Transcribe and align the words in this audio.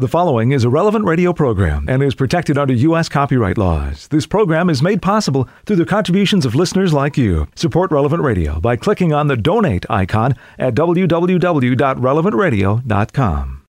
The 0.00 0.06
following 0.06 0.52
is 0.52 0.62
a 0.62 0.70
relevant 0.70 1.06
radio 1.06 1.32
program 1.32 1.86
and 1.88 2.04
is 2.04 2.14
protected 2.14 2.56
under 2.56 2.72
U.S. 2.72 3.08
copyright 3.08 3.58
laws. 3.58 4.06
This 4.06 4.28
program 4.28 4.70
is 4.70 4.80
made 4.80 5.02
possible 5.02 5.48
through 5.66 5.74
the 5.74 5.84
contributions 5.84 6.46
of 6.46 6.54
listeners 6.54 6.92
like 6.92 7.18
you. 7.18 7.48
Support 7.56 7.90
Relevant 7.90 8.22
Radio 8.22 8.60
by 8.60 8.76
clicking 8.76 9.12
on 9.12 9.26
the 9.26 9.36
donate 9.36 9.84
icon 9.90 10.36
at 10.56 10.76
www.relevantradio.com. 10.76 13.62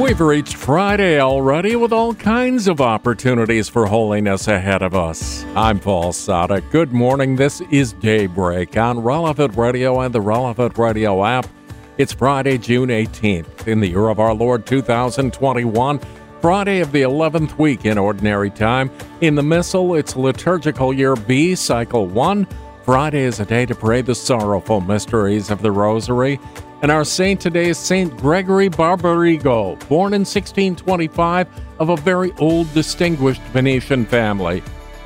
We've 0.00 0.20
reached 0.20 0.54
Friday 0.54 1.18
already 1.18 1.74
with 1.74 1.92
all 1.92 2.14
kinds 2.14 2.68
of 2.68 2.80
opportunities 2.80 3.68
for 3.68 3.86
holiness 3.86 4.46
ahead 4.46 4.82
of 4.82 4.94
us. 4.94 5.44
I'm 5.56 5.80
Paul 5.80 6.12
Sadek. 6.12 6.70
Good 6.70 6.92
morning. 6.92 7.34
This 7.34 7.60
is 7.72 7.94
Daybreak 7.94 8.76
on 8.76 9.00
Relevant 9.00 9.56
Radio 9.56 10.02
and 10.02 10.14
the 10.14 10.20
Relevant 10.20 10.78
Radio 10.78 11.24
app. 11.24 11.48
It's 11.96 12.12
Friday, 12.12 12.58
June 12.58 12.88
18th, 12.88 13.68
in 13.68 13.78
the 13.78 13.86
year 13.86 14.08
of 14.08 14.18
our 14.18 14.34
Lord 14.34 14.66
2021, 14.66 16.00
Friday 16.40 16.80
of 16.80 16.90
the 16.90 17.02
11th 17.02 17.56
week 17.56 17.84
in 17.84 17.98
Ordinary 17.98 18.50
Time. 18.50 18.90
In 19.20 19.36
the 19.36 19.44
Missal, 19.44 19.94
it's 19.94 20.16
liturgical 20.16 20.92
year 20.92 21.14
B, 21.14 21.54
cycle 21.54 22.08
1. 22.08 22.48
Friday 22.82 23.20
is 23.20 23.38
a 23.38 23.44
day 23.44 23.64
to 23.64 23.76
pray 23.76 24.02
the 24.02 24.12
sorrowful 24.12 24.80
mysteries 24.80 25.52
of 25.52 25.62
the 25.62 25.70
Rosary. 25.70 26.40
And 26.82 26.90
our 26.90 27.04
saint 27.04 27.40
today 27.40 27.68
is 27.68 27.78
Saint 27.78 28.16
Gregory 28.16 28.68
Barbarigo, 28.68 29.78
born 29.88 30.14
in 30.14 30.22
1625 30.22 31.46
of 31.78 31.90
a 31.90 31.96
very 31.98 32.32
old, 32.40 32.74
distinguished 32.74 33.40
Venetian 33.52 34.04
family. 34.04 34.64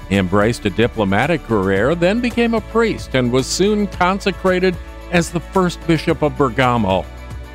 He 0.08 0.16
embraced 0.16 0.64
a 0.64 0.70
diplomatic 0.70 1.42
career, 1.42 1.94
then 1.94 2.22
became 2.22 2.54
a 2.54 2.62
priest, 2.62 3.14
and 3.14 3.30
was 3.30 3.46
soon 3.46 3.88
consecrated 3.88 4.74
as 5.10 5.30
the 5.30 5.40
first 5.40 5.84
bishop 5.86 6.22
of 6.22 6.36
Bergamo. 6.36 7.04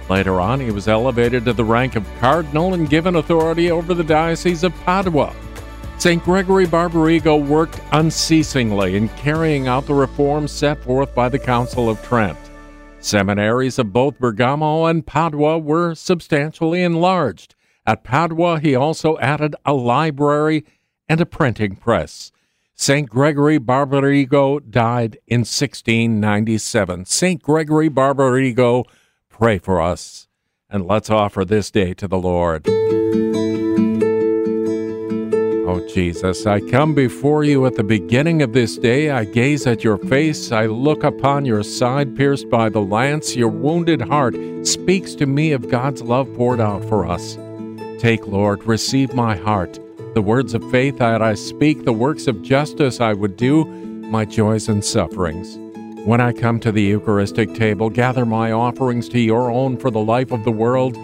Later 0.10 0.42
on, 0.42 0.60
he 0.60 0.72
was 0.72 0.88
elevated 0.88 1.46
to 1.46 1.54
the 1.54 1.64
rank 1.64 1.96
of 1.96 2.08
cardinal 2.20 2.74
and 2.74 2.90
given 2.90 3.16
authority 3.16 3.72
over 3.72 3.94
the 3.94 4.04
Diocese 4.04 4.64
of 4.64 4.76
Padua. 4.84 5.34
St. 5.98 6.24
Gregory 6.24 6.66
Barbarigo 6.66 7.38
worked 7.38 7.80
unceasingly 7.94 8.98
in 8.98 9.08
carrying 9.10 9.68
out 9.68 9.86
the 9.86 9.94
reforms 9.94 10.52
set 10.52 10.84
forth 10.84 11.16
by 11.16 11.30
the 11.30 11.40
Council 11.40 11.90
of 11.90 12.02
Trent. 12.04 12.38
Seminaries 13.00 13.80
of 13.80 13.94
both 13.94 14.20
Bergamo 14.20 14.86
and 14.86 15.06
Padua 15.06 15.58
were 15.60 15.96
substantially 15.96 16.84
enlarged. 16.84 17.56
At 17.86 18.04
Padua, 18.04 18.60
he 18.60 18.76
also 18.76 19.18
added 19.20 19.56
a 19.66 19.74
library 19.74 20.66
and 21.08 21.22
a 21.22 21.26
printing 21.26 21.76
press. 21.76 22.32
St. 22.76 23.08
Gregory 23.08 23.60
Barbarigo 23.60 24.60
died 24.70 25.18
in 25.28 25.42
1697. 25.42 27.06
St. 27.06 27.42
Gregory 27.42 27.90
Barbarigo, 27.90 28.86
pray 29.30 29.60
for 29.60 29.80
us, 29.80 30.28
and 30.70 30.86
let's 30.86 31.10
offer 31.10 31.46
this 31.46 31.70
day 31.70 31.94
to 31.94 32.08
the 32.08 32.18
Lord. 32.18 32.68
Oh, 35.66 35.88
Jesus, 35.88 36.46
I 36.46 36.60
come 36.60 36.94
before 36.94 37.44
you 37.44 37.66
at 37.66 37.76
the 37.76 37.84
beginning 37.84 38.42
of 38.42 38.54
this 38.54 38.78
day. 38.78 39.12
I 39.12 39.26
gaze 39.26 39.66
at 39.66 39.84
your 39.84 39.98
face. 39.98 40.52
I 40.52 40.66
look 40.66 41.04
upon 41.04 41.46
your 41.46 41.64
side 41.64 42.16
pierced 42.18 42.50
by 42.50 42.70
the 42.70 42.82
lance. 42.82 43.36
Your 43.36 43.50
wounded 43.50 44.02
heart 44.02 44.36
speaks 44.64 45.16
to 45.16 45.26
me 45.26 45.52
of 45.52 45.70
God's 45.70 46.02
love 46.02 46.28
poured 46.36 46.60
out 46.60 46.84
for 46.86 47.08
us. 47.08 47.38
Take, 48.00 48.28
Lord, 48.28 48.64
receive 48.66 49.14
my 49.14 49.36
heart 49.38 49.80
the 50.14 50.22
words 50.22 50.54
of 50.54 50.70
faith 50.70 51.00
that 51.00 51.22
I 51.22 51.34
speak, 51.34 51.86
the 51.86 51.94
works 51.94 52.28
of 52.28 52.42
justice 52.44 53.02
I 53.02 53.14
would 53.14 53.36
do, 53.36 53.66
my 53.66 54.26
joys 54.26 54.70
and 54.70 54.86
sufferings. 54.86 55.58
When 56.06 56.22
I 56.22 56.34
come 56.34 56.60
to 56.60 56.72
the 56.72 56.84
Eucharistic 56.84 57.56
table, 57.56 57.90
gather 57.90 58.26
my 58.26 58.52
offerings 58.52 59.10
to 59.10 59.20
your 59.20 59.50
own 59.50 59.78
for 59.78 59.90
the 59.90 60.00
life 60.00 60.32
of 60.32 60.44
the 60.44 60.52
world. 60.52 60.96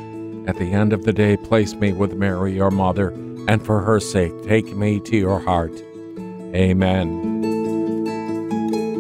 At 0.48 0.58
the 0.58 0.72
end 0.74 0.94
of 0.94 1.06
the 1.06 1.14
day, 1.14 1.38
place 1.38 1.74
me 1.74 1.92
with 1.92 2.14
Mary, 2.14 2.54
your 2.54 2.70
mother, 2.70 3.10
and 3.48 3.66
for 3.66 3.80
her 3.82 4.00
sake, 4.00 4.34
take 4.44 4.76
me 4.76 5.00
to 5.00 5.18
your 5.18 5.40
heart. 5.40 5.74
Amen. 6.54 7.30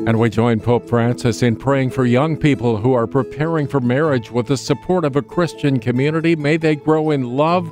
And 0.07 0.19
we 0.19 0.29
join 0.31 0.59
Pope 0.59 0.89
Francis 0.89 1.43
in 1.43 1.55
praying 1.55 1.91
for 1.91 2.05
young 2.05 2.35
people 2.35 2.77
who 2.77 2.93
are 2.93 3.05
preparing 3.05 3.67
for 3.67 3.79
marriage 3.79 4.31
with 4.31 4.47
the 4.47 4.57
support 4.57 5.05
of 5.05 5.15
a 5.15 5.21
Christian 5.21 5.79
community. 5.79 6.35
May 6.35 6.57
they 6.57 6.75
grow 6.75 7.11
in 7.11 7.35
love 7.35 7.71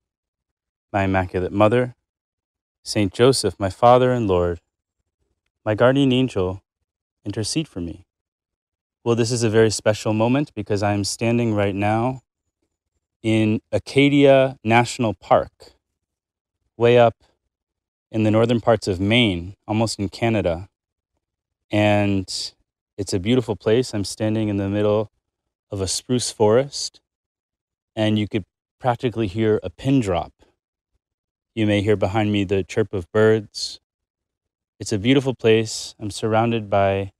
my 0.91 1.03
Immaculate 1.03 1.51
Mother, 1.51 1.95
Saint 2.83 3.13
Joseph, 3.13 3.55
my 3.59 3.69
Father 3.69 4.11
and 4.11 4.27
Lord, 4.27 4.59
my 5.63 5.75
guardian 5.75 6.11
angel, 6.11 6.61
intercede 7.23 7.67
for 7.67 7.79
me. 7.79 8.05
Well, 9.03 9.15
this 9.15 9.31
is 9.31 9.43
a 9.43 9.49
very 9.49 9.69
special 9.69 10.13
moment 10.13 10.53
because 10.53 10.83
I 10.83 10.93
am 10.93 11.03
standing 11.03 11.53
right 11.53 11.75
now 11.75 12.21
in 13.23 13.61
Acadia 13.71 14.57
National 14.63 15.13
Park, 15.13 15.73
way 16.77 16.97
up 16.97 17.15
in 18.11 18.23
the 18.23 18.31
northern 18.31 18.59
parts 18.59 18.87
of 18.87 18.99
Maine, 18.99 19.55
almost 19.67 19.97
in 19.97 20.09
Canada. 20.09 20.67
And 21.71 22.27
it's 22.97 23.13
a 23.13 23.19
beautiful 23.19 23.55
place. 23.55 23.93
I'm 23.93 24.03
standing 24.03 24.49
in 24.49 24.57
the 24.57 24.67
middle 24.67 25.11
of 25.69 25.79
a 25.79 25.87
spruce 25.87 26.31
forest, 26.31 26.99
and 27.95 28.19
you 28.19 28.27
could 28.27 28.43
practically 28.79 29.27
hear 29.27 29.59
a 29.63 29.69
pin 29.69 30.01
drop 30.01 30.33
you 31.53 31.65
may 31.65 31.81
hear 31.81 31.95
behind 31.95 32.31
me 32.31 32.43
the 32.43 32.63
chirp 32.63 32.93
of 32.93 33.11
birds. 33.11 33.79
It's 34.79 34.93
a 34.93 34.97
beautiful 34.97 35.33
place. 35.33 35.95
I'm 35.99 36.11
surrounded 36.11 36.69
by 36.69 37.11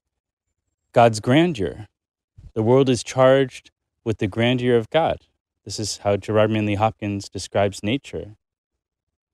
God's 0.93 1.19
grandeur. 1.19 1.87
The 2.53 2.63
world 2.63 2.89
is 2.89 3.03
charged 3.03 3.71
with 4.03 4.19
the 4.19 4.27
grandeur 4.27 4.77
of 4.77 4.89
God. 4.89 5.27
This 5.65 5.79
is 5.79 5.97
how 5.97 6.15
Gerard 6.17 6.49
Manley 6.49 6.75
Hopkins 6.75 7.29
describes 7.29 7.83
nature. 7.83 8.35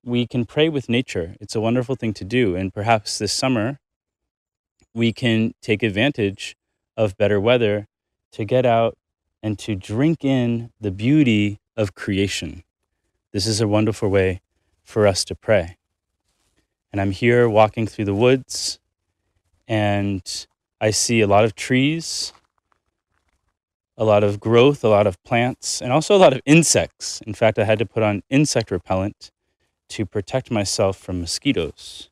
We 0.04 0.26
can 0.26 0.44
pray 0.44 0.68
with 0.68 0.88
nature. 0.88 1.36
It's 1.40 1.54
a 1.54 1.60
wonderful 1.60 1.94
thing 1.94 2.12
to 2.14 2.24
do. 2.24 2.56
And 2.56 2.74
perhaps 2.74 3.18
this 3.18 3.32
summer, 3.32 3.78
we 4.94 5.12
can 5.12 5.54
take 5.62 5.82
advantage 5.82 6.56
of 6.96 7.16
better 7.16 7.40
weather 7.40 7.86
to 8.32 8.44
get 8.44 8.66
out 8.66 8.98
and 9.42 9.58
to 9.60 9.76
drink 9.76 10.24
in 10.24 10.70
the 10.80 10.90
beauty 10.90 11.60
of 11.76 11.94
creation. 11.94 12.64
This 13.32 13.46
is 13.46 13.60
a 13.60 13.68
wonderful 13.68 14.08
way 14.08 14.40
for 14.88 15.06
us 15.06 15.22
to 15.22 15.34
pray. 15.34 15.76
And 16.90 16.98
I'm 16.98 17.10
here 17.10 17.46
walking 17.46 17.86
through 17.86 18.06
the 18.06 18.14
woods, 18.14 18.80
and 19.68 20.22
I 20.80 20.92
see 20.92 21.20
a 21.20 21.26
lot 21.26 21.44
of 21.44 21.54
trees, 21.54 22.32
a 23.98 24.04
lot 24.06 24.24
of 24.24 24.40
growth, 24.40 24.82
a 24.82 24.88
lot 24.88 25.06
of 25.06 25.22
plants, 25.24 25.82
and 25.82 25.92
also 25.92 26.16
a 26.16 26.22
lot 26.24 26.32
of 26.32 26.40
insects. 26.46 27.20
In 27.26 27.34
fact, 27.34 27.58
I 27.58 27.64
had 27.64 27.78
to 27.80 27.84
put 27.84 28.02
on 28.02 28.22
insect 28.30 28.70
repellent 28.70 29.30
to 29.90 30.06
protect 30.06 30.50
myself 30.50 30.96
from 30.96 31.20
mosquitoes 31.20 32.08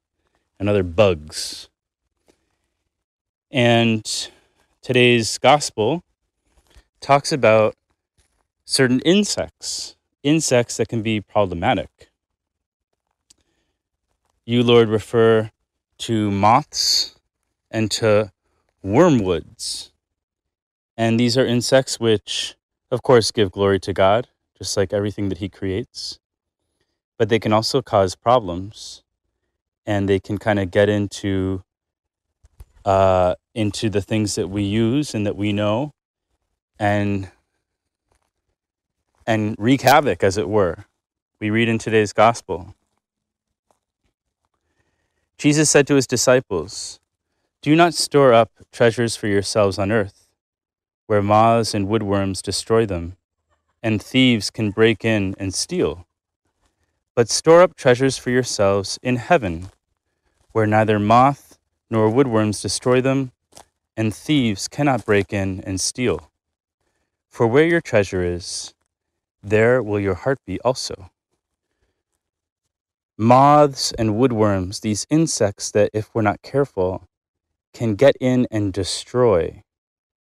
and 0.61 0.69
other 0.69 0.83
bugs. 0.83 1.71
And 3.51 4.05
today's 4.83 5.39
gospel 5.39 6.03
talks 7.01 7.33
about 7.33 7.75
certain 8.67 9.01
insects, 9.01 9.97
insects 10.23 10.77
that 10.77 10.89
can 10.89 11.01
be 11.01 11.23
problematic. 11.23 12.11
You, 14.47 14.63
Lord, 14.63 14.89
refer 14.89 15.51
to 15.99 16.31
moths 16.31 17.17
and 17.69 17.91
to 17.91 18.33
wormwoods. 18.85 19.91
And 20.97 21.19
these 21.19 21.37
are 21.37 21.45
insects 21.45 21.99
which, 21.99 22.55
of 22.93 23.03
course, 23.03 23.33
give 23.33 23.51
glory 23.51 23.81
to 23.81 23.93
God, 23.93 24.29
just 24.57 24.77
like 24.77 24.93
everything 24.93 25.31
that 25.31 25.39
He 25.39 25.49
creates. 25.49 26.21
But 27.19 27.29
they 27.29 27.41
can 27.41 27.53
also 27.53 27.83
cause 27.83 28.15
problems 28.15 29.03
and 29.85 30.09
they 30.09 30.21
can 30.21 30.39
kind 30.39 30.61
of 30.61 30.71
get 30.71 30.89
into 30.89 31.65
uh, 32.85 33.35
into 33.53 33.91
the 33.91 34.01
things 34.01 34.37
that 34.37 34.49
we 34.49 34.63
use 34.63 35.13
and 35.13 35.27
that 35.27 35.37
we 35.37 35.53
know 35.53 35.93
and 36.79 37.33
and 39.27 39.57
wreak 39.59 39.83
havoc 39.83 40.23
as 40.23 40.39
it 40.39 40.49
were 40.49 40.85
we 41.41 41.51
read 41.51 41.69
in 41.69 41.79
today's 41.79 42.13
gospel 42.13 42.76
Jesus 45.39 45.71
said 45.71 45.87
to 45.89 45.97
his 45.97 46.07
disciples, 46.07 47.01
Do 47.63 47.77
not 47.77 47.95
store 47.95 48.33
up 48.33 48.51
treasures 48.73 49.17
for 49.17 49.27
yourselves 49.29 49.79
on 49.79 49.93
earth, 49.93 50.29
where 51.07 51.23
moths 51.23 51.75
and 51.75 51.89
woodworms 51.89 52.43
destroy 52.43 52.87
them, 52.87 53.17
and 53.83 54.03
thieves 54.03 54.51
can 54.51 54.71
break 54.71 55.05
in 55.05 55.35
and 55.39 55.55
steal. 55.55 56.07
but 57.15 57.31
store 57.31 57.63
up 57.63 57.77
treasures 57.77 58.19
for 58.19 58.31
yourselves 58.31 58.99
in 59.03 59.17
heaven, 59.17 59.71
where 60.53 60.67
neither 60.67 60.99
moth 60.99 61.59
nor 61.91 62.11
woodworms 62.11 62.63
destroy 62.63 63.01
them, 63.01 63.33
and 63.97 64.15
thieves 64.15 64.69
cannot 64.69 65.05
break 65.07 65.33
in 65.33 65.61
and 65.63 65.81
steal. 65.81 66.31
For 67.29 67.47
where 67.47 67.67
your 67.67 67.81
treasure 67.81 68.25
is, 68.25 68.75
there 69.43 69.83
will 69.83 70.01
your 70.01 70.15
heart 70.15 70.39
be 70.47 70.61
also. 70.61 71.11
Moths 73.19 73.93
and 73.93 74.11
woodworms, 74.11 74.83
these 74.83 75.07
insects 75.09 75.71
that, 75.71 75.89
if 75.95 76.15
we're 76.15 76.21
not 76.21 76.43
careful, 76.43 77.09
can 77.73 77.95
get 77.95 78.15
in 78.21 78.47
and 78.51 78.75
destroy, 78.75 79.63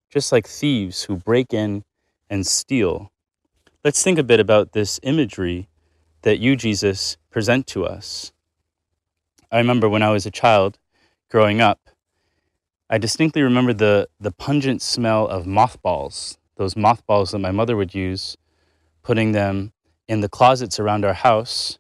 just 0.08 0.32
like 0.32 0.46
thieves 0.46 1.02
who 1.02 1.16
break 1.16 1.52
in 1.52 1.84
and 2.30 2.46
steal. 2.46 3.12
Let's 3.84 4.02
think 4.02 4.18
a 4.18 4.22
bit 4.22 4.40
about 4.40 4.72
this 4.72 4.98
imagery 5.02 5.68
that 6.22 6.38
you, 6.38 6.56
Jesus, 6.56 7.18
present 7.28 7.66
to 7.66 7.84
us. 7.84 8.32
I 9.52 9.58
remember 9.58 9.90
when 9.90 10.02
I 10.02 10.10
was 10.10 10.24
a 10.24 10.30
child 10.30 10.78
growing 11.30 11.60
up, 11.60 11.90
I 12.88 12.96
distinctly 12.96 13.42
remember 13.42 13.74
the, 13.74 14.08
the 14.18 14.32
pungent 14.32 14.80
smell 14.80 15.28
of 15.28 15.46
mothballs, 15.46 16.38
those 16.56 16.76
mothballs 16.76 17.32
that 17.32 17.40
my 17.40 17.50
mother 17.50 17.76
would 17.76 17.94
use, 17.94 18.38
putting 19.02 19.32
them 19.32 19.74
in 20.08 20.22
the 20.22 20.30
closets 20.30 20.80
around 20.80 21.04
our 21.04 21.12
house 21.12 21.78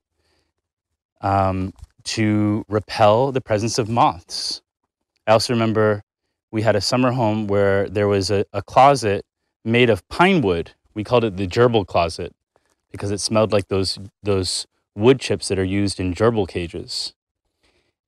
um, 1.26 1.72
to 2.04 2.64
repel 2.68 3.32
the 3.32 3.40
presence 3.40 3.78
of 3.78 3.88
moths. 3.88 4.62
I 5.26 5.32
also 5.32 5.52
remember 5.52 6.02
we 6.52 6.62
had 6.62 6.76
a 6.76 6.80
summer 6.80 7.10
home 7.10 7.48
where 7.48 7.88
there 7.88 8.06
was 8.06 8.30
a, 8.30 8.44
a 8.52 8.62
closet 8.62 9.24
made 9.64 9.90
of 9.90 10.08
pine 10.08 10.40
wood. 10.40 10.72
We 10.94 11.02
called 11.02 11.24
it 11.24 11.36
the 11.36 11.48
gerbil 11.48 11.84
closet 11.84 12.32
because 12.92 13.10
it 13.10 13.18
smelled 13.18 13.52
like 13.52 13.66
those, 13.66 13.98
those 14.22 14.68
wood 14.94 15.18
chips 15.18 15.48
that 15.48 15.58
are 15.58 15.64
used 15.64 15.98
in 15.98 16.14
gerbil 16.14 16.46
cages. 16.46 17.12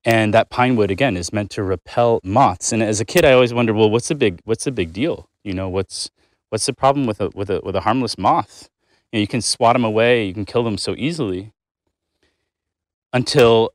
And 0.04 0.32
that 0.32 0.48
pine 0.48 0.76
wood 0.76 0.92
again 0.92 1.16
is 1.16 1.32
meant 1.32 1.50
to 1.50 1.64
repel 1.64 2.20
moths. 2.22 2.72
And 2.72 2.84
as 2.84 3.00
a 3.00 3.04
kid, 3.04 3.24
I 3.24 3.32
always 3.32 3.52
wondered, 3.52 3.74
well, 3.74 3.90
what's 3.90 4.08
the 4.08 4.14
big 4.14 4.40
what's 4.44 4.64
the 4.64 4.70
big 4.70 4.92
deal? 4.92 5.28
You 5.42 5.54
know, 5.54 5.68
what's 5.68 6.08
what's 6.50 6.66
the 6.66 6.72
problem 6.72 7.04
with 7.04 7.20
a 7.20 7.30
with 7.34 7.50
a 7.50 7.60
with 7.64 7.74
a 7.74 7.80
harmless 7.80 8.16
moth? 8.16 8.70
You, 9.12 9.18
know, 9.18 9.20
you 9.22 9.26
can 9.26 9.42
swat 9.42 9.74
them 9.74 9.84
away, 9.84 10.24
you 10.24 10.32
can 10.32 10.44
kill 10.44 10.62
them 10.62 10.78
so 10.78 10.94
easily. 10.96 11.52
Until, 13.12 13.70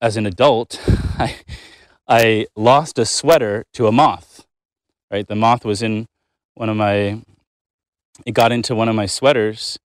as 0.00 0.16
an 0.16 0.26
adult, 0.26 0.80
I 1.18 1.36
I 2.08 2.46
lost 2.54 2.98
a 2.98 3.04
sweater 3.04 3.64
to 3.74 3.86
a 3.86 3.92
moth. 3.92 4.46
Right, 5.10 5.26
the 5.26 5.36
moth 5.36 5.64
was 5.64 5.82
in 5.82 6.06
one 6.54 6.68
of 6.68 6.76
my. 6.76 7.22
It 8.24 8.32
got 8.32 8.52
into 8.52 8.74
one 8.74 8.88
of 8.88 8.94
my 8.94 9.06
sweaters, 9.06 9.78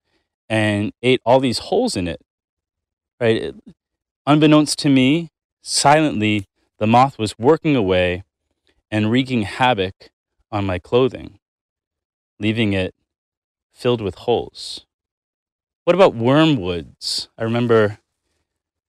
and 0.49 0.93
ate 1.01 1.21
all 1.25 1.39
these 1.39 1.59
holes 1.59 1.95
in 1.95 2.07
it. 2.07 2.21
Right, 3.19 3.37
it, 3.37 3.55
unbeknownst 4.25 4.79
to 4.79 4.89
me, 4.89 5.31
Silently, 5.63 6.45
the 6.79 6.87
moth 6.87 7.19
was 7.19 7.37
working 7.37 7.75
away 7.75 8.23
and 8.89 9.11
wreaking 9.11 9.43
havoc 9.43 10.09
on 10.51 10.65
my 10.65 10.79
clothing, 10.79 11.37
leaving 12.39 12.73
it 12.73 12.95
filled 13.71 14.01
with 14.01 14.15
holes. 14.15 14.85
What 15.83 15.95
about 15.95 16.15
wormwoods? 16.15 17.27
I 17.37 17.43
remember 17.43 17.99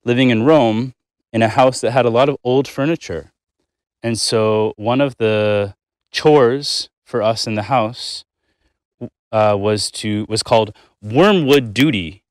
living 0.04 0.31
in 0.31 0.43
Rome 0.44 0.94
in 1.32 1.43
a 1.43 1.49
house 1.49 1.81
that 1.81 1.93
had 1.93 2.04
a 2.04 2.10
lot 2.10 2.28
of 2.28 2.37
old 2.44 2.69
furniture. 2.69 3.32
And 4.02 4.19
so 4.19 4.75
one 4.76 5.00
of 5.00 5.16
the 5.16 5.75
chores 6.10 6.90
for 7.04 7.22
us 7.22 7.46
in 7.46 7.54
the 7.54 7.62
house 7.64 8.25
uh, 9.31 9.56
was 9.58 9.90
to 9.90 10.26
was 10.28 10.43
called 10.43 10.76
wormwood 11.00 11.72
duty, 11.72 12.22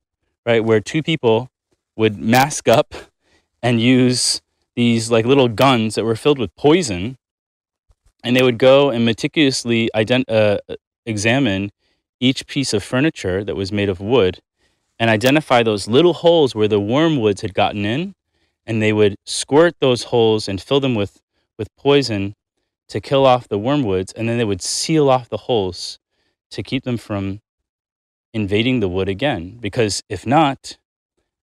right? 0.46 0.64
Where 0.64 0.80
two 0.80 1.02
people 1.02 1.50
would 1.96 2.18
mask 2.18 2.68
up 2.68 2.94
and 3.62 3.80
use 3.80 4.40
these 4.76 5.10
like 5.10 5.26
little 5.26 5.48
guns 5.48 5.94
that 5.94 6.04
were 6.04 6.16
filled 6.16 6.38
with 6.38 6.54
poison 6.56 7.18
and 8.24 8.36
they 8.36 8.42
would 8.42 8.58
go 8.58 8.90
and 8.90 9.04
meticulously 9.04 9.90
ident- 9.94 10.24
uh, 10.28 10.58
examine 11.04 11.70
each 12.20 12.46
piece 12.46 12.72
of 12.72 12.82
furniture 12.82 13.42
that 13.44 13.56
was 13.56 13.72
made 13.72 13.88
of 13.88 14.00
wood 14.00 14.40
and 14.98 15.10
identify 15.10 15.62
those 15.62 15.88
little 15.88 16.12
holes 16.14 16.54
where 16.54 16.68
the 16.68 16.80
wormwoods 16.80 17.42
had 17.42 17.54
gotten 17.54 17.84
in 17.84 18.14
and 18.66 18.80
they 18.80 18.92
would 18.92 19.16
squirt 19.26 19.74
those 19.80 20.04
holes 20.04 20.48
and 20.48 20.60
fill 20.60 20.80
them 20.80 20.94
with, 20.94 21.20
with 21.58 21.68
poison 21.76 22.34
to 22.88 23.00
kill 23.00 23.26
off 23.26 23.48
the 23.48 23.58
wormwoods 23.58 24.12
and 24.14 24.28
then 24.28 24.38
they 24.38 24.44
would 24.44 24.62
seal 24.62 25.08
off 25.08 25.28
the 25.28 25.36
holes 25.36 25.98
to 26.50 26.62
keep 26.62 26.84
them 26.84 26.96
from 26.96 27.40
invading 28.32 28.80
the 28.80 28.88
wood 28.88 29.08
again 29.08 29.58
because 29.60 30.02
if 30.08 30.26
not 30.26 30.78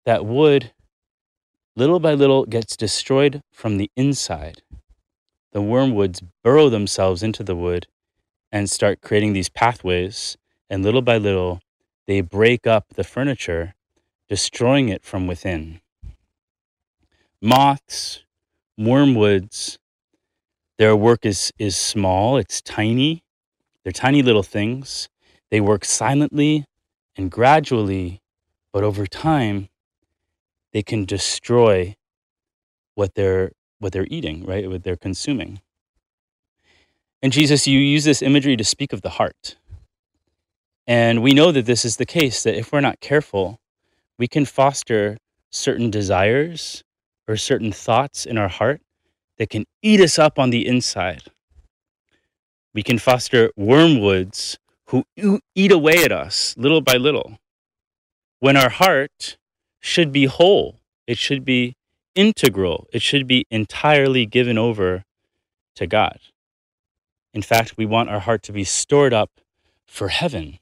that 0.06 0.25
wood 0.25 0.72
little 1.75 2.00
by 2.00 2.13
little 2.13 2.46
gets 2.46 2.75
destroyed 2.75 3.42
from 3.54 3.78
the 3.78 3.90
inside. 3.96 4.62
The 5.54 5.62
wormwoods 5.62 6.22
burrow 6.44 6.69
themselves 6.69 7.24
into 7.24 7.42
the 7.42 7.56
wood 7.56 7.88
and 8.51 8.69
start 8.69 9.01
creating 9.01 9.34
these 9.34 9.50
pathways, 9.50 10.36
and 10.69 10.84
little 10.84 11.01
by 11.01 11.18
little, 11.18 11.62
they 12.09 12.21
break 12.21 12.65
up 12.65 12.95
the 12.95 13.03
furniture, 13.03 13.75
destroying 14.27 14.89
it 14.89 15.06
from 15.06 15.27
within. 15.27 15.79
Moths, 17.39 18.23
wormwoods, 18.79 19.77
their 20.79 20.95
work 20.95 21.23
is, 21.23 21.53
is 21.59 21.77
small, 21.77 22.38
it's 22.38 22.63
tiny. 22.63 23.23
They're 23.83 23.94
tiny 23.94 24.23
little 24.23 24.41
things. 24.41 25.07
They 25.51 25.61
work 25.61 25.85
silently 25.85 26.65
and 27.15 27.29
gradually, 27.29 28.23
but 28.73 28.83
over 28.83 29.05
time, 29.05 29.69
they 30.73 30.81
can 30.81 31.05
destroy 31.05 31.95
what 32.95 33.13
they're 33.13 33.51
what 33.77 33.94
they're 33.94 34.07
eating, 34.09 34.47
right? 34.47 34.67
What 34.67 34.83
they're 34.83 34.95
consuming. 34.95 35.62
And 37.21 37.31
Jesus, 37.31 37.67
you 37.67 37.77
use 37.77 38.03
this 38.03 38.23
imagery 38.23 38.57
to 38.57 38.63
speak 38.63 38.94
of 38.94 39.03
the 39.03 39.12
heart. 39.12 39.58
And 40.89 41.21
we 41.21 41.33
know 41.33 41.51
that 41.51 41.68
this 41.68 41.86
is 41.86 41.97
the 41.97 42.06
case, 42.07 42.41
that 42.41 42.57
if 42.57 42.71
we're 42.71 42.81
not 42.81 43.00
careful, 43.00 43.59
we 44.18 44.27
can 44.27 44.44
foster 44.44 45.19
certain 45.51 45.91
desires 45.91 46.83
or 47.27 47.38
certain 47.38 47.71
thoughts 47.71 48.25
in 48.25 48.39
our 48.39 48.47
heart 48.47 48.81
that 49.38 49.51
can 49.51 49.65
eat 49.83 50.01
us 50.01 50.18
up 50.18 50.39
on 50.39 50.50
the 50.50 50.65
inside. 50.65 51.25
We 52.74 52.81
can 52.81 52.97
foster 52.97 53.51
wormwoods 53.56 54.57
who 54.88 55.03
eat 55.53 55.71
away 55.71 56.03
at 56.03 56.12
us 56.12 56.56
little 56.57 56.81
by 56.81 56.95
little. 56.95 57.38
When 58.39 58.57
our 58.57 58.71
heart 58.71 59.38
should 59.80 60.12
be 60.12 60.25
whole, 60.25 60.80
it 61.06 61.19
should 61.19 61.46
be 61.46 61.75
integral, 62.15 62.88
it 62.91 63.03
should 63.03 63.27
be 63.27 63.46
entirely 63.51 64.25
given 64.25 64.58
over 64.58 65.03
to 65.75 65.86
God. 65.86 66.17
In 67.31 67.43
fact, 67.43 67.77
we 67.77 67.86
want 67.86 68.10
our 68.10 68.22
heart 68.22 68.41
to 68.43 68.51
be 68.51 68.63
stored 68.63 69.13
up 69.13 69.29
for 69.86 70.08
heaven. 70.08 70.58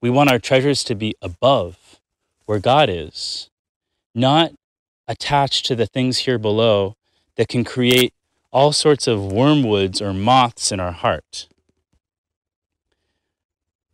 We 0.00 0.10
want 0.10 0.30
our 0.30 0.38
treasures 0.38 0.84
to 0.84 0.94
be 0.94 1.14
above 1.20 2.00
where 2.46 2.60
God 2.60 2.88
is, 2.88 3.50
not 4.14 4.52
attached 5.06 5.66
to 5.66 5.74
the 5.74 5.86
things 5.86 6.18
here 6.18 6.38
below 6.38 6.96
that 7.36 7.48
can 7.48 7.64
create 7.64 8.14
all 8.52 8.72
sorts 8.72 9.06
of 9.06 9.20
wormwoods 9.20 10.00
or 10.00 10.12
moths 10.12 10.72
in 10.72 10.80
our 10.80 10.92
heart. 10.92 11.48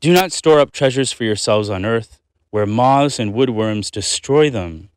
Do 0.01 0.13
not 0.13 0.33
store 0.33 0.61
up 0.61 0.73
treasures 0.73 1.13
for 1.13 1.25
yourselves 1.25 1.71
on 1.71 1.85
earth 1.85 2.21
where 2.51 2.67
moths 2.67 3.19
and 3.19 3.35
woodworms 3.35 3.91
destroy 3.91 4.51
them. 4.51 4.91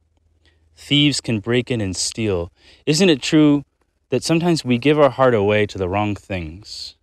Thieves 0.75 1.21
can 1.21 1.39
break 1.39 1.71
in 1.71 1.81
and 1.81 1.95
steal. 1.95 2.51
Isn't 2.85 3.09
it 3.09 3.21
true 3.21 3.63
that 4.09 4.23
sometimes 4.23 4.63
we 4.63 4.77
give 4.77 4.99
our 4.99 5.09
heart 5.09 5.33
away 5.33 5.65
to 5.67 5.77
the 5.77 5.89
wrong 5.89 6.15
things? 6.15 6.95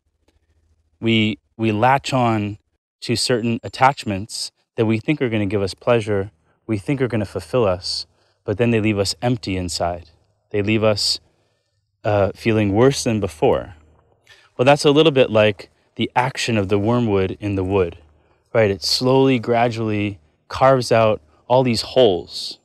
We, 1.01 1.39
we 1.57 1.73
latch 1.73 2.13
on 2.13 2.59
to 3.05 3.15
certain 3.15 3.61
attachments 3.63 4.51
that 4.77 4.87
we 4.87 4.99
think 4.99 5.21
are 5.21 5.29
going 5.29 5.47
to 5.47 5.53
give 5.53 5.61
us 5.61 5.75
pleasure, 5.75 6.31
we 6.67 6.79
think 6.79 7.03
are 7.03 7.07
going 7.07 7.21
to 7.21 7.27
fulfill 7.27 7.67
us, 7.67 8.07
but 8.45 8.57
then 8.57 8.71
they 8.71 8.81
leave 8.81 8.99
us 8.99 9.15
empty 9.21 9.59
inside. 9.59 10.09
They 10.49 10.63
leave 10.63 10.83
us 10.83 11.21
uh, 12.03 12.33
feeling 12.35 12.73
worse 12.73 13.05
than 13.05 13.21
before. 13.21 13.75
Well, 14.57 14.65
that's 14.65 14.87
a 14.87 14.91
little 14.91 15.13
bit 15.13 15.29
like 15.29 15.69
the 15.97 16.11
action 16.17 16.57
of 16.57 16.71
the 16.71 16.79
wormwood 16.79 17.37
in 17.41 17.57
the 17.57 17.65
wood, 17.65 17.99
right? 18.55 18.71
It 18.71 18.83
slowly, 18.83 19.39
gradually 19.39 20.19
carves 20.49 20.91
out 20.91 21.21
all 21.47 21.63
these 21.63 21.83
holes, 21.83 22.59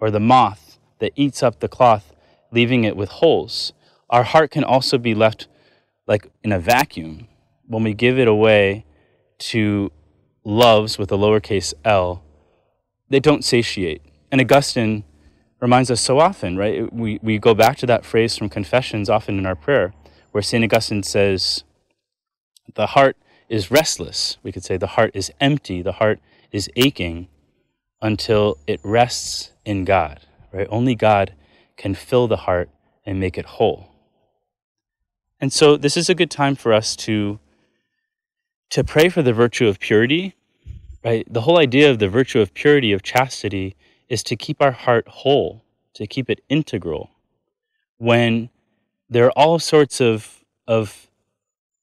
or 0.00 0.10
the 0.10 0.18
moth 0.18 0.80
that 0.98 1.12
eats 1.14 1.44
up 1.44 1.60
the 1.60 1.68
cloth, 1.68 2.12
leaving 2.50 2.82
it 2.82 2.96
with 2.96 3.10
holes. 3.10 3.72
Our 4.10 4.24
heart 4.24 4.50
can 4.50 4.64
also 4.64 4.98
be 4.98 5.14
left 5.14 5.46
like 6.08 6.32
in 6.42 6.50
a 6.50 6.58
vacuum 6.58 7.28
when 7.68 7.84
we 7.84 7.94
give 7.94 8.18
it 8.18 8.26
away 8.26 8.85
to 9.38 9.90
loves 10.44 10.98
with 10.98 11.10
a 11.12 11.16
lowercase 11.16 11.74
l. 11.84 12.22
They 13.08 13.20
don't 13.20 13.44
satiate. 13.44 14.02
And 14.30 14.40
Augustine 14.40 15.04
reminds 15.60 15.90
us 15.90 16.00
so 16.00 16.18
often, 16.18 16.56
right? 16.56 16.92
We, 16.92 17.18
we 17.22 17.38
go 17.38 17.54
back 17.54 17.76
to 17.78 17.86
that 17.86 18.04
phrase 18.04 18.36
from 18.36 18.48
Confessions 18.48 19.08
often 19.08 19.38
in 19.38 19.46
our 19.46 19.54
prayer, 19.54 19.94
where 20.32 20.42
St. 20.42 20.64
Augustine 20.64 21.02
says, 21.02 21.64
The 22.74 22.88
heart 22.88 23.16
is 23.48 23.70
restless. 23.70 24.38
We 24.42 24.52
could 24.52 24.64
say 24.64 24.76
the 24.76 24.88
heart 24.88 25.12
is 25.14 25.32
empty. 25.40 25.82
The 25.82 25.92
heart 25.92 26.20
is 26.50 26.70
aching 26.76 27.28
until 28.02 28.58
it 28.66 28.80
rests 28.82 29.52
in 29.64 29.84
God, 29.84 30.20
right? 30.52 30.66
Only 30.70 30.94
God 30.94 31.34
can 31.76 31.94
fill 31.94 32.28
the 32.28 32.38
heart 32.38 32.70
and 33.04 33.20
make 33.20 33.38
it 33.38 33.46
whole. 33.46 33.92
And 35.40 35.52
so 35.52 35.76
this 35.76 35.96
is 35.96 36.08
a 36.08 36.14
good 36.14 36.30
time 36.30 36.56
for 36.56 36.72
us 36.72 36.96
to 36.96 37.38
to 38.70 38.84
pray 38.84 39.08
for 39.08 39.22
the 39.22 39.32
virtue 39.32 39.66
of 39.66 39.78
purity, 39.78 40.34
right? 41.04 41.26
The 41.32 41.42
whole 41.42 41.58
idea 41.58 41.90
of 41.90 41.98
the 41.98 42.08
virtue 42.08 42.40
of 42.40 42.54
purity 42.54 42.92
of 42.92 43.02
chastity 43.02 43.76
is 44.08 44.22
to 44.24 44.36
keep 44.36 44.60
our 44.60 44.72
heart 44.72 45.06
whole, 45.08 45.64
to 45.94 46.06
keep 46.06 46.28
it 46.28 46.40
integral. 46.48 47.10
When 47.98 48.50
there 49.08 49.26
are 49.26 49.32
all 49.32 49.58
sorts 49.58 50.00
of 50.00 50.44
of 50.66 51.06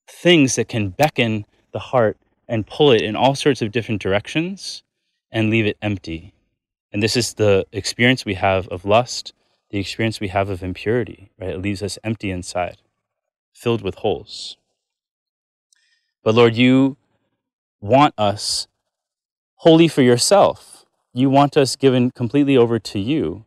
things 0.08 0.56
that 0.56 0.68
can 0.68 0.90
beckon 0.90 1.46
the 1.72 1.80
heart 1.80 2.18
and 2.48 2.68
pull 2.68 2.92
it 2.92 3.02
in 3.02 3.16
all 3.16 3.36
sorts 3.36 3.62
of 3.62 3.72
different 3.72 4.02
directions 4.02 4.84
and 5.32 5.50
leave 5.50 5.66
it 5.66 5.78
empty. 5.82 6.34
And 6.92 7.02
this 7.02 7.16
is 7.16 7.34
the 7.34 7.66
experience 7.72 8.25
we 8.25 8.36
have 8.36 8.68
of 8.68 8.86
lust, 8.86 9.34
the 9.70 9.80
experience 9.80 10.20
we 10.20 10.28
have 10.28 10.50
of 10.50 10.62
impurity, 10.62 11.32
right? 11.40 11.50
It 11.50 11.62
leaves 11.62 11.82
us 11.82 11.98
empty 12.04 12.30
inside, 12.30 12.78
filled 13.54 13.82
with 13.82 13.96
holes. 13.96 14.58
But 16.24 16.36
Lord, 16.36 16.56
you 16.56 16.98
want 17.82 18.13
us 18.18 18.68
wholly 19.58 19.88
for 19.88 20.01
yourself. 20.01 20.86
You 21.13 21.30
want 21.30 21.58
us 21.58 21.75
given 21.75 22.12
completely 22.12 22.58
over 22.58 22.80
to 22.80 23.00
you. 23.00 23.46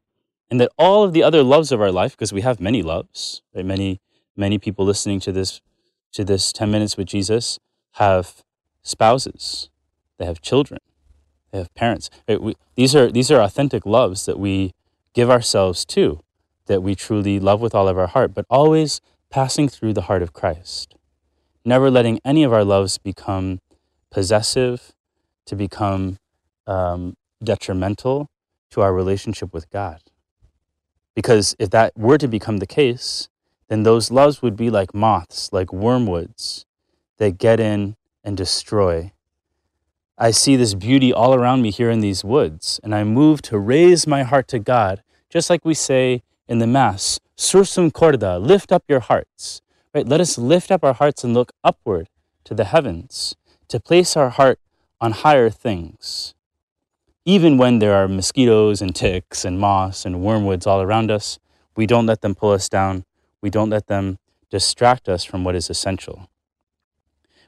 And 0.50 0.60
that 0.60 0.70
all 0.78 1.02
of 1.02 1.12
the 1.12 1.22
other 1.22 1.42
loves 1.42 1.72
of 1.72 1.80
our 1.80 1.90
life, 1.90 2.12
because 2.12 2.32
we 2.32 2.42
have 2.42 2.60
many 2.60 2.82
loves, 2.82 3.42
right? 3.54 3.64
Many, 3.64 4.00
many 4.36 4.58
people 4.58 4.84
listening 4.84 5.18
to 5.20 5.32
this 5.32 5.60
to 6.16 6.24
this 6.24 6.50
10 6.52 6.70
minutes 6.70 6.96
with 6.96 7.06
Jesus 7.06 7.58
have 7.92 8.42
spouses, 8.82 9.68
they 10.18 10.24
have 10.24 10.40
children, 10.40 10.80
they 11.52 11.58
have 11.58 11.74
parents. 11.74 12.08
Right? 12.26 12.40
We, 12.40 12.56
these, 12.74 12.96
are, 12.96 13.12
these 13.12 13.30
are 13.30 13.40
authentic 13.40 13.84
loves 13.84 14.24
that 14.24 14.38
we 14.38 14.72
give 15.12 15.30
ourselves 15.30 15.84
to, 15.86 16.20
that 16.66 16.82
we 16.82 16.94
truly 16.94 17.38
love 17.38 17.60
with 17.60 17.74
all 17.74 17.86
of 17.86 17.98
our 17.98 18.06
heart, 18.06 18.32
but 18.34 18.46
always 18.48 19.02
passing 19.30 19.68
through 19.68 19.92
the 19.92 20.02
heart 20.02 20.22
of 20.22 20.32
Christ. 20.32 20.95
Never 21.66 21.90
letting 21.90 22.20
any 22.24 22.44
of 22.44 22.52
our 22.52 22.64
loves 22.64 22.96
become 22.96 23.60
possessive, 24.10 24.94
to 25.46 25.56
become 25.56 26.18
um, 26.66 27.16
detrimental 27.42 28.28
to 28.70 28.82
our 28.82 28.92
relationship 28.92 29.52
with 29.52 29.68
God. 29.70 30.00
Because 31.14 31.56
if 31.58 31.70
that 31.70 31.92
were 31.96 32.18
to 32.18 32.28
become 32.28 32.58
the 32.58 32.66
case, 32.66 33.28
then 33.68 33.82
those 33.82 34.12
loves 34.12 34.42
would 34.42 34.56
be 34.56 34.70
like 34.70 34.94
moths, 34.94 35.52
like 35.52 35.68
wormwoods 35.68 36.64
that 37.18 37.38
get 37.38 37.58
in 37.58 37.96
and 38.22 38.36
destroy. 38.36 39.12
I 40.16 40.30
see 40.30 40.56
this 40.56 40.74
beauty 40.74 41.12
all 41.12 41.34
around 41.34 41.62
me 41.62 41.70
here 41.70 41.90
in 41.90 42.00
these 42.00 42.24
woods, 42.24 42.78
and 42.82 42.94
I 42.94 43.04
move 43.04 43.42
to 43.42 43.58
raise 43.58 44.06
my 44.06 44.22
heart 44.22 44.46
to 44.48 44.58
God, 44.58 45.02
just 45.28 45.50
like 45.50 45.64
we 45.64 45.74
say 45.74 46.22
in 46.46 46.58
the 46.58 46.66
Mass, 46.66 47.18
sursum 47.36 47.92
corda, 47.92 48.38
lift 48.38 48.70
up 48.70 48.84
your 48.88 49.00
hearts. 49.00 49.62
Right? 49.96 50.06
Let 50.06 50.20
us 50.20 50.36
lift 50.36 50.70
up 50.70 50.84
our 50.84 50.92
hearts 50.92 51.24
and 51.24 51.32
look 51.32 51.52
upward 51.64 52.10
to 52.44 52.52
the 52.52 52.64
heavens, 52.64 53.34
to 53.68 53.80
place 53.80 54.14
our 54.14 54.28
heart 54.28 54.60
on 55.00 55.12
higher 55.12 55.48
things. 55.48 56.34
Even 57.24 57.56
when 57.56 57.78
there 57.78 57.94
are 57.94 58.06
mosquitoes 58.06 58.82
and 58.82 58.94
ticks 58.94 59.42
and 59.42 59.58
moss 59.58 60.04
and 60.04 60.16
wormwoods 60.16 60.66
all 60.66 60.82
around 60.82 61.10
us, 61.10 61.38
we 61.76 61.86
don't 61.86 62.04
let 62.04 62.20
them 62.20 62.34
pull 62.34 62.52
us 62.52 62.68
down 62.68 63.06
we 63.40 63.50
don't 63.50 63.70
let 63.70 63.86
them 63.86 64.18
distract 64.50 65.08
us 65.08 65.24
from 65.24 65.44
what 65.44 65.54
is 65.54 65.70
essential. 65.70 66.28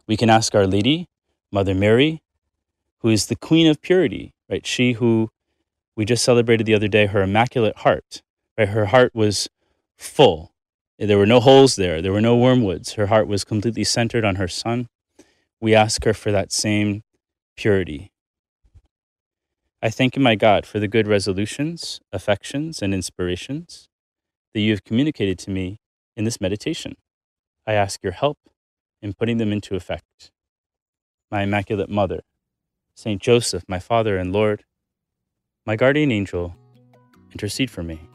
We 0.06 0.16
can 0.16 0.30
ask 0.30 0.54
Our 0.54 0.66
Lady, 0.66 1.08
Mother 1.50 1.74
Mary, 1.74 2.22
who 3.00 3.08
is 3.08 3.26
the 3.26 3.36
Queen 3.36 3.66
of 3.66 3.82
Purity, 3.82 4.32
right? 4.48 4.64
She 4.66 4.92
who 4.92 5.30
we 5.96 6.04
just 6.04 6.24
celebrated 6.24 6.66
the 6.66 6.74
other 6.74 6.88
day, 6.88 7.06
her 7.06 7.22
Immaculate 7.22 7.78
Heart, 7.78 8.22
right? 8.56 8.68
Her 8.68 8.86
heart 8.86 9.14
was 9.14 9.48
full. 9.96 10.52
There 10.98 11.18
were 11.18 11.26
no 11.26 11.38
holes 11.38 11.76
there, 11.76 12.02
there 12.02 12.12
were 12.12 12.20
no 12.20 12.36
wormwoods. 12.36 12.94
Her 12.94 13.06
heart 13.06 13.28
was 13.28 13.44
completely 13.44 13.84
centered 13.84 14.24
on 14.24 14.34
her 14.34 14.48
Son. 14.48 14.88
We 15.60 15.72
ask 15.72 16.04
her 16.04 16.12
for 16.12 16.32
that 16.32 16.50
same 16.50 17.02
purity. 17.56 18.10
I 19.80 19.90
thank 19.90 20.16
you, 20.16 20.22
my 20.22 20.34
God, 20.34 20.66
for 20.66 20.80
the 20.80 20.88
good 20.88 21.06
resolutions, 21.06 22.00
affections, 22.12 22.82
and 22.82 22.92
inspirations 22.92 23.88
that 24.52 24.60
you 24.60 24.72
have 24.72 24.82
communicated 24.82 25.38
to 25.40 25.50
me 25.50 25.78
in 26.16 26.24
this 26.24 26.40
meditation. 26.40 26.96
I 27.64 27.74
ask 27.74 28.02
your 28.02 28.12
help 28.12 28.38
in 29.00 29.12
putting 29.12 29.38
them 29.38 29.52
into 29.52 29.76
effect. 29.76 30.32
My 31.30 31.42
Immaculate 31.42 31.90
Mother, 31.90 32.22
Saint 32.96 33.22
Joseph, 33.22 33.62
my 33.68 33.78
Father 33.78 34.18
and 34.18 34.32
Lord, 34.32 34.64
my 35.64 35.76
guardian 35.76 36.10
angel, 36.10 36.56
intercede 37.30 37.70
for 37.70 37.84
me. 37.84 38.07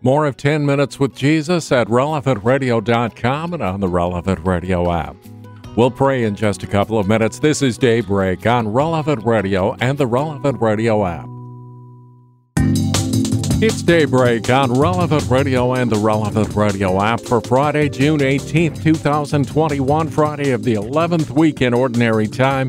More 0.00 0.26
of 0.26 0.36
10 0.36 0.64
Minutes 0.64 1.00
with 1.00 1.16
Jesus 1.16 1.72
at 1.72 1.88
relevantradio.com 1.88 3.54
and 3.54 3.62
on 3.62 3.80
the 3.80 3.88
Relevant 3.88 4.46
Radio 4.46 4.92
app. 4.92 5.16
We'll 5.74 5.90
pray 5.90 6.22
in 6.22 6.36
just 6.36 6.62
a 6.62 6.68
couple 6.68 6.98
of 6.98 7.08
minutes. 7.08 7.40
This 7.40 7.62
is 7.62 7.78
Daybreak 7.78 8.46
on 8.46 8.68
Relevant 8.68 9.24
Radio 9.24 9.74
and 9.80 9.98
the 9.98 10.06
Relevant 10.06 10.60
Radio 10.60 11.04
app. 11.04 11.28
It's 13.60 13.82
Daybreak 13.82 14.48
on 14.50 14.78
Relevant 14.78 15.28
Radio 15.28 15.74
and 15.74 15.90
the 15.90 15.98
Relevant 15.98 16.54
Radio 16.54 17.02
app 17.02 17.20
for 17.20 17.40
Friday, 17.40 17.88
June 17.88 18.20
18th, 18.20 18.80
2021, 18.80 20.08
Friday 20.10 20.52
of 20.52 20.62
the 20.62 20.74
11th 20.74 21.30
week 21.30 21.60
in 21.60 21.74
Ordinary 21.74 22.28
Time. 22.28 22.68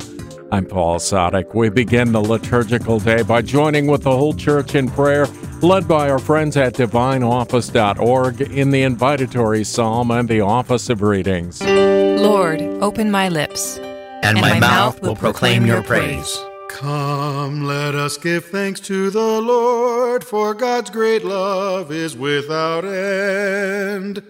I'm 0.51 0.65
Paul 0.65 0.97
Sadek. 0.97 1.53
We 1.53 1.69
begin 1.69 2.11
the 2.11 2.21
liturgical 2.21 2.99
day 2.99 3.21
by 3.21 3.43
joining 3.43 3.85
with 3.85 4.01
the 4.01 4.17
whole 4.17 4.33
church 4.33 4.73
in 4.73 4.89
prayer, 4.89 5.27
led 5.61 5.87
by 5.87 6.09
our 6.09 6.19
friends 6.19 6.57
at 6.57 6.73
divineoffice.org 6.73 8.41
in 8.41 8.71
the 8.71 8.83
invitatory 8.83 9.65
psalm 9.65 10.11
and 10.11 10.27
the 10.29 10.41
office 10.41 10.89
of 10.89 11.01
readings. 11.01 11.61
Lord, 11.61 12.61
open 12.81 13.11
my 13.11 13.29
lips, 13.29 13.77
and, 13.77 14.37
and 14.37 14.41
my, 14.41 14.53
my, 14.53 14.59
mouth 14.59 15.01
will 15.01 15.15
proclaim 15.15 15.65
your 15.65 15.83
praise. 15.83 16.39
Come, 16.69 17.65
let 17.65 17.95
us 17.95 18.17
give 18.17 18.45
thanks 18.45 18.79
to 18.81 19.09
the 19.09 19.41
Lord, 19.41 20.23
for 20.23 20.53
God's 20.53 20.89
great 20.89 21.25
love 21.25 21.91
is 21.91 22.15
without 22.15 22.85
end. 22.85 24.23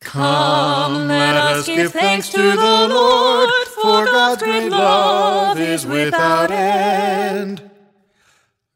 Come, 0.00 1.08
let 1.08 1.34
us 1.34 1.66
give 1.66 1.92
thanks 1.92 2.30
to 2.30 2.38
the 2.38 2.88
Lord, 2.88 3.50
for 3.82 4.04
God's 4.06 4.42
great 4.42 4.70
love 4.70 5.58
is 5.58 5.84
without 5.84 6.50
end. 6.50 7.67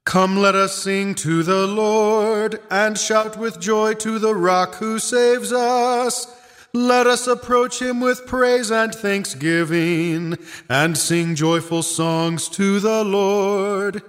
Come, 0.04 0.36
let 0.36 0.54
us 0.54 0.82
sing 0.82 1.14
to 1.16 1.42
the 1.42 1.66
Lord, 1.66 2.60
and 2.70 2.98
shout 2.98 3.36
with 3.38 3.60
joy 3.60 3.94
to 3.94 4.18
the 4.18 4.34
rock 4.34 4.74
who 4.76 4.98
saves 4.98 5.52
us. 5.52 6.26
Let 6.74 7.06
us 7.06 7.26
approach 7.26 7.80
him 7.80 8.00
with 8.00 8.26
praise 8.26 8.70
and 8.70 8.94
thanksgiving, 8.94 10.38
and 10.68 10.98
sing 10.98 11.34
joyful 11.34 11.82
songs 11.82 12.48
to 12.50 12.80
the 12.80 13.04
Lord. 13.04 14.02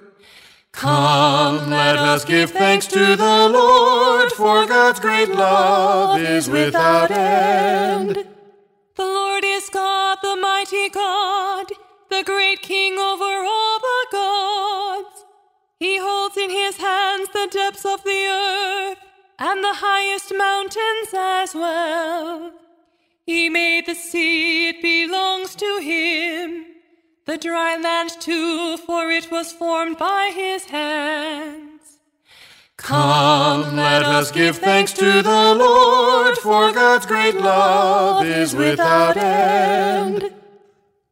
Come, 0.72 1.70
let 1.70 1.98
us 1.98 2.26
give 2.26 2.50
thanks 2.50 2.88
to 2.88 3.16
the 3.16 3.50
Lord, 3.50 4.32
for 4.32 4.66
God's 4.66 5.00
great 5.00 5.30
love 5.30 6.20
is 6.20 6.50
without 6.50 7.12
end. 7.12 8.28
The 8.96 9.06
Lord 9.06 9.44
is 9.46 9.70
God, 9.70 10.18
the 10.24 10.36
mighty 10.36 10.90
God, 10.90 11.68
the 12.10 12.24
great 12.26 12.62
King 12.64 12.94
over 12.98 13.24
all 13.24 13.80
the 13.80 14.08
gods. 14.12 15.13
He 15.84 15.98
holds 15.98 16.38
in 16.38 16.50
his 16.50 16.78
hands 16.78 17.28
the 17.34 17.50
depths 17.52 17.84
of 17.84 18.06
the 18.06 18.26
earth 18.26 19.00
and 19.38 19.62
the 19.62 19.74
highest 19.74 20.34
mountains 20.34 21.14
as 21.14 21.54
well. 21.54 22.54
He 23.26 23.50
made 23.50 23.86
the 23.88 23.94
sea, 23.94 24.70
it 24.70 24.82
belongs 24.82 25.56
to 25.56 25.80
him. 25.82 26.68
The 27.26 27.38
dry 27.38 27.76
land 27.76 28.12
too, 28.22 28.78
for 28.78 29.12
it 29.12 29.30
was 29.30 29.52
formed 29.52 29.98
by 29.98 30.32
his 30.34 30.64
hands. 30.64 32.00
Come, 32.78 33.76
let 33.76 34.04
us 34.04 34.32
give 34.32 34.60
thanks 34.60 34.94
to 34.94 35.22
the 35.22 35.54
Lord, 35.54 36.38
for 36.38 36.72
God's 36.72 37.06
great 37.06 37.36
love 37.36 38.26
is 38.26 38.56
without 38.56 39.18
end. 39.18 40.34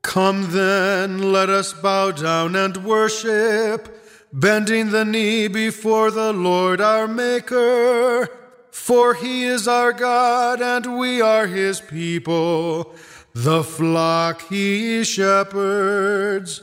Come 0.02 0.52
then, 0.52 1.34
let 1.34 1.50
us 1.50 1.74
bow 1.74 2.12
down 2.12 2.56
and 2.56 2.86
worship 2.86 3.98
bending 4.34 4.92
the 4.92 5.06
knee 5.06 5.48
before 5.48 6.12
the 6.12 6.34
Lord 6.34 6.82
our 6.82 7.08
Maker. 7.08 8.30
For 8.72 9.14
he 9.14 9.44
is 9.44 9.68
our 9.68 9.92
God, 9.92 10.62
and 10.62 10.98
we 10.98 11.22
are 11.22 11.48
his 11.48 11.82
people, 11.82 12.96
the 13.34 13.64
flock 13.64 14.42
he 14.48 15.04
shepherds. 15.04 16.62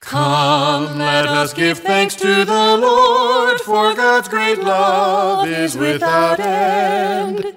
Come, 0.00 0.98
let 0.98 1.26
us 1.26 1.54
give 1.54 1.78
thanks 1.78 2.14
to 2.16 2.44
the 2.44 2.76
Lord, 2.76 3.60
for 3.60 3.94
God's 3.94 4.28
great 4.28 4.58
love 4.58 5.48
is 5.48 5.76
without 5.76 6.40
end. 6.40 7.56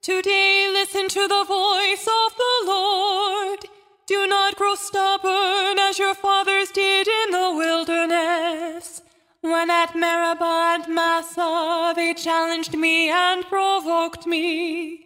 Today 0.00 0.68
listen 0.72 1.08
to 1.08 1.28
the 1.28 1.44
voice 1.44 2.06
of 2.06 2.36
the 2.36 2.66
Lord. 2.66 3.77
Do 4.08 4.26
not 4.26 4.56
grow 4.56 4.74
stubborn 4.74 5.78
as 5.78 5.98
your 5.98 6.14
fathers 6.14 6.70
did 6.70 7.06
in 7.06 7.30
the 7.30 7.52
wilderness. 7.54 9.02
When 9.42 9.68
at 9.70 9.94
Meribah 9.94 10.76
and 10.76 10.94
Massah 10.94 11.92
they 11.94 12.14
challenged 12.14 12.74
me 12.74 13.10
and 13.10 13.44
provoked 13.44 14.26
me, 14.26 15.04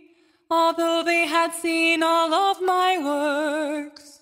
although 0.49 1.03
they 1.03 1.27
had 1.27 1.53
seen 1.53 2.05
all 2.05 2.33
of 2.33 2.63
my 2.63 2.97
works. 2.97 4.21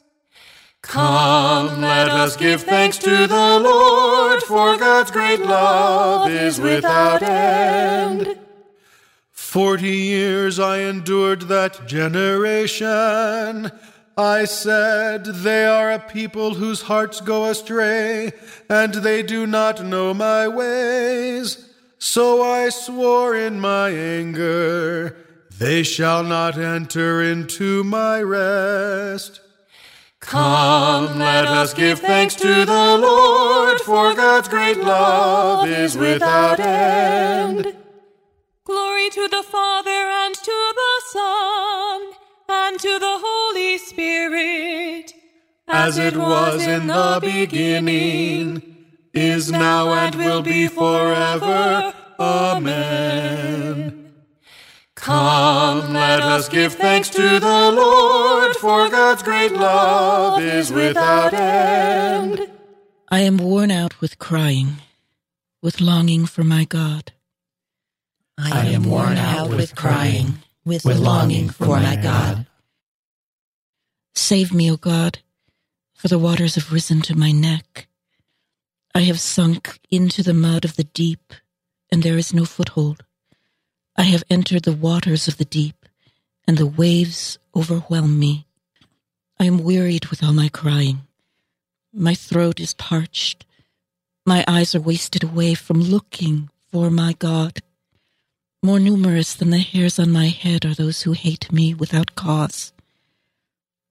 Come, 0.81 1.83
let 1.83 2.09
us 2.09 2.39
give 2.39 2.63
thanks 2.63 2.97
to 2.99 3.27
the 3.27 3.61
Lord, 3.63 4.43
for 4.45 4.79
God's 4.79 5.11
great 5.11 5.41
love 5.41 6.31
is 6.31 6.59
without 6.59 7.23
end. 7.23 8.39
Forty 9.31 9.95
years 9.95 10.59
I 10.59 10.79
endured 10.79 11.43
that 11.49 11.87
generation. 11.87 13.73
I 14.21 14.45
said, 14.45 15.25
They 15.25 15.65
are 15.65 15.91
a 15.91 15.99
people 15.99 16.55
whose 16.55 16.83
hearts 16.83 17.23
go 17.23 17.47
astray, 17.47 18.33
and 18.69 18.93
they 18.93 19.23
do 19.23 19.47
not 19.47 19.83
know 19.83 20.13
my 20.13 20.47
ways. 20.47 21.67
So 21.99 22.43
I 22.43 22.69
swore 22.69 23.35
in 23.35 23.61
my 23.61 23.89
anger, 23.91 25.17
They 25.59 25.83
shall 25.83 26.23
not 26.23 26.59
enter 26.59 27.23
into 27.23 27.83
my 27.83 28.21
rest. 28.21 29.41
Come, 30.21 31.19
let 31.19 31.47
us 31.47 31.73
give 31.73 32.01
thanks 32.01 32.35
to 32.37 32.67
the 32.67 32.99
Lord, 32.99 33.81
for 33.81 34.15
God's 34.15 34.49
great 34.49 34.77
love 34.77 35.67
is 35.67 35.97
without 35.97 36.61
end. 36.61 37.75
Glory 38.65 39.09
to 39.11 39.29
the 39.29 39.43
Father 39.43 39.91
and 39.91 40.35
to 40.35 40.73
the 40.75 41.03
Son 41.07 42.20
and 42.51 42.79
to 42.79 42.99
the 42.99 43.19
Holy 43.23 43.79
Spirit, 43.79 45.15
as 45.69 45.99
it 45.99 46.17
was 46.17 46.67
in 46.67 46.89
the 46.89 47.19
beginning, 47.23 48.87
is 49.15 49.51
now, 49.51 49.93
and 49.93 50.15
will 50.15 50.43
be 50.43 50.69
forever. 50.69 51.95
Amen. 52.19 54.13
Come, 54.95 55.95
let 55.95 56.21
us 56.21 56.49
give 56.51 56.75
thanks 56.75 57.09
to 57.11 57.41
the 57.41 57.73
Lord, 57.73 58.55
for 58.57 58.91
God's 58.91 59.23
great 59.23 59.53
love 59.53 60.43
is 60.43 60.71
without 60.71 61.33
end. 61.33 62.51
I 63.09 63.21
am 63.21 63.39
worn 63.39 63.71
out 63.71 64.01
with 64.01 64.19
crying, 64.19 64.77
with 65.63 65.81
longing 65.81 66.27
for 66.27 66.45
my 66.45 66.65
God. 66.65 67.13
I 68.39 68.67
am 68.67 68.85
worn 68.85 69.17
out 69.17 69.51
with 69.51 69.75
crying, 69.75 70.43
with 70.65 70.85
longing 70.85 71.49
for 71.49 71.81
my 71.81 71.97
God. 71.97 72.47
Save 74.15 74.53
me, 74.53 74.71
O 74.71 74.77
God, 74.77 75.21
for 75.95 76.09
the 76.09 76.19
waters 76.19 76.55
have 76.55 76.73
risen 76.73 77.01
to 77.03 77.17
my 77.17 77.33
neck. 77.33 77.89
I 78.95 79.01
have 79.01 79.21
sunk 79.21 79.79
into 79.91 80.23
the 80.23 80.35
mud 80.35 80.65
of 80.65 80.77
the 80.77 80.85
deep, 80.85 81.33
and 81.91 82.03
there 82.03 82.19
is 82.19 82.35
no 82.35 82.45
foothold. 82.45 83.05
I 83.97 84.03
have 84.03 84.25
entered 84.31 84.65
the 84.65 84.73
waters 84.73 85.29
of 85.29 85.37
the 85.37 85.45
deep, 85.45 85.87
and 86.47 86.59
the 86.59 86.67
waves 86.67 87.39
overwhelm 87.55 88.19
me. 88.19 88.47
I 89.39 89.45
am 89.45 89.59
wearied 89.59 90.07
with 90.07 90.23
all 90.23 90.33
my 90.33 90.49
crying. 90.49 91.03
My 91.93 92.15
throat 92.15 92.61
is 92.61 92.75
parched. 92.75 93.47
My 94.27 94.45
eyes 94.47 94.75
are 94.75 94.81
wasted 94.81 95.25
away 95.25 95.55
from 95.55 95.81
looking 95.81 96.51
for 96.71 96.91
my 96.91 97.15
God. 97.15 97.63
More 98.63 98.79
numerous 98.79 99.33
than 99.33 99.49
the 99.49 99.59
hairs 99.59 99.99
on 99.99 100.13
my 100.13 100.27
head 100.27 100.67
are 100.67 100.75
those 100.75 101.03
who 101.03 101.13
hate 101.13 101.51
me 101.51 101.73
without 101.73 102.15
cause. 102.15 102.75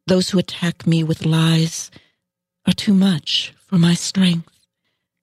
Those 0.06 0.30
who 0.30 0.38
attack 0.38 0.86
me 0.86 1.04
with 1.04 1.26
lies 1.26 1.90
are 2.68 2.74
too 2.74 2.94
much 2.94 3.52
for 3.66 3.80
my 3.80 3.96
strength. 3.96 4.60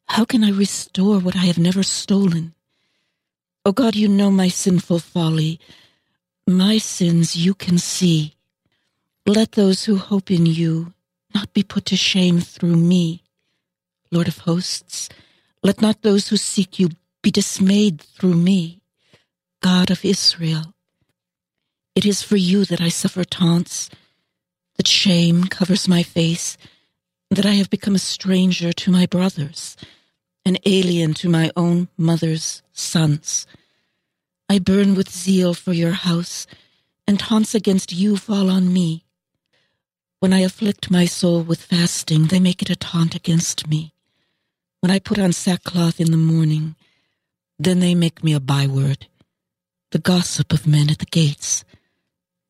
How 0.07 0.25
can 0.25 0.43
I 0.43 0.50
restore 0.50 1.21
what 1.21 1.37
I 1.37 1.47
have 1.47 1.59
never 1.59 1.85
stolen? 1.85 2.55
O 3.65 3.69
oh 3.69 3.73
God, 3.73 3.95
you 3.95 4.09
know 4.09 4.33
my 4.33 4.49
sinful 4.49 4.99
folly. 4.99 5.61
My 6.49 6.79
sins 6.79 7.37
you 7.37 7.55
can 7.55 7.79
see. 7.79 8.35
Let 9.27 9.53
those 9.53 9.85
who 9.85 9.97
hope 9.97 10.29
in 10.29 10.47
you 10.47 10.92
not 11.33 11.53
be 11.53 11.62
put 11.62 11.85
to 11.87 11.97
shame 11.97 12.40
through 12.40 12.77
me. 12.77 13.23
Lord 14.11 14.27
of 14.27 14.38
hosts, 14.38 15.09
let 15.62 15.81
not 15.81 16.03
those 16.03 16.29
who 16.29 16.37
seek 16.37 16.81
you 16.81 16.88
be 17.23 17.31
dismayed 17.31 18.01
through 18.01 18.35
me. 18.35 18.81
God 19.66 19.90
of 19.90 20.05
Israel, 20.05 20.74
it 21.96 22.07
is 22.07 22.22
for 22.22 22.37
you 22.37 22.64
that 22.66 22.81
I 22.81 22.88
suffer 22.88 23.24
taunts, 23.24 23.90
that 24.76 24.87
shame 24.87 25.42
covers 25.42 25.88
my 25.88 26.05
face, 26.05 26.57
that 27.33 27.44
I 27.44 27.55
have 27.55 27.68
become 27.68 27.96
a 27.96 28.11
stranger 28.14 28.72
to 28.72 28.92
my 28.92 29.07
brothers 29.07 29.76
an 30.44 30.57
alien 30.64 31.14
to 31.14 31.29
my 31.29 31.50
own 31.57 31.88
mother's 31.98 32.62
sons. 32.72 33.44
I 34.48 34.61
burn 34.61 34.94
with 34.94 35.11
zeal 35.11 35.52
for 35.52 35.72
your 35.72 35.96
house, 36.11 36.46
and 37.09 37.18
taunts 37.18 37.52
against 37.52 37.92
you 37.92 38.16
fall 38.16 38.48
on 38.48 38.72
me. 38.72 39.05
When 40.20 40.33
I 40.33 40.42
afflict 40.42 40.92
my 40.92 41.07
soul 41.07 41.42
with 41.42 41.61
fasting, 41.61 42.26
they 42.26 42.38
make 42.38 42.62
it 42.62 42.70
a 42.70 42.76
taunt 42.76 43.16
against 43.16 43.66
me. 43.66 43.92
When 44.81 44.92
I 44.92 45.00
put 45.00 45.18
on 45.18 45.33
sackcloth 45.33 45.98
in 45.98 46.12
the 46.12 46.16
morning, 46.16 46.76
then 47.59 47.81
they 47.81 47.96
make 47.96 48.22
me 48.22 48.33
a 48.33 48.38
byword, 48.38 49.09
the 49.96 50.02
gossip 50.02 50.52
of 50.52 50.66
men 50.66 50.90
at 50.90 50.98
the 50.98 51.06
gates, 51.06 51.64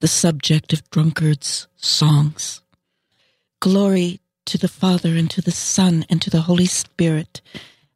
the 0.00 0.08
subject 0.08 0.72
of 0.72 0.90
drunkards' 0.90 1.68
songs. 1.76 2.60
Glory 3.60 4.18
to 4.46 4.58
the 4.58 4.66
Father, 4.66 5.10
and 5.10 5.30
to 5.30 5.40
the 5.40 5.52
Son, 5.52 6.04
and 6.10 6.20
to 6.20 6.28
the 6.28 6.40
Holy 6.40 6.66
Spirit, 6.66 7.40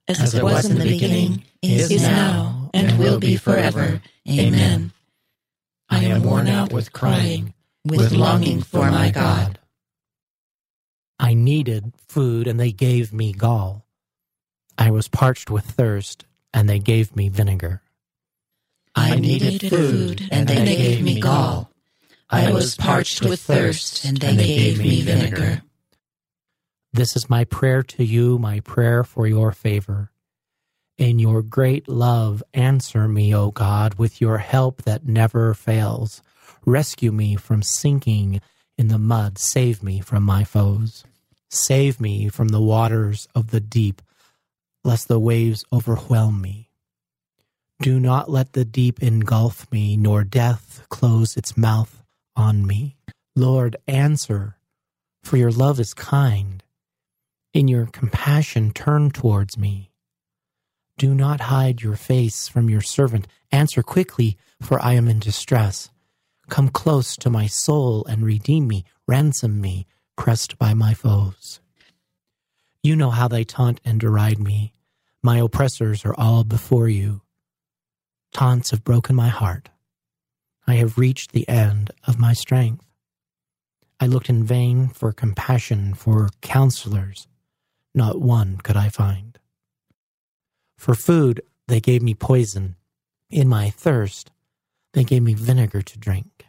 as, 0.06 0.20
as 0.20 0.34
it 0.36 0.44
was, 0.44 0.52
was 0.52 0.66
in 0.66 0.78
the 0.78 0.84
beginning, 0.84 1.42
is, 1.62 1.90
is 1.90 2.02
now, 2.02 2.70
and 2.72 2.96
will 3.00 3.18
be 3.18 3.34
forever. 3.34 4.00
Amen. 4.28 4.92
I 5.88 6.04
am 6.04 6.22
worn 6.22 6.46
out 6.46 6.72
with 6.72 6.92
crying, 6.92 7.52
with 7.84 8.12
longing 8.12 8.62
for 8.62 8.88
my 8.88 9.10
God. 9.10 9.58
I 11.18 11.34
needed 11.34 11.92
food, 12.06 12.46
and 12.46 12.60
they 12.60 12.70
gave 12.70 13.12
me 13.12 13.32
gall. 13.32 13.84
I 14.78 14.92
was 14.92 15.08
parched 15.08 15.50
with 15.50 15.64
thirst, 15.64 16.24
and 16.54 16.68
they 16.68 16.78
gave 16.78 17.16
me 17.16 17.28
vinegar. 17.28 17.82
I 18.94 19.16
needed 19.16 19.70
food, 19.70 20.28
and 20.30 20.48
they 20.48 20.76
gave 20.76 21.02
me 21.02 21.20
gall. 21.20 21.70
I 22.28 22.52
was 22.52 22.76
parched 22.76 23.24
with 23.24 23.40
thirst, 23.40 24.04
and 24.04 24.16
they 24.18 24.36
gave 24.36 24.78
me 24.78 25.02
vinegar. 25.02 25.62
This 26.92 27.16
is 27.16 27.30
my 27.30 27.44
prayer 27.44 27.82
to 27.84 28.04
you, 28.04 28.38
my 28.38 28.60
prayer 28.60 29.04
for 29.04 29.26
your 29.26 29.52
favor. 29.52 30.10
In 30.98 31.18
your 31.18 31.40
great 31.42 31.88
love, 31.88 32.42
answer 32.52 33.08
me, 33.08 33.34
O 33.34 33.50
God, 33.50 33.94
with 33.94 34.20
your 34.20 34.38
help 34.38 34.82
that 34.82 35.06
never 35.06 35.54
fails. 35.54 36.20
Rescue 36.66 37.12
me 37.12 37.36
from 37.36 37.62
sinking 37.62 38.40
in 38.76 38.88
the 38.88 38.98
mud. 38.98 39.38
Save 39.38 39.82
me 39.82 40.00
from 40.00 40.24
my 40.24 40.44
foes. 40.44 41.04
Save 41.48 42.00
me 42.00 42.28
from 42.28 42.48
the 42.48 42.60
waters 42.60 43.28
of 43.34 43.50
the 43.50 43.60
deep, 43.60 44.02
lest 44.84 45.08
the 45.08 45.18
waves 45.18 45.64
overwhelm 45.72 46.40
me. 46.40 46.69
Do 47.80 47.98
not 47.98 48.30
let 48.30 48.52
the 48.52 48.64
deep 48.64 49.02
engulf 49.02 49.70
me, 49.72 49.96
nor 49.96 50.22
death 50.24 50.84
close 50.90 51.36
its 51.36 51.56
mouth 51.56 52.02
on 52.36 52.66
me. 52.66 52.96
Lord, 53.34 53.76
answer, 53.86 54.56
for 55.22 55.36
your 55.36 55.50
love 55.50 55.80
is 55.80 55.94
kind 55.94 56.62
in 57.52 57.66
your 57.68 57.86
compassion, 57.86 58.70
turn 58.70 59.10
towards 59.10 59.58
me. 59.58 59.90
Do 60.98 61.14
not 61.14 61.42
hide 61.42 61.82
your 61.82 61.96
face 61.96 62.46
from 62.46 62.70
your 62.70 62.80
servant. 62.80 63.26
Answer 63.50 63.82
quickly, 63.82 64.36
for 64.60 64.80
I 64.80 64.92
am 64.92 65.08
in 65.08 65.18
distress. 65.18 65.90
Come 66.48 66.68
close 66.68 67.16
to 67.16 67.30
my 67.30 67.46
soul 67.46 68.04
and 68.06 68.24
redeem 68.24 68.68
me. 68.68 68.84
Ransom 69.08 69.60
me, 69.60 69.86
pressed 70.16 70.58
by 70.58 70.74
my 70.74 70.94
foes. 70.94 71.60
You 72.82 72.94
know 72.94 73.10
how 73.10 73.26
they 73.28 73.44
taunt 73.44 73.80
and 73.84 73.98
deride 73.98 74.38
me. 74.38 74.72
My 75.22 75.38
oppressors 75.38 76.04
are 76.04 76.14
all 76.16 76.44
before 76.44 76.88
you. 76.88 77.22
Taunts 78.40 78.70
have 78.70 78.84
broken 78.84 79.14
my 79.14 79.28
heart. 79.28 79.68
I 80.66 80.76
have 80.76 80.96
reached 80.96 81.32
the 81.32 81.46
end 81.46 81.90
of 82.06 82.18
my 82.18 82.32
strength. 82.32 82.86
I 84.00 84.06
looked 84.06 84.30
in 84.30 84.44
vain 84.44 84.88
for 84.88 85.12
compassion, 85.12 85.92
for 85.92 86.30
counselors 86.40 87.28
not 87.94 88.18
one 88.18 88.56
could 88.56 88.78
I 88.78 88.88
find. 88.88 89.38
For 90.78 90.94
food, 90.94 91.42
they 91.68 91.80
gave 91.80 92.00
me 92.00 92.14
poison. 92.14 92.76
In 93.28 93.46
my 93.46 93.68
thirst, 93.68 94.30
they 94.94 95.04
gave 95.04 95.22
me 95.22 95.34
vinegar 95.34 95.82
to 95.82 95.98
drink. 95.98 96.46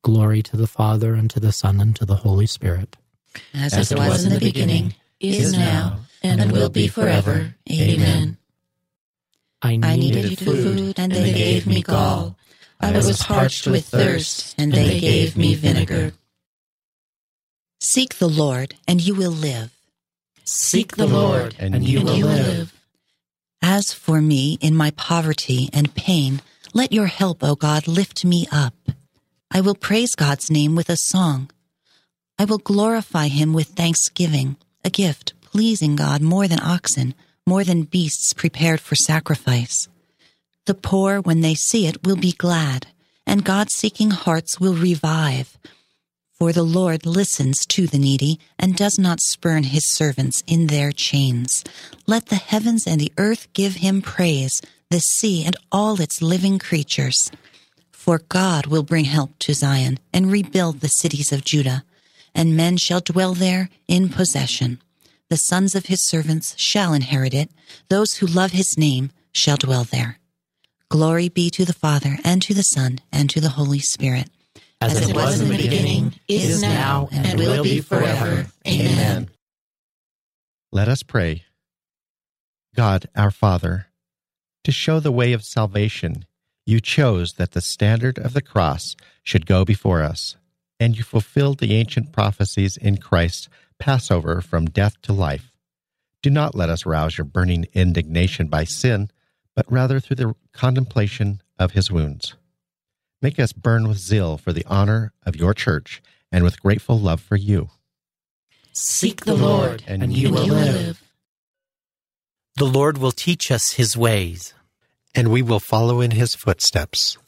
Glory 0.00 0.42
to 0.44 0.56
the 0.56 0.66
Father, 0.66 1.12
and 1.12 1.28
to 1.28 1.38
the 1.38 1.52
Son, 1.52 1.82
and 1.82 1.94
to 1.96 2.06
the 2.06 2.16
Holy 2.16 2.46
Spirit. 2.46 2.96
As, 3.52 3.74
As 3.74 3.92
it 3.92 3.98
was, 3.98 4.08
was 4.08 4.24
in 4.24 4.32
the 4.32 4.40
beginning, 4.40 4.94
is 5.20 5.52
now, 5.52 5.98
and, 6.22 6.40
and 6.40 6.50
will 6.50 6.70
be 6.70 6.88
forever. 6.88 7.54
Amen. 7.70 8.38
I 9.64 9.76
needed, 9.76 9.84
I 9.84 9.96
needed 9.96 10.38
food, 10.38 10.98
and 10.98 11.10
they 11.10 11.32
gave 11.32 11.66
me 11.66 11.82
gall. 11.82 12.36
I 12.80 12.92
was 12.92 13.22
parched 13.22 13.66
with 13.66 13.86
thirst, 13.86 14.54
and 14.58 14.72
they 14.72 15.00
gave 15.00 15.36
me 15.36 15.54
vinegar. 15.54 16.12
Seek 17.80 18.18
the 18.18 18.28
Lord, 18.28 18.74
and 18.86 19.00
you 19.00 19.14
will 19.14 19.30
live. 19.30 19.72
Seek 20.44 20.96
the 20.96 21.06
Lord, 21.06 21.56
and 21.58 21.82
you 21.82 22.02
will 22.02 22.18
live. 22.18 22.74
As 23.62 23.92
for 23.92 24.20
me, 24.20 24.58
in 24.60 24.74
my 24.74 24.90
poverty 24.90 25.70
and 25.72 25.94
pain, 25.94 26.42
let 26.74 26.92
your 26.92 27.06
help, 27.06 27.42
O 27.42 27.54
God, 27.54 27.88
lift 27.88 28.24
me 28.24 28.46
up. 28.52 28.74
I 29.50 29.62
will 29.62 29.74
praise 29.74 30.14
God's 30.14 30.50
name 30.50 30.76
with 30.76 30.90
a 30.90 30.96
song. 30.96 31.50
I 32.38 32.44
will 32.44 32.58
glorify 32.58 33.28
him 33.28 33.54
with 33.54 33.68
thanksgiving, 33.68 34.56
a 34.84 34.90
gift 34.90 35.32
pleasing 35.40 35.94
God 35.96 36.20
more 36.20 36.48
than 36.48 36.60
oxen, 36.60 37.14
more 37.46 37.64
than 37.64 37.82
beasts 37.82 38.32
prepared 38.32 38.80
for 38.80 38.94
sacrifice. 38.94 39.88
The 40.66 40.74
poor, 40.74 41.20
when 41.20 41.40
they 41.40 41.54
see 41.54 41.86
it, 41.86 42.04
will 42.04 42.16
be 42.16 42.32
glad, 42.32 42.86
and 43.26 43.44
God 43.44 43.70
seeking 43.70 44.10
hearts 44.10 44.58
will 44.58 44.74
revive. 44.74 45.58
For 46.32 46.52
the 46.52 46.62
Lord 46.62 47.06
listens 47.06 47.64
to 47.66 47.86
the 47.86 47.98
needy 47.98 48.40
and 48.58 48.74
does 48.74 48.98
not 48.98 49.20
spurn 49.20 49.64
his 49.64 49.94
servants 49.94 50.42
in 50.46 50.66
their 50.66 50.90
chains. 50.90 51.62
Let 52.06 52.26
the 52.26 52.36
heavens 52.36 52.86
and 52.86 53.00
the 53.00 53.12
earth 53.18 53.46
give 53.52 53.76
him 53.76 54.02
praise, 54.02 54.60
the 54.90 55.00
sea 55.00 55.44
and 55.44 55.56
all 55.70 56.00
its 56.00 56.22
living 56.22 56.58
creatures. 56.58 57.30
For 57.92 58.18
God 58.28 58.66
will 58.66 58.82
bring 58.82 59.04
help 59.04 59.38
to 59.40 59.54
Zion 59.54 59.98
and 60.12 60.32
rebuild 60.32 60.80
the 60.80 60.88
cities 60.88 61.32
of 61.32 61.44
Judah, 61.44 61.84
and 62.34 62.56
men 62.56 62.78
shall 62.78 63.00
dwell 63.00 63.34
there 63.34 63.70
in 63.86 64.08
possession. 64.08 64.80
The 65.30 65.36
sons 65.36 65.74
of 65.74 65.86
his 65.86 66.04
servants 66.04 66.54
shall 66.58 66.92
inherit 66.92 67.34
it. 67.34 67.50
Those 67.88 68.16
who 68.16 68.26
love 68.26 68.52
his 68.52 68.76
name 68.76 69.10
shall 69.32 69.56
dwell 69.56 69.84
there. 69.84 70.18
Glory 70.90 71.28
be 71.28 71.50
to 71.50 71.64
the 71.64 71.72
Father, 71.72 72.18
and 72.22 72.42
to 72.42 72.54
the 72.54 72.62
Son, 72.62 73.00
and 73.10 73.28
to 73.30 73.40
the 73.40 73.50
Holy 73.50 73.80
Spirit. 73.80 74.28
As, 74.80 74.96
As 74.96 75.08
it 75.08 75.14
was 75.14 75.40
in 75.40 75.48
the 75.48 75.56
beginning, 75.56 76.14
is 76.28 76.60
now, 76.60 77.08
and 77.10 77.38
will 77.38 77.62
be 77.62 77.80
forever. 77.80 78.46
Amen. 78.68 79.30
Let 80.70 80.88
us 80.88 81.02
pray. 81.02 81.44
God, 82.76 83.08
our 83.16 83.30
Father, 83.30 83.86
to 84.64 84.72
show 84.72 85.00
the 85.00 85.12
way 85.12 85.32
of 85.32 85.44
salvation, 85.44 86.26
you 86.66 86.80
chose 86.80 87.34
that 87.34 87.52
the 87.52 87.60
standard 87.60 88.18
of 88.18 88.34
the 88.34 88.42
cross 88.42 88.94
should 89.22 89.46
go 89.46 89.64
before 89.64 90.02
us, 90.02 90.36
and 90.78 90.96
you 90.96 91.02
fulfilled 91.02 91.58
the 91.58 91.74
ancient 91.74 92.12
prophecies 92.12 92.76
in 92.76 92.98
Christ 92.98 93.48
Passover 93.84 94.40
from 94.40 94.64
death 94.64 94.98
to 95.02 95.12
life. 95.12 95.52
Do 96.22 96.30
not 96.30 96.54
let 96.54 96.70
us 96.70 96.86
rouse 96.86 97.18
your 97.18 97.26
burning 97.26 97.66
indignation 97.74 98.46
by 98.46 98.64
sin, 98.64 99.10
but 99.54 99.70
rather 99.70 100.00
through 100.00 100.16
the 100.16 100.34
contemplation 100.54 101.42
of 101.58 101.72
his 101.72 101.90
wounds. 101.90 102.34
Make 103.20 103.38
us 103.38 103.52
burn 103.52 103.86
with 103.86 103.98
zeal 103.98 104.38
for 104.38 104.54
the 104.54 104.64
honor 104.66 105.12
of 105.26 105.36
your 105.36 105.52
church 105.52 106.00
and 106.32 106.42
with 106.42 106.62
grateful 106.62 106.98
love 106.98 107.20
for 107.20 107.36
you. 107.36 107.68
Seek 108.72 109.26
the 109.26 109.34
Lord, 109.34 109.84
and, 109.86 110.02
and 110.02 110.16
you 110.16 110.32
will 110.32 110.46
live. 110.46 111.02
The 112.56 112.64
Lord 112.64 112.96
will 112.96 113.12
teach 113.12 113.50
us 113.50 113.72
his 113.72 113.98
ways, 113.98 114.54
and 115.14 115.28
we 115.28 115.42
will 115.42 115.60
follow 115.60 116.00
in 116.00 116.12
his 116.12 116.34
footsteps. 116.34 117.18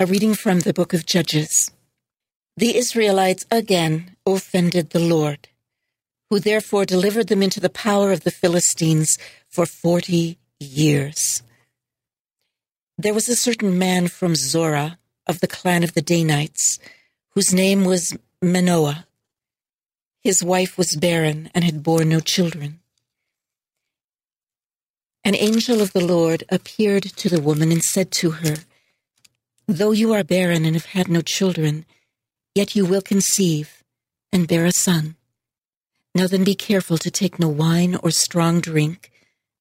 A 0.00 0.06
reading 0.06 0.34
from 0.34 0.58
the 0.60 0.74
book 0.74 0.92
of 0.92 1.06
Judges. 1.06 1.70
The 2.56 2.76
Israelites 2.76 3.46
again 3.52 4.15
offended 4.34 4.90
the 4.90 4.98
Lord, 5.00 5.48
who 6.28 6.40
therefore 6.40 6.84
delivered 6.84 7.28
them 7.28 7.42
into 7.42 7.60
the 7.60 7.70
power 7.70 8.10
of 8.10 8.24
the 8.24 8.30
Philistines 8.30 9.16
for 9.48 9.66
forty 9.66 10.38
years. 10.58 11.42
There 12.98 13.14
was 13.14 13.28
a 13.28 13.36
certain 13.36 13.78
man 13.78 14.08
from 14.08 14.34
Zorah 14.34 14.98
of 15.26 15.40
the 15.40 15.46
clan 15.46 15.84
of 15.84 15.94
the 15.94 16.02
Danites, 16.02 16.78
whose 17.30 17.52
name 17.52 17.84
was 17.84 18.16
Manoah. 18.42 19.06
His 20.22 20.42
wife 20.42 20.76
was 20.76 20.96
barren 20.96 21.50
and 21.54 21.62
had 21.62 21.82
borne 21.82 22.08
no 22.08 22.20
children. 22.20 22.80
An 25.24 25.34
angel 25.34 25.80
of 25.80 25.92
the 25.92 26.04
Lord 26.04 26.44
appeared 26.48 27.02
to 27.02 27.28
the 27.28 27.40
woman 27.40 27.70
and 27.70 27.82
said 27.82 28.10
to 28.12 28.30
her, 28.30 28.56
Though 29.66 29.90
you 29.90 30.12
are 30.12 30.24
barren 30.24 30.64
and 30.64 30.74
have 30.74 30.86
had 30.86 31.08
no 31.08 31.20
children, 31.20 31.84
yet 32.54 32.76
you 32.76 32.86
will 32.86 33.02
conceive 33.02 33.82
and 34.32 34.48
bear 34.48 34.64
a 34.64 34.72
son. 34.72 35.16
Now 36.14 36.26
then 36.26 36.44
be 36.44 36.54
careful 36.54 36.98
to 36.98 37.10
take 37.10 37.38
no 37.38 37.48
wine 37.48 37.96
or 38.02 38.10
strong 38.10 38.60
drink, 38.60 39.10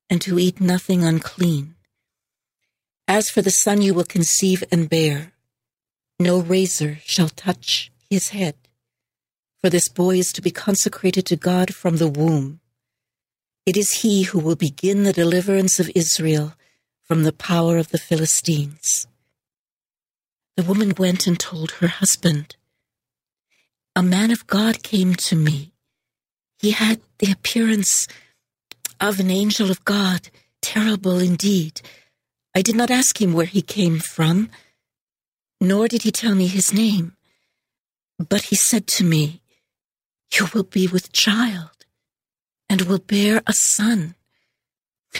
and 0.09 0.21
to 0.21 0.39
eat 0.39 0.61
nothing 0.61 1.03
unclean. 1.03 1.75
As 3.07 3.29
for 3.29 3.41
the 3.41 3.51
son 3.51 3.81
you 3.81 3.93
will 3.93 4.03
conceive 4.03 4.63
and 4.71 4.89
bear, 4.89 5.33
no 6.19 6.39
razor 6.39 6.99
shall 7.03 7.29
touch 7.29 7.91
his 8.09 8.29
head, 8.29 8.55
for 9.59 9.69
this 9.69 9.89
boy 9.89 10.17
is 10.17 10.31
to 10.33 10.41
be 10.41 10.51
consecrated 10.51 11.25
to 11.25 11.35
God 11.35 11.75
from 11.75 11.97
the 11.97 12.07
womb. 12.07 12.61
It 13.65 13.75
is 13.75 14.01
he 14.01 14.23
who 14.23 14.39
will 14.39 14.55
begin 14.55 15.03
the 15.03 15.13
deliverance 15.13 15.79
of 15.79 15.91
Israel 15.95 16.53
from 17.01 17.23
the 17.23 17.33
power 17.33 17.77
of 17.77 17.89
the 17.89 17.97
Philistines. 17.97 19.07
The 20.55 20.63
woman 20.63 20.93
went 20.97 21.27
and 21.27 21.39
told 21.39 21.71
her 21.71 21.87
husband, 21.87 22.55
A 23.97 24.03
man 24.03 24.29
of 24.29 24.45
God 24.45 24.83
came 24.83 25.15
to 25.15 25.37
me. 25.37 25.71
He 26.59 26.71
had 26.71 26.99
the 27.19 27.31
appearance 27.31 28.09
of 28.99 29.21
an 29.21 29.31
angel 29.31 29.71
of 29.71 29.85
God, 29.85 30.27
terrible 30.61 31.19
indeed. 31.19 31.79
I 32.53 32.61
did 32.61 32.75
not 32.75 32.91
ask 32.91 33.21
him 33.21 33.31
where 33.31 33.45
he 33.45 33.61
came 33.61 33.99
from, 33.99 34.49
nor 35.61 35.87
did 35.87 36.03
he 36.03 36.11
tell 36.11 36.35
me 36.35 36.47
his 36.47 36.73
name. 36.73 37.15
But 38.19 38.43
he 38.43 38.57
said 38.57 38.85
to 38.87 39.05
me, 39.05 39.41
You 40.33 40.49
will 40.53 40.63
be 40.63 40.87
with 40.87 41.13
child 41.13 41.85
and 42.69 42.81
will 42.81 42.99
bear 42.99 43.41
a 43.47 43.53
son. 43.53 44.15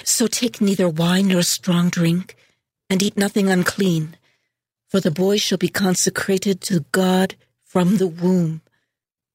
So 0.03 0.27
take 0.27 0.59
neither 0.59 0.89
wine 0.89 1.29
nor 1.29 1.43
strong 1.43 1.89
drink, 1.89 2.35
and 2.89 3.01
eat 3.01 3.15
nothing 3.15 3.49
unclean, 3.49 4.17
for 4.89 4.99
the 4.99 5.11
boy 5.11 5.37
shall 5.37 5.57
be 5.57 5.69
consecrated 5.69 6.59
to 6.63 6.81
God 6.91 7.35
from 7.63 7.97
the 7.97 8.07
womb 8.07 8.61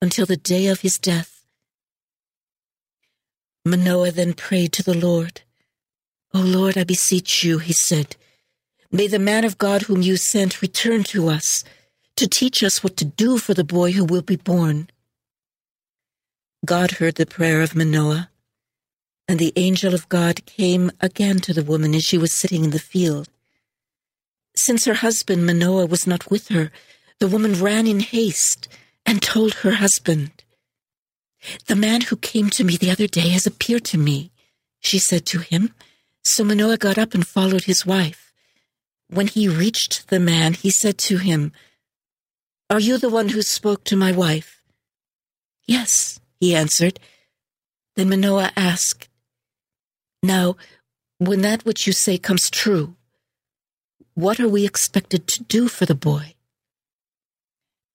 until 0.02 0.26
the 0.26 0.36
day 0.36 0.66
of 0.66 0.80
his 0.80 0.98
death. 0.98 1.44
Manoah 3.64 4.12
then 4.12 4.32
prayed 4.32 4.72
to 4.72 4.82
the 4.82 4.96
Lord. 4.96 5.42
O 6.32 6.40
Lord, 6.40 6.78
I 6.78 6.84
beseech 6.84 7.44
you, 7.44 7.58
he 7.58 7.72
said, 7.72 8.16
may 8.90 9.06
the 9.06 9.18
man 9.18 9.44
of 9.44 9.58
God 9.58 9.82
whom 9.82 10.02
you 10.02 10.16
sent 10.16 10.62
return 10.62 11.04
to 11.04 11.28
us 11.28 11.64
to 12.16 12.28
teach 12.28 12.62
us 12.62 12.82
what 12.82 12.96
to 12.96 13.04
do 13.04 13.38
for 13.38 13.54
the 13.54 13.64
boy 13.64 13.92
who 13.92 14.04
will 14.04 14.22
be 14.22 14.36
born. 14.36 14.88
God 16.64 16.92
heard 16.92 17.14
the 17.14 17.26
prayer 17.26 17.62
of 17.62 17.74
Manoah, 17.74 18.30
and 19.28 19.38
the 19.38 19.52
angel 19.56 19.94
of 19.94 20.08
God 20.08 20.44
came 20.44 20.90
again 21.00 21.38
to 21.40 21.52
the 21.52 21.62
woman 21.62 21.94
as 21.94 22.04
she 22.04 22.18
was 22.18 22.34
sitting 22.34 22.64
in 22.64 22.70
the 22.70 22.78
field. 22.78 23.28
Since 24.56 24.84
her 24.84 24.94
husband 24.94 25.46
Manoah 25.46 25.86
was 25.86 26.06
not 26.06 26.30
with 26.30 26.48
her, 26.48 26.70
the 27.18 27.28
woman 27.28 27.54
ran 27.54 27.86
in 27.86 28.00
haste 28.00 28.68
and 29.06 29.22
told 29.22 29.54
her 29.54 29.72
husband. 29.72 30.30
The 31.66 31.76
man 31.76 32.02
who 32.02 32.16
came 32.16 32.50
to 32.50 32.64
me 32.64 32.76
the 32.76 32.90
other 32.90 33.06
day 33.06 33.28
has 33.28 33.46
appeared 33.46 33.84
to 33.86 33.98
me, 33.98 34.30
she 34.80 34.98
said 34.98 35.24
to 35.26 35.38
him. 35.38 35.74
So 36.22 36.44
Manoah 36.44 36.76
got 36.76 36.98
up 36.98 37.14
and 37.14 37.26
followed 37.26 37.64
his 37.64 37.86
wife. 37.86 38.32
When 39.08 39.26
he 39.26 39.48
reached 39.48 40.08
the 40.08 40.20
man, 40.20 40.52
he 40.52 40.70
said 40.70 40.98
to 40.98 41.16
him, 41.16 41.52
Are 42.68 42.80
you 42.80 42.98
the 42.98 43.08
one 43.08 43.30
who 43.30 43.42
spoke 43.42 43.84
to 43.84 43.96
my 43.96 44.12
wife? 44.12 44.62
Yes, 45.66 46.20
he 46.38 46.54
answered. 46.54 47.00
Then 47.96 48.10
Manoah 48.10 48.52
asked, 48.56 49.08
Now, 50.22 50.56
when 51.18 51.40
that 51.42 51.64
which 51.64 51.86
you 51.86 51.92
say 51.92 52.18
comes 52.18 52.50
true, 52.50 52.96
what 54.14 54.40
are 54.40 54.48
we 54.48 54.64
expected 54.64 55.26
to 55.28 55.42
do 55.44 55.68
for 55.68 55.86
the 55.86 55.94
boy? 55.94 56.34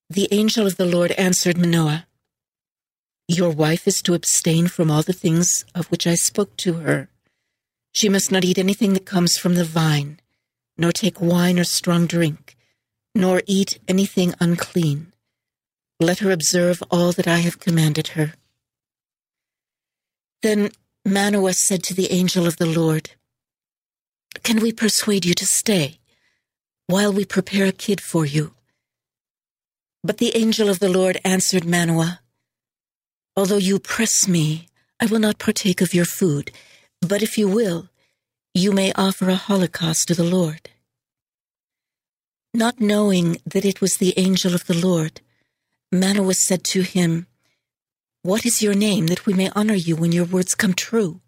The 0.09 0.27
angel 0.31 0.67
of 0.67 0.77
the 0.77 0.85
Lord 0.85 1.11
answered 1.13 1.57
Manoah, 1.57 2.05
your 3.27 3.49
wife 3.49 3.87
is 3.87 4.03
to 4.03 4.13
abstain 4.13 4.67
from 4.67 4.91
all 4.91 5.01
the 5.01 5.13
things 5.13 5.65
of 5.73 5.87
which 5.87 6.05
I 6.05 6.13
spoke 6.13 6.55
to 6.57 6.73
her. 6.75 7.09
She 7.91 8.07
must 8.07 8.31
not 8.31 8.45
eat 8.45 8.59
anything 8.59 8.93
that 8.93 9.07
comes 9.07 9.35
from 9.35 9.55
the 9.55 9.63
vine, 9.63 10.19
nor 10.77 10.91
take 10.91 11.19
wine 11.19 11.57
or 11.57 11.63
strong 11.63 12.05
drink, 12.05 12.55
nor 13.15 13.41
eat 13.47 13.79
anything 13.87 14.35
unclean. 14.39 15.11
Let 15.99 16.19
her 16.19 16.29
observe 16.29 16.83
all 16.91 17.11
that 17.13 17.27
I 17.27 17.37
have 17.37 17.59
commanded 17.59 18.09
her. 18.09 18.33
Then 20.43 20.69
Manoah 21.03 21.53
said 21.53 21.81
to 21.83 21.95
the 21.95 22.11
angel 22.11 22.45
of 22.45 22.57
the 22.57 22.67
Lord, 22.67 23.11
Can 24.43 24.59
we 24.59 24.71
persuade 24.71 25.25
you 25.25 25.33
to 25.33 25.47
stay 25.47 25.97
while 26.85 27.11
we 27.11 27.25
prepare 27.25 27.65
a 27.65 27.71
kid 27.71 28.01
for 28.01 28.25
you? 28.25 28.54
But 30.05 30.19
the 30.19 30.37
angel 30.37 30.69
of 30.69 30.77
the 30.77 30.87
Lord 30.87 31.19
answered 31.25 31.65
Manoah, 31.65 32.19
Although 33.35 33.57
you 33.57 33.79
press 33.79 34.27
me, 34.27 34.67
I 35.01 35.07
will 35.07 35.17
not 35.17 35.39
partake 35.39 35.81
of 35.81 35.95
your 35.95 36.05
food, 36.05 36.51
but 37.01 37.23
if 37.23 37.39
you 37.39 37.47
will, 37.47 37.89
you 38.53 38.71
may 38.71 38.93
offer 38.93 39.27
a 39.31 39.35
holocaust 39.35 40.07
to 40.09 40.13
the 40.13 40.23
Lord. 40.23 40.69
Not 42.53 42.79
knowing 42.79 43.39
that 43.47 43.65
it 43.65 43.81
was 43.81 43.95
the 43.95 44.13
angel 44.15 44.53
of 44.53 44.67
the 44.67 44.77
Lord, 44.77 45.21
Manoah 45.91 46.35
said 46.35 46.63
to 46.65 46.83
him, 46.83 47.25
What 48.21 48.45
is 48.45 48.61
your 48.61 48.75
name 48.75 49.07
that 49.07 49.25
we 49.25 49.33
may 49.33 49.49
honor 49.55 49.73
you 49.73 49.95
when 49.95 50.11
your 50.11 50.25
words 50.25 50.53
come 50.53 50.75
true? 50.75 51.21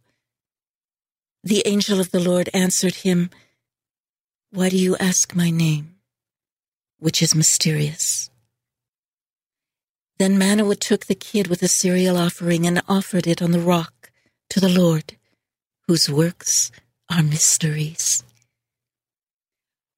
The 1.44 1.63
angel 1.66 2.00
of 2.00 2.12
the 2.12 2.20
Lord 2.20 2.48
answered 2.54 2.98
him, 2.98 3.32
Why 4.52 4.70
do 4.70 4.78
you 4.78 4.96
ask 4.98 5.36
my 5.36 5.50
name, 5.50 5.96
which 7.00 7.24
is 7.24 7.34
mysterious? 7.34 8.30
Then 10.17 10.38
Manoah 10.38 10.75
took 10.75 11.06
the 11.06 11.15
kid 11.15 11.47
with 11.47 11.60
the 11.60 11.67
cereal 11.67 12.17
offering 12.17 12.65
and 12.65 12.82
offered 12.88 13.27
it 13.27 13.41
on 13.41 13.51
the 13.51 13.60
rock 13.60 14.12
to 14.49 14.60
the 14.60 14.69
Lord, 14.69 15.15
whose 15.88 16.10
works 16.10 16.71
are 17.10 17.21
mysteries. 17.21 18.23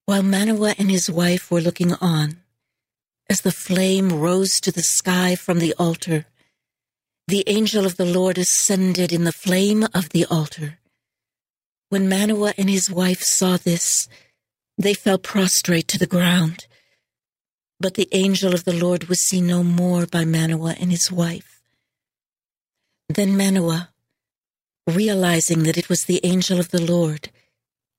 While 0.06 0.24
Manoah 0.24 0.76
and 0.78 0.90
his 0.90 1.10
wife 1.10 1.52
were 1.52 1.62
looking 1.62 1.94
on, 1.94 2.38
as 3.30 3.42
the 3.42 3.52
flame 3.52 4.10
rose 4.12 4.60
to 4.62 4.72
the 4.72 4.84
sky 4.84 5.36
from 5.36 5.60
the 5.60 5.74
altar, 5.78 6.26
the 7.28 7.44
angel 7.48 7.86
of 7.86 7.96
the 7.98 8.06
Lord 8.06 8.38
ascended 8.40 9.14
in 9.14 9.24
the 9.24 9.32
flame 9.32 9.88
of 9.94 10.10
the 10.10 10.26
altar. 10.26 10.80
When 11.90 12.10
Manoah 12.10 12.56
and 12.58 12.70
his 12.70 12.90
wife 12.90 13.22
saw 13.22 13.58
this, 13.58 14.10
they 14.78 14.96
fell 14.96 15.20
prostrate 15.20 15.88
to 15.90 16.00
the 16.00 16.08
ground. 16.08 16.66
But 17.80 17.94
the 17.94 18.10
angel 18.12 18.54
of 18.54 18.66
the 18.66 18.74
Lord 18.74 19.06
was 19.06 19.20
seen 19.20 19.48
no 19.48 19.64
more 19.64 20.06
by 20.06 20.26
Manoah 20.26 20.76
and 20.80 20.92
his 20.92 21.12
wife. 21.12 21.62
Then 23.08 23.38
Manoah, 23.38 23.90
realizing 24.86 25.64
that 25.64 25.78
it 25.78 25.88
was 25.88 26.04
the 26.04 26.20
angel 26.24 26.60
of 26.60 26.72
the 26.72 26.82
Lord, 26.82 27.30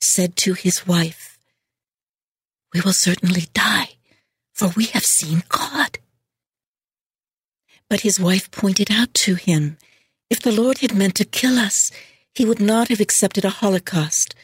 said 0.03 0.37
to 0.37 0.53
his 0.53 0.87
wife, 0.87 1.38
We 2.75 2.81
will 2.83 2.93
certainly 2.93 3.47
die, 3.55 3.95
for 4.53 4.69
we 4.69 4.87
have 4.87 5.05
seen 5.05 5.45
God. 5.49 5.99
But 7.88 8.03
his 8.03 8.21
wife 8.21 8.51
pointed 8.51 8.90
out 8.90 9.14
to 9.14 9.35
him, 9.35 9.79
If 10.29 10.40
the 10.40 10.53
Lord 10.53 10.79
had 10.79 10.95
meant 10.95 11.16
to 11.16 11.25
kill 11.25 11.59
us, 11.59 11.90
he 12.35 12.45
would 12.45 12.61
not 12.61 12.88
have 12.88 13.01
accepted 13.01 13.45
a 13.45 13.51
holocaust 13.51 14.35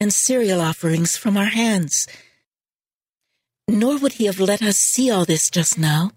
and 0.00 0.12
cereal 0.12 0.60
offerings 0.60 1.16
from 1.16 1.36
our 1.36 1.46
hands 1.46 2.06
nor 3.68 3.98
would 3.98 4.14
he 4.14 4.26
have 4.26 4.40
let 4.40 4.62
us 4.62 4.76
see 4.76 5.10
all 5.10 5.24
this 5.24 5.48
just 5.50 5.78
now, 5.78 6.12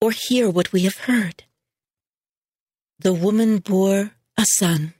or 0.00 0.10
hear 0.10 0.50
what 0.50 0.72
we 0.72 0.82
have 0.82 0.98
heard. 0.98 1.44
The 2.98 3.12
woman 3.12 3.58
bore 3.58 4.12
a 4.36 4.44
son, 4.44 4.94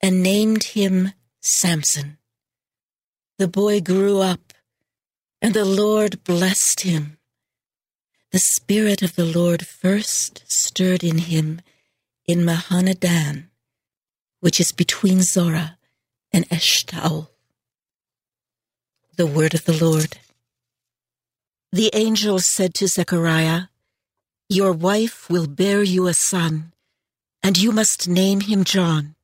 and 0.00 0.22
named 0.22 0.64
him 0.64 1.12
Samson. 1.40 2.18
The 3.38 3.48
boy 3.48 3.80
grew 3.80 4.20
up, 4.20 4.54
and 5.42 5.52
the 5.54 5.64
Lord 5.64 6.24
blessed 6.24 6.80
him. 6.80 7.18
The 8.32 8.38
Spirit 8.38 9.02
of 9.02 9.14
the 9.14 9.24
Lord 9.24 9.66
first 9.66 10.42
stirred 10.50 11.04
in 11.04 11.18
him 11.18 11.60
in 12.26 12.40
Mahaneh-dan, 12.40 13.50
which 14.40 14.60
is 14.60 14.72
between 14.72 15.22
Zorah 15.22 15.78
and 16.32 16.48
Eshtaol. 16.48 17.28
The 19.16 19.26
word 19.26 19.54
of 19.54 19.64
the 19.64 19.84
Lord. 19.84 20.18
The 21.72 21.90
angel 21.94 22.38
said 22.38 22.74
to 22.74 22.86
Zechariah, 22.86 23.64
Your 24.48 24.72
wife 24.72 25.28
will 25.28 25.46
bear 25.46 25.82
you 25.82 26.06
a 26.06 26.14
son, 26.14 26.72
and 27.42 27.58
you 27.58 27.72
must 27.72 28.08
name 28.08 28.40
him 28.40 28.64
John. 28.64 29.16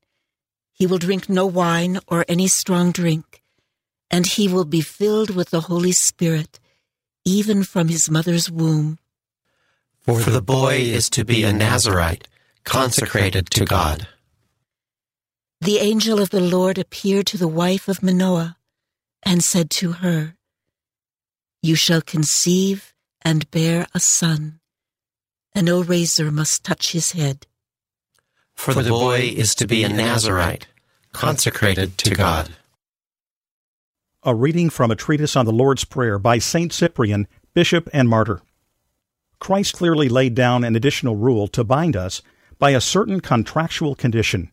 He 0.73 0.87
will 0.87 0.99
drink 0.99 1.29
no 1.29 1.47
wine 1.47 2.01
or 2.09 2.25
any 2.29 2.49
strong 2.49 2.91
drink, 2.91 3.43
and 4.11 4.27
he 4.27 4.49
will 4.49 4.65
be 4.65 4.81
filled 4.81 5.31
with 5.31 5.51
the 5.51 5.63
Holy 5.63 5.93
Spirit, 5.93 6.59
even 7.25 7.63
from 7.63 7.89
his 7.89 8.11
mother's 8.11 8.51
womb. 8.51 8.99
For 10.01 10.19
the 10.19 10.43
boy 10.43 10.79
is 10.79 11.09
to 11.11 11.25
be 11.25 11.45
a 11.45 11.53
Nazarite, 11.53 12.27
consecrated 12.65 13.51
to 13.51 13.65
God. 13.65 14.09
The 15.61 15.79
angel 15.79 16.21
of 16.21 16.31
the 16.31 16.41
Lord 16.41 16.77
appeared 16.77 17.29
to 17.29 17.39
the 17.39 17.47
wife 17.47 17.87
of 17.87 18.03
Manoah 18.03 18.57
and 19.23 19.45
said 19.45 19.71
to 19.71 19.93
her, 19.93 20.35
you 21.63 21.77
shall 21.77 22.03
conceive 22.03 22.93
and 23.23 23.51
bear 23.53 23.87
a 23.95 24.01
son, 24.01 24.59
and 25.55 25.67
no 25.67 25.81
razor 25.83 26.31
must 26.33 26.65
touch 26.65 26.93
his 26.93 27.13
head. 27.13 27.47
For 28.55 28.75
the 28.75 28.91
boy 28.91 29.33
is 29.35 29.55
to 29.57 29.67
be 29.67 29.85
a 29.85 29.89
Nazarite, 29.89 30.67
consecrated 31.13 31.97
to 31.99 32.15
God. 32.15 32.51
A 34.25 34.35
reading 34.35 34.71
from 34.71 34.91
a 34.91 34.97
treatise 34.97 35.37
on 35.37 35.47
the 35.47 35.53
Lord's 35.53 35.85
Prayer 35.85 36.19
by 36.19 36.39
St. 36.39 36.73
Cyprian, 36.73 37.27
Bishop 37.55 37.89
and 37.93 38.09
Martyr. 38.09 38.43
Christ 39.39 39.75
clearly 39.75 40.09
laid 40.09 40.35
down 40.35 40.63
an 40.63 40.77
additional 40.77 41.17
rule 41.17 41.49
to 41.49 41.65
bind 41.65 41.97
us 41.97 42.23
by 42.59 42.71
a 42.71 42.81
certain 42.81 43.21
contractual 43.21 43.97
condition. 43.97 44.53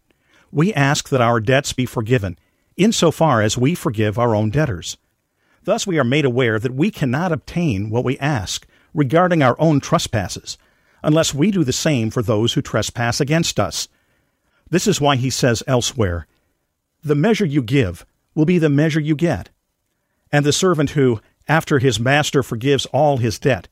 We 0.52 0.74
ask 0.74 1.10
that 1.10 1.22
our 1.22 1.40
debts 1.40 1.74
be 1.74 1.86
forgiven, 1.86 2.40
insofar 2.76 3.42
as 3.42 3.58
we 3.58 3.76
forgive 3.76 4.18
our 4.18 4.34
own 4.34 4.50
debtors. 4.50 4.98
Thus, 5.64 5.86
we 5.86 6.00
are 6.00 6.04
made 6.04 6.26
aware 6.26 6.60
that 6.60 6.74
we 6.74 6.92
cannot 6.92 7.32
obtain 7.32 7.90
what 7.90 8.04
we 8.04 8.18
ask 8.20 8.66
regarding 8.94 9.44
our 9.44 9.56
own 9.60 9.80
trespasses 9.80 10.58
unless 11.04 11.34
we 11.34 11.52
do 11.52 11.64
the 11.64 11.74
same 11.74 12.10
for 12.10 12.22
those 12.22 12.54
who 12.54 12.62
trespass 12.62 13.22
against 13.22 13.60
us. 13.60 13.88
This 14.70 14.88
is 14.88 15.02
why 15.02 15.16
he 15.16 15.30
says 15.30 15.64
elsewhere, 15.68 16.28
The 17.04 17.16
measure 17.16 17.46
you 17.46 17.62
give 17.62 18.06
will 18.36 18.46
be 18.46 18.58
the 18.58 18.70
measure 18.70 19.00
you 19.00 19.16
get. 19.16 19.50
And 20.32 20.46
the 20.46 20.54
servant 20.54 20.92
who, 20.92 21.22
after 21.48 21.80
his 21.80 22.00
master 22.00 22.44
forgives 22.44 22.86
all 22.88 23.18
his 23.18 23.40
debt, 23.40 23.68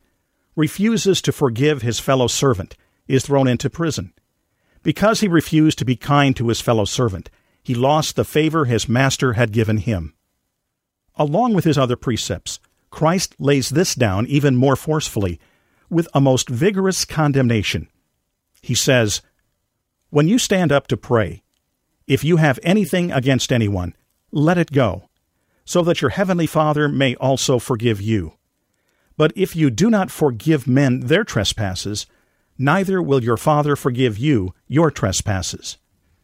refuses 0.55 1.21
to 1.21 1.31
forgive 1.31 1.81
his 1.81 1.99
fellow 1.99 2.27
servant 2.27 2.75
is 3.07 3.25
thrown 3.25 3.47
into 3.47 3.69
prison. 3.69 4.13
Because 4.81 5.19
he 5.19 5.27
refused 5.27 5.77
to 5.79 5.85
be 5.85 5.95
kind 5.95 6.35
to 6.35 6.47
his 6.47 6.61
fellow 6.61 6.85
servant, 6.85 7.29
he 7.61 7.75
lost 7.75 8.15
the 8.15 8.23
favor 8.23 8.65
his 8.65 8.89
master 8.89 9.33
had 9.33 9.51
given 9.51 9.77
him. 9.77 10.13
Along 11.17 11.53
with 11.53 11.65
his 11.65 11.77
other 11.77 11.95
precepts, 11.95 12.59
Christ 12.91 13.35
lays 13.39 13.69
this 13.69 13.95
down 13.95 14.27
even 14.27 14.55
more 14.55 14.75
forcefully 14.75 15.39
with 15.89 16.07
a 16.13 16.21
most 16.21 16.47
vigorous 16.47 17.05
condemnation. 17.05 17.87
He 18.61 18.75
says, 18.75 19.21
When 20.09 20.27
you 20.27 20.37
stand 20.37 20.71
up 20.71 20.87
to 20.87 20.97
pray, 20.97 21.43
if 22.05 22.23
you 22.23 22.37
have 22.37 22.59
anything 22.63 23.11
against 23.11 23.51
anyone, 23.51 23.95
let 24.31 24.57
it 24.57 24.71
go, 24.71 25.09
so 25.65 25.81
that 25.83 26.01
your 26.01 26.11
heavenly 26.11 26.47
Father 26.47 26.87
may 26.87 27.15
also 27.15 27.59
forgive 27.59 27.99
you. 27.99 28.33
But 29.17 29.33
if 29.35 29.55
you 29.55 29.69
do 29.69 29.89
not 29.89 30.11
forgive 30.11 30.67
men 30.67 31.01
their 31.01 31.23
trespasses, 31.23 32.05
neither 32.57 33.01
will 33.01 33.23
your 33.23 33.37
Father 33.37 33.75
forgive 33.75 34.17
you 34.17 34.53
your 34.67 34.91
trespasses. 34.91 35.77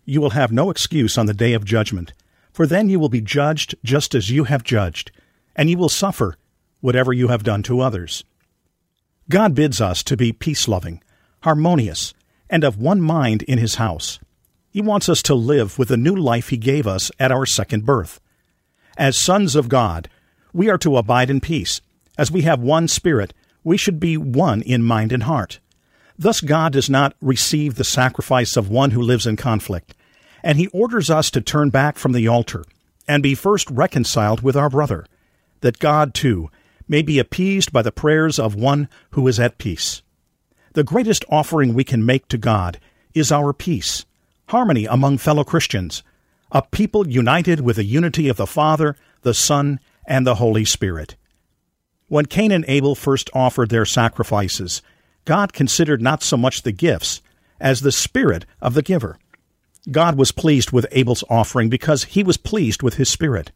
You 0.06 0.22
will 0.22 0.32
have 0.32 0.52
no 0.52 0.70
excuse 0.70 1.18
on 1.18 1.26
the 1.26 1.34
day 1.34 1.54
of 1.54 1.66
judgment 1.66 2.14
for 2.54 2.68
then 2.68 2.88
you 2.88 3.00
will 3.00 3.10
be 3.10 3.20
judged 3.20 3.76
just 3.84 4.14
as 4.14 4.30
you 4.30 4.46
have 4.46 4.64
judged, 4.64 5.12
and 5.56 5.70
you 5.70 5.78
will 5.78 5.90
suffer 5.90 6.38
whatever 6.80 7.12
you 7.12 7.30
have 7.30 7.44
done 7.44 7.64
to 7.64 7.82
others. 7.82 8.24
God 9.30 9.56
bids 9.56 9.82
us 9.82 10.04
to 10.04 10.16
be 10.16 10.32
peace 10.32 10.68
loving, 10.68 11.02
harmonious, 11.42 12.14
and 12.50 12.64
of 12.64 12.78
one 12.78 13.02
mind 13.02 13.42
in 13.44 13.58
His 13.58 13.76
house. 13.76 14.20
He 14.70 14.82
wants 14.82 15.10
us 15.10 15.22
to 15.24 15.34
live 15.34 15.80
with 15.80 15.88
the 15.90 15.98
new 15.98 16.16
life 16.16 16.50
He 16.50 16.58
gave 16.58 16.86
us 16.86 17.12
at 17.20 17.32
our 17.32 17.46
second 17.46 17.86
birth. 17.86 18.20
As 18.98 19.22
sons 19.22 19.56
of 19.56 19.70
God, 19.70 20.08
we 20.54 20.70
are 20.70 20.78
to 20.80 20.98
abide 20.98 21.30
in 21.30 21.42
peace. 21.42 21.82
As 22.18 22.32
we 22.32 22.44
have 22.44 22.60
one 22.60 22.88
Spirit, 22.88 23.34
we 23.64 23.78
should 23.78 24.00
be 24.00 24.18
one 24.18 24.62
in 24.62 24.84
mind 24.84 25.12
and 25.12 25.24
heart. 25.24 25.60
Thus, 26.20 26.42
God 26.42 26.74
does 26.74 26.90
not 26.90 27.16
receive 27.22 27.76
the 27.76 27.84
sacrifice 27.84 28.56
of 28.56 28.70
one 28.70 28.92
who 28.92 29.02
lives 29.02 29.26
in 29.26 29.36
conflict 29.36 29.96
and 30.44 30.58
he 30.58 30.68
orders 30.68 31.10
us 31.10 31.32
to 31.32 31.42
turn 31.42 31.70
back 31.70 31.98
from 31.98 32.12
the 32.12 32.28
altar 32.28 32.64
and 33.08 33.24
be 33.24 33.36
first 33.36 33.70
reconciled 33.70 34.42
with 34.42 34.56
our 34.56 34.70
brother, 34.70 35.06
that 35.62 35.80
God, 35.80 36.14
too, 36.14 36.50
may 36.88 37.02
be 37.02 37.20
appeased 37.20 37.72
by 37.72 37.82
the 37.82 37.92
prayers 37.92 38.38
of 38.38 38.56
one 38.56 38.90
who 39.12 39.28
is 39.28 39.40
at 39.40 39.58
peace. 39.58 40.02
The 40.74 40.84
greatest 40.84 41.24
offering 41.30 41.74
we 41.74 41.84
can 41.84 42.06
make 42.06 42.28
to 42.28 42.38
God 42.38 42.80
is 43.14 43.32
our 43.32 43.54
peace, 43.54 44.06
harmony 44.50 44.86
among 44.86 45.18
fellow 45.18 45.44
Christians, 45.44 46.04
a 46.52 46.62
people 46.62 47.08
united 47.08 47.62
with 47.62 47.78
the 47.78 47.84
unity 47.84 48.28
of 48.28 48.38
the 48.38 48.48
Father, 48.48 48.96
the 49.22 49.34
Son, 49.34 49.80
and 50.06 50.28
the 50.28 50.36
Holy 50.36 50.66
Spirit. 50.66 51.16
When 52.08 52.26
Cain 52.26 52.52
and 52.52 52.66
Abel 52.68 52.96
first 52.96 53.30
offered 53.34 53.70
their 53.70 53.86
sacrifices, 53.86 54.82
God 55.26 55.54
considered 55.54 56.02
not 56.02 56.22
so 56.22 56.38
much 56.38 56.64
the 56.64 56.72
gifts 56.72 57.22
as 57.60 57.82
the 57.82 57.92
spirit 57.92 58.46
of 58.62 58.74
the 58.74 58.82
giver. 58.82 59.18
God 59.92 60.18
was 60.18 60.32
pleased 60.32 60.72
with 60.72 60.86
Abel's 60.92 61.24
offering 61.30 61.70
because 61.70 62.06
he 62.06 62.24
was 62.24 62.38
pleased 62.38 62.82
with 62.82 62.96
his 62.96 63.10
spirit. 63.10 63.52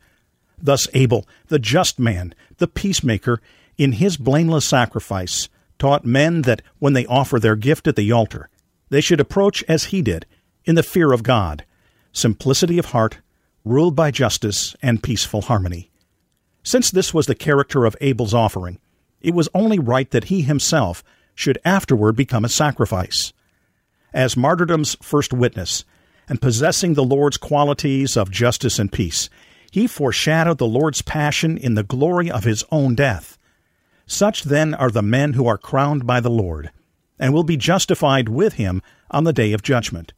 Thus, 0.61 0.87
Abel, 0.93 1.27
the 1.47 1.59
just 1.59 1.99
man, 1.99 2.33
the 2.57 2.67
peacemaker, 2.67 3.41
in 3.77 3.93
his 3.93 4.17
blameless 4.17 4.65
sacrifice, 4.65 5.49
taught 5.79 6.05
men 6.05 6.41
that 6.41 6.61
when 6.79 6.93
they 6.93 7.05
offer 7.05 7.39
their 7.39 7.55
gift 7.55 7.87
at 7.87 7.95
the 7.95 8.11
altar, 8.11 8.49
they 8.89 9.01
should 9.01 9.19
approach 9.19 9.63
as 9.67 9.85
he 9.85 10.01
did, 10.01 10.25
in 10.65 10.75
the 10.75 10.83
fear 10.83 11.13
of 11.13 11.23
God, 11.23 11.63
simplicity 12.11 12.77
of 12.77 12.87
heart, 12.87 13.19
ruled 13.63 13.95
by 13.95 14.11
justice 14.11 14.75
and 14.81 15.03
peaceful 15.03 15.43
harmony. 15.43 15.89
Since 16.63 16.91
this 16.91 17.13
was 17.13 17.27
the 17.27 17.35
character 17.35 17.85
of 17.85 17.95
Abel's 18.01 18.33
offering, 18.33 18.79
it 19.21 19.33
was 19.33 19.49
only 19.53 19.79
right 19.79 20.09
that 20.11 20.25
he 20.25 20.41
himself 20.41 21.03
should 21.35 21.59
afterward 21.63 22.15
become 22.15 22.43
a 22.43 22.49
sacrifice. 22.49 23.31
As 24.13 24.35
martyrdom's 24.35 24.97
first 25.01 25.31
witness, 25.31 25.85
and 26.29 26.41
possessing 26.41 26.93
the 26.93 27.03
Lord's 27.03 27.37
qualities 27.37 28.17
of 28.17 28.31
justice 28.31 28.79
and 28.79 28.91
peace, 28.91 29.29
he 29.71 29.87
foreshadowed 29.87 30.57
the 30.57 30.67
Lord's 30.67 31.01
passion 31.01 31.57
in 31.57 31.75
the 31.75 31.83
glory 31.83 32.29
of 32.31 32.43
his 32.43 32.63
own 32.71 32.95
death. 32.95 33.37
Such 34.05 34.43
then 34.43 34.73
are 34.73 34.89
the 34.89 35.01
men 35.01 35.33
who 35.33 35.47
are 35.47 35.57
crowned 35.57 36.07
by 36.07 36.19
the 36.19 36.29
Lord, 36.29 36.71
and 37.19 37.33
will 37.33 37.43
be 37.43 37.57
justified 37.57 38.29
with 38.29 38.53
him 38.53 38.81
on 39.11 39.23
the 39.23 39.33
day 39.33 39.53
of 39.53 39.63
judgment. 39.63 40.13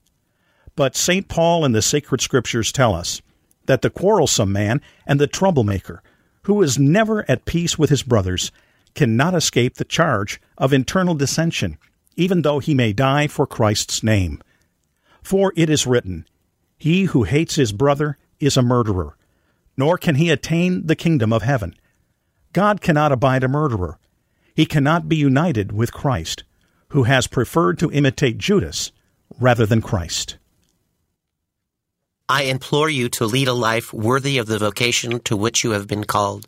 But 0.75 0.95
St. 0.95 1.27
Paul 1.27 1.65
and 1.65 1.73
the 1.73 1.81
sacred 1.81 2.21
scriptures 2.21 2.71
tell 2.71 2.93
us 2.93 3.21
that 3.65 3.81
the 3.81 3.89
quarrelsome 3.89 4.51
man 4.51 4.81
and 5.05 5.19
the 5.19 5.27
troublemaker, 5.27 6.01
who 6.43 6.61
is 6.61 6.79
never 6.79 7.29
at 7.29 7.45
peace 7.45 7.77
with 7.77 7.89
his 7.89 8.03
brothers, 8.03 8.51
cannot 8.95 9.35
escape 9.35 9.75
the 9.75 9.85
charge 9.85 10.41
of 10.57 10.73
internal 10.73 11.15
dissension, 11.15 11.77
even 12.15 12.41
though 12.41 12.59
he 12.59 12.73
may 12.73 12.93
die 12.93 13.27
for 13.27 13.45
Christ's 13.45 14.03
name. 14.03 14.41
For 15.21 15.53
it 15.55 15.69
is 15.69 15.87
written, 15.87 16.27
He 16.77 17.03
who 17.05 17.23
hates 17.23 17.55
his 17.55 17.71
brother 17.71 18.17
is 18.39 18.57
a 18.57 18.61
murderer, 18.61 19.15
nor 19.77 19.97
can 19.97 20.15
he 20.15 20.29
attain 20.29 20.87
the 20.87 20.95
kingdom 20.95 21.31
of 21.33 21.41
heaven. 21.41 21.75
God 22.53 22.81
cannot 22.81 23.11
abide 23.11 23.43
a 23.43 23.47
murderer. 23.47 23.99
He 24.55 24.65
cannot 24.65 25.07
be 25.07 25.15
united 25.15 25.71
with 25.71 25.93
Christ, 25.93 26.43
who 26.89 27.03
has 27.03 27.27
preferred 27.27 27.79
to 27.79 27.91
imitate 27.91 28.37
Judas 28.37 28.91
rather 29.39 29.65
than 29.65 29.81
Christ. 29.81 30.37
I 32.27 32.43
implore 32.43 32.89
you 32.89 33.09
to 33.09 33.25
lead 33.25 33.47
a 33.47 33.53
life 33.53 33.91
worthy 33.93 34.37
of 34.37 34.47
the 34.47 34.59
vocation 34.59 35.19
to 35.21 35.35
which 35.35 35.63
you 35.63 35.71
have 35.71 35.87
been 35.87 36.03
called. 36.03 36.47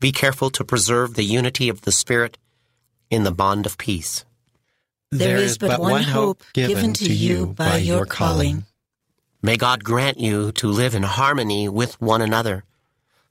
Be 0.00 0.12
careful 0.12 0.50
to 0.50 0.64
preserve 0.64 1.14
the 1.14 1.22
unity 1.22 1.68
of 1.68 1.82
the 1.82 1.92
Spirit 1.92 2.36
in 3.08 3.22
the 3.22 3.32
bond 3.32 3.66
of 3.66 3.78
peace. 3.78 4.24
There 5.12 5.36
is 5.36 5.58
but 5.58 5.78
one 5.78 6.04
hope 6.04 6.42
given 6.54 6.94
to 6.94 7.12
you 7.12 7.48
by 7.48 7.76
your 7.76 8.06
calling. 8.06 8.64
May 9.42 9.58
God 9.58 9.84
grant 9.84 10.18
you 10.18 10.52
to 10.52 10.68
live 10.68 10.94
in 10.94 11.02
harmony 11.02 11.68
with 11.68 12.00
one 12.00 12.22
another, 12.22 12.64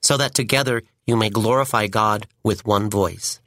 so 0.00 0.16
that 0.16 0.32
together 0.32 0.82
you 1.06 1.16
may 1.16 1.28
glorify 1.28 1.88
God 1.88 2.28
with 2.44 2.64
one 2.64 2.88
voice. 2.88 3.40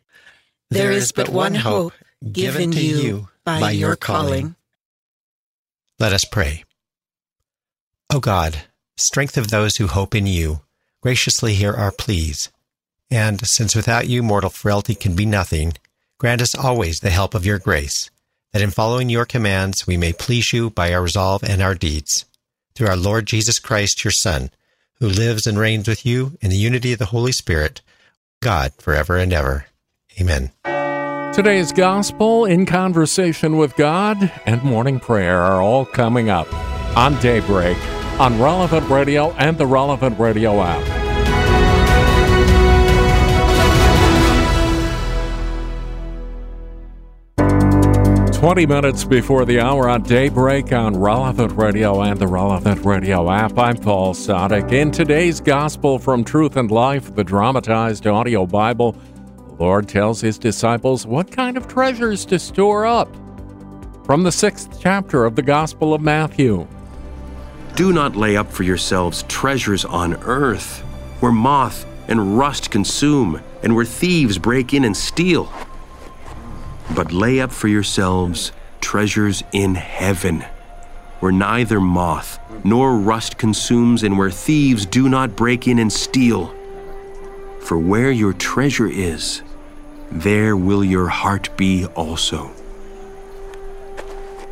There 0.70 0.92
is 0.92 1.14
but 1.14 1.30
one 1.30 1.56
hope 1.56 1.94
given 2.30 2.72
to 2.72 2.82
you 2.82 3.30
by 3.46 3.72
your 3.72 3.96
calling. 3.96 4.56
Let 5.98 6.12
us 6.12 6.26
pray. 6.26 6.66
O 8.14 8.20
God, 8.20 8.64
strength 8.98 9.38
of 9.38 9.50
those 9.50 9.78
who 9.78 9.88
hope 9.88 10.14
in 10.14 10.28
you, 10.28 10.60
graciously 11.02 11.54
hear 11.54 11.72
our 11.72 11.92
pleas. 11.92 12.52
And 13.10 13.48
since 13.48 13.78
without 13.78 14.10
you 14.10 14.22
mortal 14.22 14.50
frailty 14.50 14.94
can 14.94 15.16
be 15.16 15.26
nothing, 15.26 15.76
grant 16.18 16.42
us 16.42 16.54
always 16.54 17.00
the 17.00 17.12
help 17.12 17.34
of 17.34 17.46
your 17.46 17.60
grace, 17.60 18.10
that 18.56 18.62
in 18.62 18.72
following 18.72 19.10
your 19.10 19.26
commands 19.26 19.86
we 19.86 19.98
may 19.98 20.14
please 20.14 20.54
you 20.54 20.70
by 20.70 20.94
our 20.94 21.02
resolve 21.02 21.44
and 21.44 21.62
our 21.62 21.76
deeds 21.76 22.24
through 22.74 22.88
our 22.88 22.96
Lord 22.96 23.26
Jesus 23.26 23.60
Christ, 23.60 24.06
your 24.06 24.14
Son, 24.14 24.50
who 25.02 25.10
lives 25.10 25.46
and 25.46 25.60
reigns 25.60 25.90
with 25.90 26.06
you 26.06 26.38
in 26.40 26.52
the 26.52 26.56
unity 26.56 26.94
of 26.94 27.00
the 27.00 27.08
Holy 27.08 27.34
Spirit, 27.34 27.82
God, 28.42 28.72
forever 28.80 29.18
and 29.18 29.34
ever. 29.34 29.66
Amen. 30.22 30.52
Today's 31.34 31.74
Gospel, 31.74 32.46
In 32.46 32.66
Conversation 32.66 33.58
with 33.58 33.76
God, 33.76 34.32
and 34.46 34.64
Morning 34.64 35.02
Prayer 35.02 35.42
are 35.42 35.62
all 35.62 35.86
coming 35.86 36.30
up 36.30 36.48
on 36.96 37.20
Daybreak 37.20 37.78
on 38.22 38.40
Relevant 38.40 38.90
Radio 38.90 39.32
and 39.32 39.58
the 39.58 39.68
Relevant 39.68 40.18
Radio 40.18 40.62
app. 40.62 41.05
20 48.46 48.68
minutes 48.68 49.04
before 49.04 49.44
the 49.44 49.60
hour 49.60 49.90
on 49.90 50.04
daybreak 50.04 50.72
on 50.72 50.96
Relevant 50.96 51.52
Radio 51.54 52.04
and 52.04 52.20
the 52.20 52.28
Relevant 52.28 52.86
Radio 52.86 53.32
app. 53.32 53.58
I'm 53.58 53.76
Paul 53.76 54.14
Sadek. 54.14 54.72
In 54.72 54.92
today's 54.92 55.42
Gospel 55.42 55.98
from 55.98 56.24
Truth 56.24 56.56
and 56.56 56.70
Life, 56.70 57.16
the 57.16 57.24
dramatized 57.24 58.06
audio 58.06 58.46
Bible, 58.46 58.92
the 59.36 59.54
Lord 59.54 59.90
tells 59.90 60.22
his 60.22 60.38
disciples 60.38 61.08
what 61.08 61.32
kind 61.32 61.58
of 61.58 61.68
treasures 61.68 62.24
to 62.26 62.38
store 62.38 62.86
up. 62.86 63.12
From 64.06 64.22
the 64.22 64.32
sixth 64.32 64.80
chapter 64.80 65.26
of 65.26 65.36
the 65.36 65.42
Gospel 65.42 65.96
of 65.96 66.02
Matthew. 66.02 66.68
Do 67.74 67.92
not 67.92 68.16
lay 68.16 68.38
up 68.38 68.52
for 68.52 68.62
yourselves 68.62 69.24
treasures 69.24 69.86
on 69.86 70.18
earth, 70.18 70.82
where 71.20 71.32
moth 71.32 71.88
and 72.08 72.38
rust 72.38 72.70
consume, 72.70 73.42
and 73.64 73.76
where 73.76 73.86
thieves 73.86 74.38
break 74.38 74.76
in 74.76 74.86
and 74.86 74.96
steal 74.96 75.52
but 76.94 77.12
lay 77.12 77.40
up 77.40 77.52
for 77.52 77.68
yourselves 77.68 78.52
treasures 78.82 79.44
in 79.52 79.76
heaven, 79.76 80.46
where 81.20 81.32
neither 81.32 81.80
moth 81.80 82.40
nor 82.64 82.98
rust 82.98 83.38
consumes, 83.38 84.04
and 84.04 84.18
where 84.18 84.30
thieves 84.30 84.86
do 84.86 85.10
not 85.10 85.36
break 85.36 85.68
in 85.68 85.80
and 85.80 85.92
steal. 85.92 86.54
For 87.62 87.78
where 87.78 88.12
your 88.12 88.34
treasure 88.34 88.88
is, 88.88 89.42
there 90.12 90.56
will 90.56 90.84
your 90.84 91.08
heart 91.08 91.50
be 91.58 91.86
also. 91.88 92.52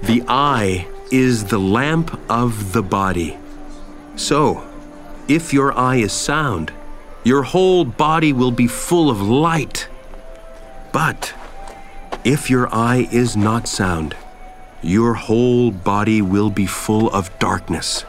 The 0.01 0.23
eye 0.27 0.87
is 1.11 1.45
the 1.45 1.59
lamp 1.59 2.19
of 2.29 2.73
the 2.73 2.81
body. 2.81 3.37
So, 4.15 4.67
if 5.27 5.53
your 5.53 5.77
eye 5.77 5.97
is 5.97 6.11
sound, 6.11 6.73
your 7.23 7.43
whole 7.43 7.85
body 7.85 8.33
will 8.33 8.51
be 8.51 8.67
full 8.67 9.09
of 9.09 9.21
light. 9.21 9.87
But 10.91 11.33
if 12.23 12.49
your 12.49 12.73
eye 12.73 13.07
is 13.11 13.35
not 13.35 13.67
sound, 13.67 14.15
your 14.81 15.13
whole 15.13 15.71
body 15.71 16.21
will 16.21 16.49
be 16.49 16.65
full 16.65 17.09
of 17.11 17.37
darkness. 17.39 18.05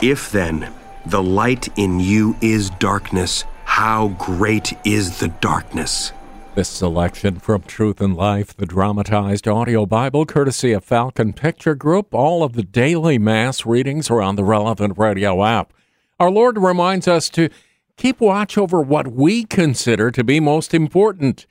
If 0.00 0.30
then 0.30 0.72
the 1.04 1.22
light 1.22 1.68
in 1.76 2.00
you 2.00 2.36
is 2.40 2.70
darkness, 2.70 3.44
how 3.64 4.08
great 4.08 4.74
is 4.84 5.18
the 5.18 5.28
darkness? 5.28 6.12
This 6.54 6.68
selection 6.68 7.38
from 7.38 7.62
Truth 7.62 8.00
and 8.00 8.16
Life, 8.16 8.56
the 8.56 8.64
dramatized 8.64 9.46
audio 9.46 9.86
Bible, 9.86 10.24
courtesy 10.24 10.72
of 10.72 10.84
Falcon 10.84 11.32
Picture 11.32 11.74
Group. 11.74 12.14
All 12.14 12.42
of 12.42 12.54
the 12.54 12.62
daily 12.62 13.18
Mass 13.18 13.66
readings 13.66 14.10
are 14.10 14.22
on 14.22 14.36
the 14.36 14.44
relevant 14.44 14.96
radio 14.96 15.44
app. 15.44 15.72
Our 16.18 16.30
Lord 16.30 16.58
reminds 16.58 17.06
us 17.06 17.28
to 17.30 17.50
keep 17.96 18.20
watch 18.20 18.56
over 18.56 18.80
what 18.80 19.08
we 19.08 19.44
consider 19.44 20.10
to 20.10 20.24
be 20.24 20.40
most 20.40 20.72
important 20.72 21.46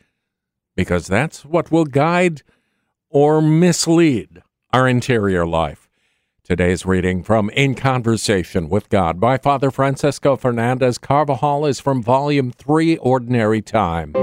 because 0.76 1.08
that's 1.08 1.46
what 1.46 1.72
will 1.72 1.86
guide 1.86 2.44
or 3.10 3.42
mislead 3.42 4.44
our 4.74 4.88
interior 4.88 5.46
life. 5.46 5.88
Today's 6.44 6.86
reading 6.86 7.24
from 7.24 7.50
In 7.52 7.74
Conversation 7.74 8.70
with 8.70 8.90
God 8.90 9.20
by 9.20 9.38
Father 9.38 9.72
Francisco 9.72 10.36
Fernandez 10.36 10.98
Carvajal 11.00 11.66
is 11.66 11.80
from 11.80 12.04
Volume 12.04 12.52
3, 12.52 12.98
Ordinary 12.98 13.62
Time. 13.62 14.16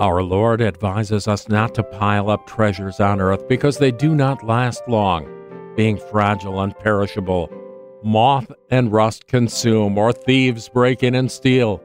Our 0.00 0.22
Lord 0.22 0.60
advises 0.60 1.26
us 1.26 1.48
not 1.48 1.74
to 1.74 1.82
pile 1.82 2.28
up 2.28 2.46
treasures 2.46 3.00
on 3.00 3.20
earth 3.20 3.48
because 3.48 3.78
they 3.78 3.90
do 3.90 4.14
not 4.14 4.44
last 4.44 4.82
long, 4.86 5.26
being 5.74 5.96
fragile 5.96 6.60
and 6.60 6.78
perishable 6.78 7.50
moth 8.04 8.50
and 8.70 8.92
rust 8.92 9.26
consume, 9.26 9.98
or 9.98 10.12
thieves 10.12 10.68
break 10.68 11.02
in 11.02 11.14
and 11.14 11.30
steal. 11.30 11.82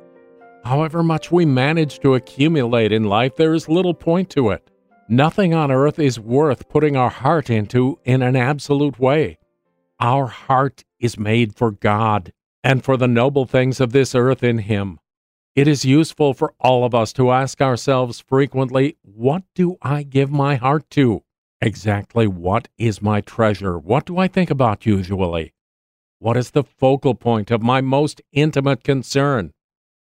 However 0.64 1.02
much 1.04 1.32
we 1.32 1.46
manage 1.46 2.00
to 2.00 2.16
accumulate 2.16 2.92
in 2.92 3.06
life, 3.06 3.36
there 3.36 3.54
is 3.54 3.70
little 3.70 3.94
point 3.94 4.30
to 4.32 4.50
it. 4.50 4.70
Nothing 5.10 5.54
on 5.54 5.72
earth 5.72 6.00
is 6.00 6.20
worth 6.20 6.68
putting 6.68 6.98
our 6.98 7.10
heart 7.10 7.50
into 7.50 8.00
in 8.04 8.22
an 8.22 8.36
absolute 8.36 9.00
way. 9.00 9.38
Our 10.00 10.28
heart 10.28 10.84
is 11.00 11.18
made 11.18 11.56
for 11.56 11.72
God 11.72 12.34
and 12.64 12.84
for 12.84 12.98
the 12.98 13.08
noble 13.08 13.46
things 13.46 13.80
of 13.80 13.94
this 13.94 14.14
earth 14.14 14.44
in 14.44 14.58
Him. 14.58 15.00
It 15.56 15.68
is 15.68 15.86
useful 15.86 16.34
for 16.34 16.54
all 16.60 16.84
of 16.84 16.94
us 16.94 17.14
to 17.14 17.32
ask 17.32 17.62
ourselves 17.62 18.20
frequently, 18.20 18.98
What 19.02 19.44
do 19.56 19.78
I 19.82 20.04
give 20.04 20.30
my 20.30 20.56
heart 20.56 20.90
to? 20.92 21.24
Exactly 21.62 22.28
what 22.28 22.68
is 22.78 23.02
my 23.02 23.22
treasure? 23.22 23.80
What 23.80 24.06
do 24.06 24.18
I 24.18 24.28
think 24.28 24.52
about 24.52 24.86
usually? 24.86 25.54
What 26.20 26.36
is 26.36 26.52
the 26.52 26.64
focal 26.64 27.14
point 27.14 27.52
of 27.52 27.62
my 27.62 27.80
most 27.80 28.22
intimate 28.32 28.84
concern? 28.84 29.52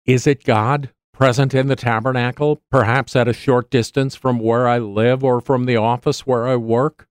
Is 0.05 0.25
it 0.25 0.45
God, 0.45 0.91
present 1.11 1.53
in 1.53 1.67
the 1.67 1.75
tabernacle, 1.75 2.61
perhaps 2.71 3.13
at 3.13 3.27
a 3.27 3.33
short 3.33 3.69
distance 3.69 4.15
from 4.15 4.39
where 4.39 4.69
I 4.69 4.77
live 4.77 5.21
or 5.21 5.41
from 5.41 5.65
the 5.65 5.75
office 5.75 6.25
where 6.25 6.47
I 6.47 6.55
work? 6.55 7.09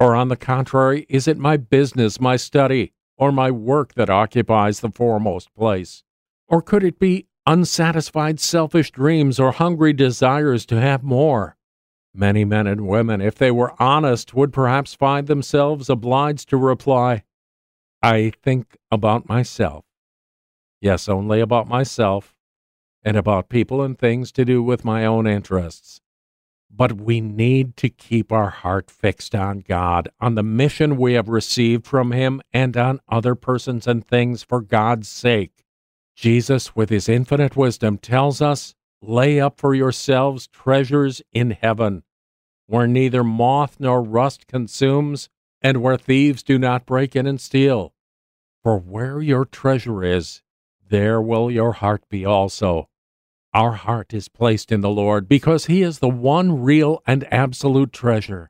Or 0.00 0.14
on 0.14 0.28
the 0.28 0.36
contrary, 0.36 1.04
is 1.10 1.28
it 1.28 1.36
my 1.36 1.58
business, 1.58 2.18
my 2.18 2.36
study, 2.36 2.94
or 3.18 3.32
my 3.32 3.50
work 3.50 3.94
that 3.94 4.08
occupies 4.08 4.80
the 4.80 4.90
foremost 4.90 5.54
place? 5.54 6.02
Or 6.48 6.62
could 6.62 6.84
it 6.84 6.98
be 6.98 7.26
unsatisfied 7.44 8.40
selfish 8.40 8.90
dreams 8.92 9.38
or 9.38 9.52
hungry 9.52 9.92
desires 9.92 10.64
to 10.66 10.80
have 10.80 11.02
more? 11.02 11.58
Many 12.14 12.46
men 12.46 12.66
and 12.66 12.88
women, 12.88 13.20
if 13.20 13.34
they 13.34 13.50
were 13.50 13.74
honest, 13.78 14.32
would 14.32 14.54
perhaps 14.54 14.94
find 14.94 15.26
themselves 15.26 15.90
obliged 15.90 16.48
to 16.48 16.56
reply, 16.56 17.24
I 18.02 18.32
think 18.42 18.76
about 18.90 19.28
myself. 19.28 19.84
Yes, 20.80 21.08
only 21.08 21.40
about 21.40 21.68
myself 21.68 22.36
and 23.02 23.16
about 23.16 23.48
people 23.48 23.82
and 23.82 23.98
things 23.98 24.32
to 24.32 24.44
do 24.44 24.62
with 24.62 24.84
my 24.84 25.04
own 25.04 25.26
interests. 25.26 26.00
But 26.70 27.00
we 27.00 27.20
need 27.20 27.76
to 27.78 27.88
keep 27.88 28.32
our 28.32 28.50
heart 28.50 28.90
fixed 28.90 29.34
on 29.34 29.60
God, 29.60 30.08
on 30.20 30.34
the 30.34 30.42
mission 30.42 30.96
we 30.96 31.14
have 31.14 31.28
received 31.28 31.86
from 31.86 32.12
Him, 32.12 32.42
and 32.52 32.76
on 32.76 33.00
other 33.08 33.34
persons 33.34 33.86
and 33.86 34.06
things 34.06 34.42
for 34.42 34.60
God's 34.60 35.08
sake. 35.08 35.64
Jesus, 36.14 36.74
with 36.74 36.90
His 36.90 37.08
infinite 37.08 37.56
wisdom, 37.56 37.96
tells 37.96 38.42
us 38.42 38.74
lay 39.00 39.40
up 39.40 39.60
for 39.60 39.74
yourselves 39.74 40.48
treasures 40.48 41.22
in 41.32 41.52
heaven, 41.52 42.02
where 42.66 42.86
neither 42.86 43.22
moth 43.22 43.76
nor 43.78 44.02
rust 44.02 44.46
consumes, 44.46 45.28
and 45.66 45.82
where 45.82 45.96
thieves 45.96 46.44
do 46.44 46.60
not 46.60 46.86
break 46.86 47.16
in 47.16 47.26
and 47.26 47.40
steal. 47.40 47.92
For 48.62 48.78
where 48.78 49.20
your 49.20 49.44
treasure 49.44 50.04
is, 50.04 50.40
there 50.88 51.20
will 51.20 51.50
your 51.50 51.72
heart 51.72 52.08
be 52.08 52.24
also. 52.24 52.88
Our 53.52 53.72
heart 53.72 54.14
is 54.14 54.28
placed 54.28 54.70
in 54.70 54.80
the 54.80 54.90
Lord 54.90 55.28
because 55.28 55.66
He 55.66 55.82
is 55.82 55.98
the 55.98 56.08
one 56.08 56.62
real 56.62 57.02
and 57.04 57.26
absolute 57.32 57.92
treasure. 57.92 58.48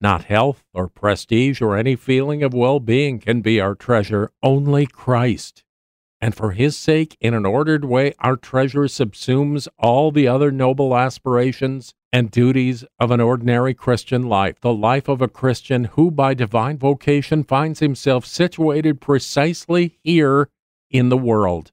Not 0.00 0.24
health 0.24 0.64
or 0.74 0.88
prestige 0.88 1.60
or 1.60 1.76
any 1.76 1.94
feeling 1.94 2.42
of 2.42 2.52
well 2.52 2.80
being 2.80 3.20
can 3.20 3.42
be 3.42 3.60
our 3.60 3.76
treasure, 3.76 4.32
only 4.42 4.86
Christ. 4.86 5.62
And 6.20 6.34
for 6.34 6.52
His 6.52 6.76
sake, 6.76 7.16
in 7.20 7.32
an 7.32 7.46
ordered 7.46 7.84
way, 7.84 8.14
our 8.18 8.36
treasure 8.36 8.82
subsumes 8.82 9.68
all 9.78 10.10
the 10.10 10.28
other 10.28 10.50
noble 10.50 10.96
aspirations 10.96 11.94
and 12.12 12.30
duties 12.30 12.84
of 12.98 13.10
an 13.10 13.20
ordinary 13.20 13.72
Christian 13.72 14.22
life, 14.28 14.60
the 14.60 14.74
life 14.74 15.08
of 15.08 15.22
a 15.22 15.28
Christian 15.28 15.84
who, 15.84 16.10
by 16.10 16.34
divine 16.34 16.76
vocation, 16.76 17.44
finds 17.44 17.80
himself 17.80 18.26
situated 18.26 19.00
precisely 19.00 19.98
here 20.02 20.48
in 20.90 21.08
the 21.08 21.16
world. 21.16 21.72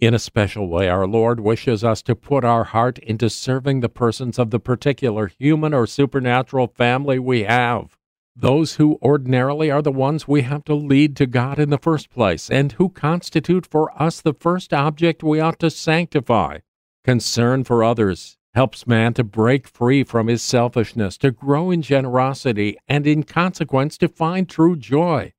In 0.00 0.14
a 0.14 0.18
special 0.18 0.68
way, 0.68 0.88
our 0.88 1.06
Lord 1.06 1.40
wishes 1.40 1.84
us 1.84 2.02
to 2.02 2.16
put 2.16 2.44
our 2.44 2.64
heart 2.64 2.98
into 2.98 3.28
serving 3.28 3.80
the 3.80 3.88
persons 3.88 4.38
of 4.38 4.50
the 4.50 4.58
particular 4.58 5.28
human 5.38 5.74
or 5.74 5.86
supernatural 5.86 6.68
family 6.68 7.18
we 7.18 7.44
have. 7.44 7.96
Those 8.34 8.76
who 8.76 8.98
ordinarily 9.02 9.70
are 9.70 9.82
the 9.82 9.92
ones 9.92 10.26
we 10.26 10.42
have 10.42 10.64
to 10.64 10.74
lead 10.74 11.16
to 11.16 11.26
God 11.26 11.58
in 11.58 11.68
the 11.68 11.78
first 11.78 12.08
place, 12.08 12.50
and 12.50 12.72
who 12.72 12.88
constitute 12.88 13.66
for 13.66 13.92
us 14.02 14.20
the 14.20 14.32
first 14.32 14.72
object 14.72 15.22
we 15.22 15.38
ought 15.38 15.58
to 15.60 15.70
sanctify. 15.70 16.58
Concern 17.04 17.62
for 17.64 17.84
others 17.84 18.38
helps 18.54 18.86
man 18.86 19.14
to 19.14 19.24
break 19.24 19.66
free 19.66 20.02
from 20.02 20.28
his 20.28 20.42
selfishness, 20.42 21.18
to 21.18 21.30
grow 21.30 21.70
in 21.70 21.82
generosity, 21.82 22.76
and 22.88 23.06
in 23.06 23.22
consequence 23.22 23.98
to 23.98 24.08
find 24.08 24.48
true 24.48 24.76
joy. 24.76 25.32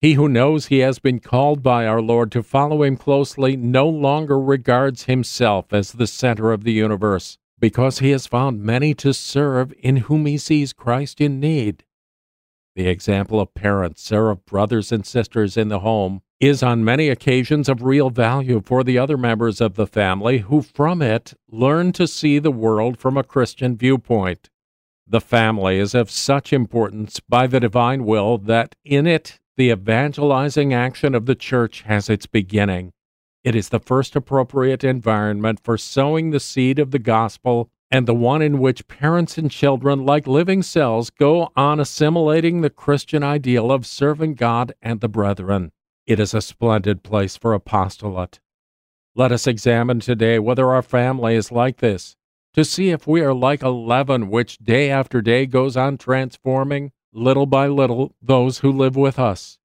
He 0.00 0.12
who 0.14 0.28
knows 0.28 0.66
he 0.66 0.78
has 0.78 1.00
been 1.00 1.18
called 1.18 1.62
by 1.62 1.86
our 1.86 2.00
Lord 2.00 2.30
to 2.32 2.42
follow 2.42 2.84
him 2.84 2.96
closely 2.96 3.56
no 3.56 3.88
longer 3.88 4.38
regards 4.38 5.04
himself 5.04 5.72
as 5.72 5.92
the 5.92 6.06
center 6.06 6.52
of 6.52 6.62
the 6.62 6.72
universe, 6.72 7.36
because 7.58 7.98
he 7.98 8.10
has 8.10 8.28
found 8.28 8.62
many 8.62 8.94
to 8.94 9.12
serve 9.12 9.72
in 9.80 9.96
whom 9.96 10.26
he 10.26 10.38
sees 10.38 10.72
Christ 10.72 11.20
in 11.20 11.40
need. 11.40 11.84
The 12.78 12.86
example 12.86 13.40
of 13.40 13.54
parents 13.54 14.12
or 14.12 14.30
of 14.30 14.46
brothers 14.46 14.92
and 14.92 15.04
sisters 15.04 15.56
in 15.56 15.66
the 15.66 15.80
home 15.80 16.22
is 16.38 16.62
on 16.62 16.84
many 16.84 17.08
occasions 17.08 17.68
of 17.68 17.82
real 17.82 18.08
value 18.08 18.62
for 18.64 18.84
the 18.84 18.96
other 18.96 19.16
members 19.16 19.60
of 19.60 19.74
the 19.74 19.84
family 19.84 20.38
who 20.38 20.62
from 20.62 21.02
it 21.02 21.34
learn 21.50 21.90
to 21.94 22.06
see 22.06 22.38
the 22.38 22.52
world 22.52 22.96
from 22.96 23.16
a 23.16 23.24
Christian 23.24 23.76
viewpoint. 23.76 24.48
The 25.08 25.20
family 25.20 25.78
is 25.78 25.92
of 25.92 26.08
such 26.08 26.52
importance 26.52 27.18
by 27.18 27.48
the 27.48 27.58
divine 27.58 28.04
will 28.04 28.38
that 28.38 28.76
in 28.84 29.08
it 29.08 29.40
the 29.56 29.72
evangelizing 29.72 30.72
action 30.72 31.16
of 31.16 31.26
the 31.26 31.34
church 31.34 31.82
has 31.82 32.08
its 32.08 32.26
beginning. 32.26 32.92
It 33.42 33.56
is 33.56 33.70
the 33.70 33.80
first 33.80 34.14
appropriate 34.14 34.84
environment 34.84 35.58
for 35.64 35.78
sowing 35.78 36.30
the 36.30 36.38
seed 36.38 36.78
of 36.78 36.92
the 36.92 37.00
gospel 37.00 37.72
and 37.90 38.06
the 38.06 38.14
one 38.14 38.42
in 38.42 38.58
which 38.58 38.86
parents 38.86 39.38
and 39.38 39.50
children, 39.50 40.04
like 40.04 40.26
living 40.26 40.62
cells, 40.62 41.10
go 41.10 41.50
on 41.56 41.80
assimilating 41.80 42.60
the 42.60 42.70
Christian 42.70 43.22
ideal 43.22 43.72
of 43.72 43.86
serving 43.86 44.34
God 44.34 44.72
and 44.82 45.00
the 45.00 45.08
brethren. 45.08 45.72
It 46.06 46.20
is 46.20 46.34
a 46.34 46.42
splendid 46.42 47.02
place 47.02 47.36
for 47.36 47.54
apostolate. 47.54 48.40
Let 49.14 49.32
us 49.32 49.46
examine 49.46 50.00
today 50.00 50.38
whether 50.38 50.70
our 50.70 50.82
family 50.82 51.34
is 51.34 51.50
like 51.50 51.78
this, 51.78 52.14
to 52.54 52.64
see 52.64 52.90
if 52.90 53.06
we 53.06 53.20
are 53.22 53.34
like 53.34 53.62
a 53.62 53.70
leaven 53.70 54.28
which 54.28 54.58
day 54.58 54.90
after 54.90 55.20
day 55.22 55.46
goes 55.46 55.76
on 55.76 55.98
transforming 55.98 56.92
little 57.12 57.46
by 57.46 57.66
little, 57.66 58.14
those 58.20 58.58
who 58.58 58.70
live 58.70 58.96
with 58.96 59.18
us. 59.18 59.58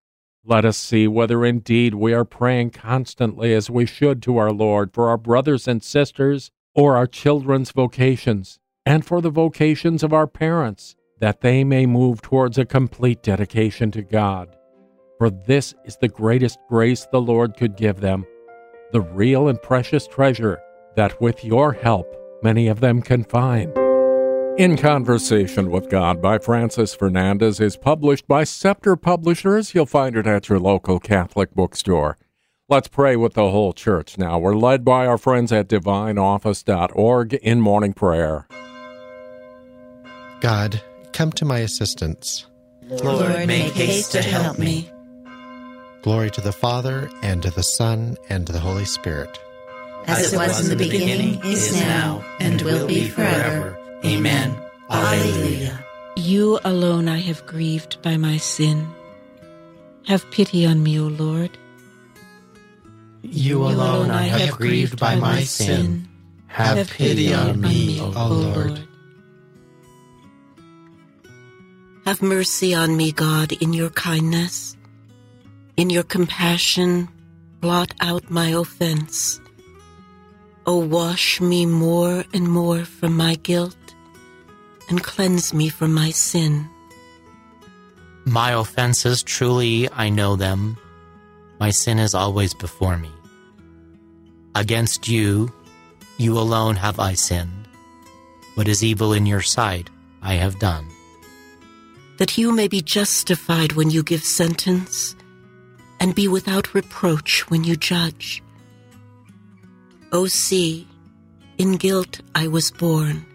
Let 0.46 0.66
us 0.66 0.78
see 0.78 1.08
whether 1.08 1.46
indeed 1.46 1.94
we 1.94 2.14
are 2.14 2.26
praying 2.26 2.72
constantly 2.72 3.54
as 3.54 3.70
we 3.70 3.86
should 3.86 4.22
to 4.24 4.38
our 4.38 4.52
Lord 4.52 4.94
for 4.94 5.10
our 5.10 5.18
brothers 5.18 5.68
and 5.68 5.84
sisters 5.84 6.52
or 6.76 6.96
our 6.96 7.08
children's 7.08 7.72
vocations, 7.72 8.60
and 8.86 9.06
for 9.06 9.22
the 9.22 9.30
vocations 9.30 10.04
of 10.04 10.14
our 10.14 10.28
parents, 10.28 10.96
that 11.20 11.42
they 11.42 11.64
may 11.64 11.86
move 11.86 12.22
towards 12.22 12.58
a 12.58 12.66
complete 12.66 13.24
dedication 13.24 13.92
to 13.92 14.02
God. 14.02 14.56
For 15.18 15.30
this 15.30 15.74
is 15.86 15.98
the 15.98 16.08
greatest 16.08 16.60
grace 16.68 17.08
the 17.12 17.22
Lord 17.22 17.56
could 17.56 17.78
give 17.78 18.02
them, 18.02 18.26
the 18.92 19.02
real 19.02 19.48
and 19.48 19.62
precious 19.62 20.08
treasure 20.08 20.60
that 20.96 21.20
with 21.22 21.44
your 21.44 21.74
help 21.74 22.08
many 22.44 22.68
of 22.68 22.80
them 22.82 23.02
can 23.02 23.24
find. 23.24 23.76
In 24.58 24.78
Conversation 24.78 25.72
with 25.72 25.90
God 25.90 26.22
by 26.22 26.38
Francis 26.38 26.94
Fernandez 26.94 27.60
is 27.60 27.76
published 27.76 28.28
by 28.28 28.44
Scepter 28.44 28.96
Publishers. 28.96 29.74
You'll 29.74 29.88
find 29.88 30.16
it 30.16 30.28
at 30.28 30.48
your 30.48 30.60
local 30.60 31.00
Catholic 31.00 31.56
bookstore. 31.56 32.20
Let's 32.70 32.88
pray 32.88 33.18
with 33.18 33.34
the 33.34 33.50
whole 33.50 33.74
church 33.74 34.18
now. 34.18 34.40
We're 34.40 34.56
led 34.56 34.86
by 34.86 35.06
our 35.06 35.18
friends 35.18 35.52
at 35.52 35.68
divineoffice.org 35.68 37.34
in 37.34 37.60
morning 37.60 37.92
prayer. 37.92 38.48
God, 40.40 40.82
come 41.12 41.34
to 41.34 41.44
my 41.44 41.60
assistance. 41.60 42.48
Lord, 42.84 43.48
make 43.48 43.74
haste 43.74 44.14
to 44.14 44.22
help 44.22 44.58
me. 44.58 44.90
Glory 46.04 46.32
to 46.32 46.40
the 46.40 46.54
Father, 46.54 47.10
and 47.22 47.44
to 47.44 47.52
the 47.52 47.64
Son, 47.64 48.16
and 48.30 48.48
to 48.48 48.54
the 48.54 48.62
Holy 48.62 48.86
Spirit. 48.86 49.38
As 50.06 50.32
it 50.32 50.38
was 50.38 50.64
in 50.64 50.78
the 50.78 50.90
beginning, 50.90 51.42
is 51.44 51.76
now, 51.76 52.24
and 52.40 52.62
will 52.62 52.88
be 52.88 53.10
forever. 53.10 53.78
Amen. 54.06 54.58
Alleluia. 54.90 55.84
You 56.16 56.60
alone 56.64 57.10
I 57.10 57.18
have 57.18 57.46
grieved 57.46 58.02
by 58.02 58.16
my 58.16 58.38
sin. 58.38 58.88
Have 60.08 60.30
pity 60.32 60.66
on 60.66 60.82
me, 60.82 60.98
O 60.98 61.08
Lord. 61.08 61.58
You 63.24 63.64
alone 63.64 64.12
I 64.12 64.24
have 64.24 64.58
grieved 64.58 65.00
by 65.00 65.16
my 65.16 65.44
sin. 65.44 66.10
Have 66.48 66.90
pity 66.90 67.34
on 67.34 67.62
me, 67.62 68.02
O 68.02 68.28
Lord. 68.28 68.86
Have 72.06 72.22
mercy 72.22 72.76
on 72.76 72.98
me, 72.98 73.14
God, 73.14 73.54
in 73.54 73.72
your 73.72 73.90
kindness. 73.92 74.76
In 75.78 75.90
your 75.90 76.04
compassion, 76.04 77.08
blot 77.62 77.94
out 78.02 78.30
my 78.30 78.50
offense. 78.50 79.40
O 80.66 80.78
wash 80.78 81.40
me 81.40 81.66
more 81.66 82.26
and 82.34 82.48
more 82.50 82.84
from 82.84 83.16
my 83.16 83.36
guilt 83.36 83.78
and 84.90 85.02
cleanse 85.02 85.54
me 85.54 85.70
from 85.70 85.94
my 85.94 86.12
sin. 86.12 86.70
My 88.26 88.52
offenses, 88.52 89.24
truly 89.24 89.90
I 89.92 90.10
know 90.10 90.36
them. 90.36 90.78
My 91.64 91.72
sin 91.72 91.98
is 91.98 92.14
always 92.14 92.54
before 92.54 92.98
me. 92.98 93.14
Against 94.54 95.08
you, 95.08 95.50
you 96.18 96.38
alone 96.38 96.76
have 96.76 97.00
I 97.00 97.14
sinned. 97.14 97.70
What 98.56 98.68
is 98.68 98.84
evil 98.84 99.14
in 99.14 99.26
your 99.26 99.42
sight, 99.42 99.90
I 100.22 100.34
have 100.34 100.60
done. 100.60 100.86
That 102.18 102.38
you 102.38 102.52
may 102.52 102.68
be 102.68 102.82
justified 102.82 103.72
when 103.78 103.90
you 103.90 104.04
give 104.04 104.26
sentence, 104.26 105.16
and 106.02 106.14
be 106.14 106.28
without 106.28 106.74
reproach 106.74 107.50
when 107.50 107.64
you 107.64 107.78
judge. 107.78 108.44
O 110.12 110.28
see, 110.28 110.86
in 111.58 111.78
guilt 111.78 112.20
I 112.36 112.48
was 112.48 112.72
born 112.72 113.26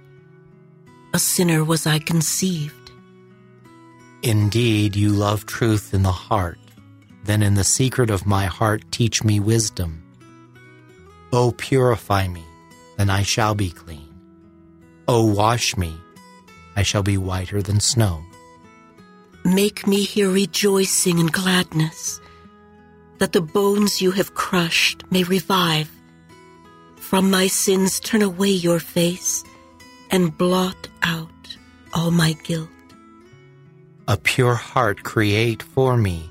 a 1.14 1.18
sinner 1.18 1.64
was 1.64 1.86
I 1.86 1.98
conceived. 1.98 2.90
Indeed, 4.22 4.96
you 4.96 5.12
love 5.12 5.46
truth 5.46 5.94
in 5.94 6.02
the 6.02 6.18
heart. 6.28 6.58
Then 7.28 7.42
in 7.42 7.56
the 7.56 7.62
secret 7.62 8.08
of 8.08 8.24
my 8.24 8.46
heart 8.46 8.90
teach 8.90 9.22
me 9.22 9.38
wisdom. 9.38 10.02
O 11.30 11.52
purify 11.52 12.26
me, 12.26 12.42
then 12.96 13.10
I 13.10 13.22
shall 13.22 13.54
be 13.54 13.68
clean. 13.68 14.08
O 15.06 15.26
wash 15.26 15.76
me, 15.76 15.92
I 16.74 16.82
shall 16.82 17.02
be 17.02 17.18
whiter 17.18 17.60
than 17.60 17.80
snow. 17.80 18.24
Make 19.44 19.86
me 19.86 20.04
hear 20.04 20.30
rejoicing 20.30 21.20
and 21.20 21.30
gladness, 21.30 22.18
that 23.18 23.32
the 23.32 23.42
bones 23.42 24.00
you 24.00 24.12
have 24.12 24.32
crushed 24.32 25.04
may 25.12 25.22
revive. 25.22 25.90
From 26.96 27.30
my 27.30 27.46
sins 27.46 28.00
turn 28.00 28.22
away 28.22 28.52
your 28.52 28.80
face 28.80 29.44
and 30.10 30.32
blot 30.38 30.88
out 31.02 31.56
all 31.92 32.10
my 32.10 32.32
guilt. 32.42 32.70
A 34.08 34.16
pure 34.16 34.54
heart 34.54 35.02
create 35.02 35.62
for 35.62 35.94
me, 35.98 36.30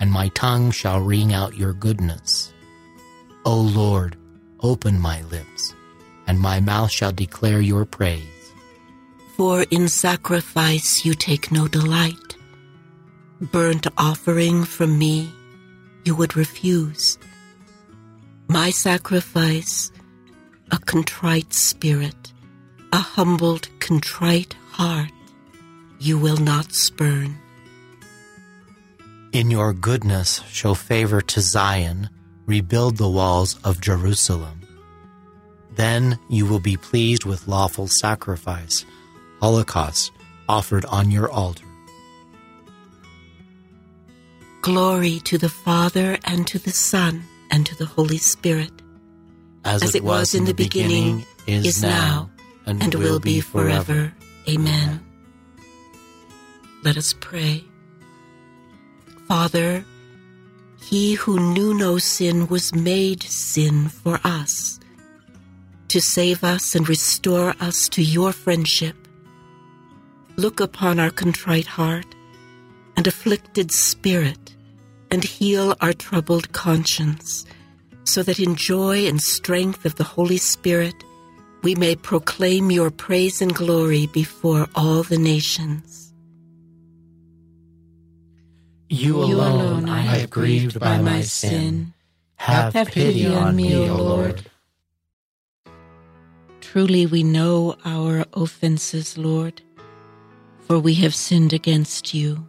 and 0.00 0.10
my 0.10 0.28
tongue 0.28 0.70
shall 0.70 1.00
ring 1.00 1.32
out 1.32 1.56
your 1.56 1.72
goodness. 1.72 2.52
O 3.44 3.60
Lord, 3.60 4.16
open 4.60 5.00
my 5.00 5.22
lips, 5.22 5.74
and 6.26 6.38
my 6.38 6.60
mouth 6.60 6.90
shall 6.90 7.12
declare 7.12 7.60
your 7.60 7.84
praise. 7.84 8.52
For 9.36 9.62
in 9.70 9.88
sacrifice 9.88 11.04
you 11.04 11.14
take 11.14 11.52
no 11.52 11.68
delight. 11.68 12.36
Burnt 13.40 13.86
offering 13.96 14.64
from 14.64 14.98
me 14.98 15.30
you 16.04 16.14
would 16.14 16.36
refuse. 16.36 17.18
My 18.48 18.70
sacrifice, 18.70 19.92
a 20.72 20.78
contrite 20.78 21.52
spirit, 21.52 22.32
a 22.92 22.98
humbled, 22.98 23.68
contrite 23.78 24.54
heart, 24.70 25.12
you 25.98 26.18
will 26.18 26.38
not 26.38 26.72
spurn. 26.72 27.36
In 29.32 29.50
your 29.50 29.74
goodness 29.74 30.40
show 30.50 30.72
favor 30.72 31.20
to 31.20 31.40
Zion, 31.42 32.08
rebuild 32.46 32.96
the 32.96 33.10
walls 33.10 33.58
of 33.62 33.80
Jerusalem. 33.80 34.62
Then 35.76 36.18
you 36.30 36.46
will 36.46 36.60
be 36.60 36.78
pleased 36.78 37.24
with 37.24 37.46
lawful 37.46 37.88
sacrifice, 37.88 38.86
holocaust 39.38 40.12
offered 40.48 40.86
on 40.86 41.10
your 41.10 41.30
altar. 41.30 41.66
Glory 44.62 45.20
to 45.20 45.36
the 45.36 45.50
Father, 45.50 46.18
and 46.24 46.46
to 46.46 46.58
the 46.58 46.72
Son, 46.72 47.22
and 47.50 47.66
to 47.66 47.76
the 47.76 47.86
Holy 47.86 48.18
Spirit. 48.18 48.72
As, 49.64 49.82
As 49.82 49.94
it 49.94 50.02
was 50.02 50.34
in 50.34 50.46
the 50.46 50.54
beginning, 50.54 51.26
is 51.46 51.82
now, 51.82 52.30
and 52.64 52.94
will 52.94 53.20
be 53.20 53.40
forever. 53.40 54.12
Amen. 54.48 55.04
Let 56.82 56.96
us 56.96 57.12
pray. 57.12 57.67
Father, 59.28 59.84
he 60.80 61.12
who 61.12 61.52
knew 61.52 61.74
no 61.74 61.98
sin 61.98 62.46
was 62.48 62.74
made 62.74 63.22
sin 63.22 63.90
for 63.90 64.18
us, 64.24 64.80
to 65.88 66.00
save 66.00 66.42
us 66.42 66.74
and 66.74 66.88
restore 66.88 67.54
us 67.60 67.90
to 67.90 68.02
your 68.02 68.32
friendship. 68.32 68.96
Look 70.36 70.60
upon 70.60 70.98
our 70.98 71.10
contrite 71.10 71.66
heart 71.66 72.06
and 72.96 73.06
afflicted 73.06 73.70
spirit, 73.70 74.56
and 75.10 75.22
heal 75.22 75.76
our 75.82 75.92
troubled 75.92 76.50
conscience, 76.52 77.44
so 78.04 78.22
that 78.22 78.40
in 78.40 78.54
joy 78.56 79.06
and 79.06 79.20
strength 79.20 79.84
of 79.84 79.96
the 79.96 80.10
Holy 80.16 80.38
Spirit 80.38 80.94
we 81.62 81.74
may 81.74 81.94
proclaim 81.96 82.70
your 82.70 82.90
praise 82.90 83.42
and 83.42 83.54
glory 83.54 84.06
before 84.06 84.68
all 84.74 85.02
the 85.02 85.18
nations. 85.18 85.87
You 88.90 89.22
alone 89.22 89.88
I 89.88 90.00
have 90.00 90.30
grieved 90.30 90.80
by 90.80 90.98
my 90.98 91.20
sin. 91.20 91.92
Have 92.36 92.72
pity 92.72 93.26
on 93.26 93.56
me, 93.56 93.88
O 93.88 93.96
Lord. 93.96 94.46
Truly 96.60 97.06
we 97.06 97.22
know 97.22 97.76
our 97.84 98.24
offenses, 98.32 99.18
Lord, 99.18 99.62
for 100.60 100.78
we 100.78 100.94
have 100.94 101.14
sinned 101.14 101.52
against 101.52 102.14
you. 102.14 102.48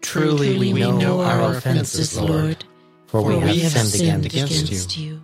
Truly 0.00 0.72
we 0.72 0.90
know 0.90 1.20
our 1.20 1.56
offenses, 1.56 2.18
Lord, 2.18 2.64
for 3.06 3.22
we 3.22 3.60
have 3.60 3.72
sinned 3.72 4.26
against 4.26 4.96
you. 4.96 5.22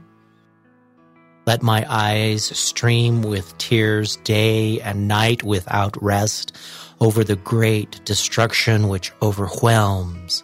Let 1.47 1.62
my 1.62 1.86
eyes 1.89 2.45
stream 2.45 3.22
with 3.22 3.57
tears 3.57 4.16
day 4.16 4.80
and 4.80 5.09
night 5.09 5.43
without 5.43 6.01
rest 6.03 6.55
over 7.01 7.22
the 7.22 7.36
great 7.36 8.05
destruction 8.05 8.88
which 8.88 9.12
overwhelms 9.22 10.42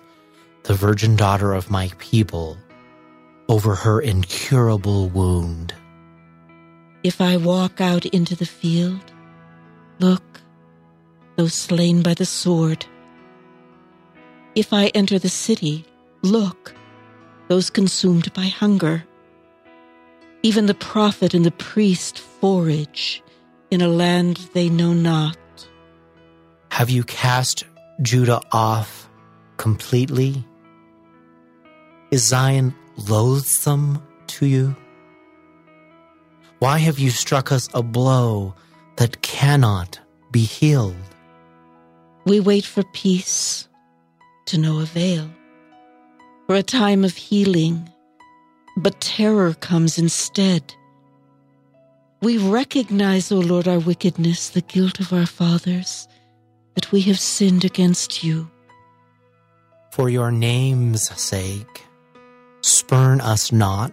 the 0.64 0.74
virgin 0.74 1.16
daughter 1.16 1.52
of 1.52 1.70
my 1.70 1.90
people, 1.98 2.56
over 3.48 3.74
her 3.74 4.00
incurable 4.00 5.08
wound. 5.10 5.74
If 7.02 7.20
I 7.20 7.36
walk 7.36 7.80
out 7.80 8.06
into 8.06 8.34
the 8.34 8.46
field, 8.46 9.12
look, 9.98 10.40
those 11.36 11.52
slain 11.52 12.02
by 12.02 12.14
the 12.14 12.24
sword. 12.24 12.86
If 14.54 14.72
I 14.72 14.86
enter 14.94 15.18
the 15.18 15.28
city, 15.28 15.84
look, 16.22 16.74
those 17.48 17.68
consumed 17.68 18.32
by 18.32 18.46
hunger. 18.46 19.04
Even 20.42 20.66
the 20.66 20.74
prophet 20.74 21.34
and 21.34 21.44
the 21.44 21.50
priest 21.50 22.18
forage 22.18 23.22
in 23.70 23.82
a 23.82 23.88
land 23.88 24.48
they 24.54 24.68
know 24.68 24.92
not. 24.94 25.36
Have 26.74 26.90
you 26.90 27.04
cast 27.04 27.62
Judah 28.02 28.40
off 28.50 29.08
completely? 29.58 30.44
Is 32.10 32.26
Zion 32.26 32.74
loathsome 32.96 34.02
to 34.26 34.46
you? 34.46 34.74
Why 36.58 36.78
have 36.78 36.98
you 36.98 37.10
struck 37.10 37.52
us 37.52 37.68
a 37.74 37.82
blow 37.84 38.56
that 38.96 39.22
cannot 39.22 40.00
be 40.32 40.40
healed? 40.40 40.96
We 42.26 42.40
wait 42.40 42.64
for 42.64 42.82
peace 42.92 43.68
to 44.46 44.58
no 44.58 44.80
avail, 44.80 45.30
for 46.48 46.56
a 46.56 46.62
time 46.64 47.04
of 47.04 47.14
healing, 47.14 47.88
but 48.78 49.00
terror 49.00 49.54
comes 49.54 49.96
instead. 49.96 50.74
We 52.20 52.38
recognize, 52.38 53.30
O 53.30 53.38
Lord, 53.38 53.68
our 53.68 53.78
wickedness, 53.78 54.48
the 54.48 54.62
guilt 54.62 54.98
of 54.98 55.12
our 55.12 55.26
fathers, 55.26 56.08
that 56.74 56.90
we 56.92 57.02
have 57.02 57.18
sinned 57.18 57.64
against 57.64 58.22
you. 58.24 58.50
For 59.90 60.08
your 60.08 60.30
name's 60.32 61.08
sake, 61.20 61.84
spurn 62.62 63.20
us 63.20 63.52
not, 63.52 63.92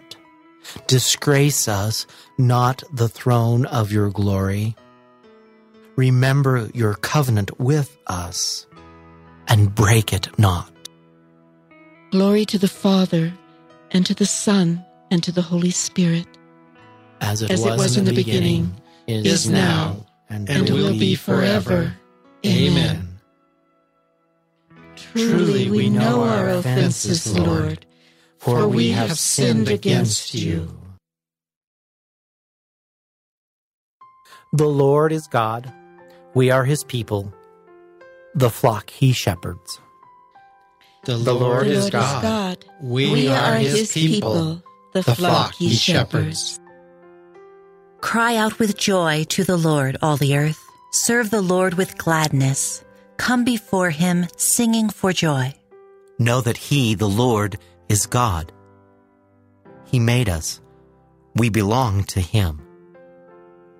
disgrace 0.87 1.67
us 1.67 2.07
not 2.37 2.83
the 2.91 3.09
throne 3.09 3.65
of 3.67 3.91
your 3.91 4.09
glory. 4.09 4.75
Remember 5.95 6.69
your 6.73 6.95
covenant 6.95 7.59
with 7.59 7.97
us, 8.07 8.65
and 9.47 9.75
break 9.75 10.13
it 10.13 10.27
not. 10.39 10.71
Glory 12.11 12.45
to 12.45 12.57
the 12.57 12.67
Father, 12.67 13.33
and 13.91 14.05
to 14.05 14.15
the 14.15 14.25
Son, 14.25 14.83
and 15.11 15.21
to 15.23 15.31
the 15.31 15.41
Holy 15.41 15.71
Spirit, 15.71 16.25
As 17.19 17.43
it, 17.43 17.51
as 17.51 17.61
was, 17.61 17.73
it 17.73 17.77
was 17.77 17.97
in 17.97 18.05
the 18.05 18.13
beginning, 18.13 18.81
is, 19.07 19.49
now, 19.49 20.07
and, 20.29 20.49
and 20.49 20.69
will 20.69 20.97
be 20.97 21.15
forever. 21.15 21.93
Amen. 22.45 23.07
Truly 25.13 25.69
we 25.69 25.89
know 25.89 26.23
our 26.23 26.49
offenses, 26.49 27.37
Lord, 27.37 27.85
for 28.37 28.67
we 28.67 28.91
have 28.91 29.17
sinned 29.17 29.67
against 29.67 30.33
you. 30.33 30.69
The 34.53 34.67
Lord 34.67 35.11
is 35.11 35.27
God. 35.27 35.71
We 36.33 36.49
are 36.49 36.65
his 36.65 36.83
people, 36.83 37.33
the 38.35 38.49
flock 38.49 38.89
he 38.89 39.11
shepherds. 39.11 39.79
The 41.05 41.17
The 41.17 41.33
Lord 41.33 41.67
is 41.67 41.89
God. 41.89 42.65
We 42.81 43.27
are 43.27 43.55
his 43.55 43.91
people, 43.91 44.63
the 44.93 45.03
flock 45.03 45.55
he 45.55 45.73
shepherds. 45.73 46.59
Cry 48.01 48.35
out 48.35 48.59
with 48.59 48.77
joy 48.77 49.25
to 49.25 49.43
the 49.43 49.57
Lord, 49.57 49.97
all 50.01 50.17
the 50.17 50.37
earth. 50.37 50.70
Serve 50.93 51.29
the 51.31 51.41
Lord 51.41 51.75
with 51.75 51.97
gladness. 51.97 52.83
Come 53.15 53.45
before 53.45 53.91
him 53.91 54.27
singing 54.35 54.89
for 54.89 55.13
joy. 55.13 55.55
Know 56.19 56.41
that 56.41 56.57
he, 56.57 56.95
the 56.95 57.07
Lord, 57.07 57.57
is 57.87 58.05
God. 58.05 58.51
He 59.85 59.99
made 59.99 60.27
us. 60.27 60.59
We 61.33 61.47
belong 61.47 62.03
to 62.05 62.19
him. 62.19 62.61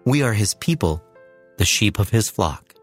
We 0.06 0.24
are 0.24 0.32
his 0.32 0.54
people, 0.54 1.04
the 1.58 1.66
sheep 1.66 2.00
of 2.00 2.10
his 2.10 2.30
flock. 2.30 2.76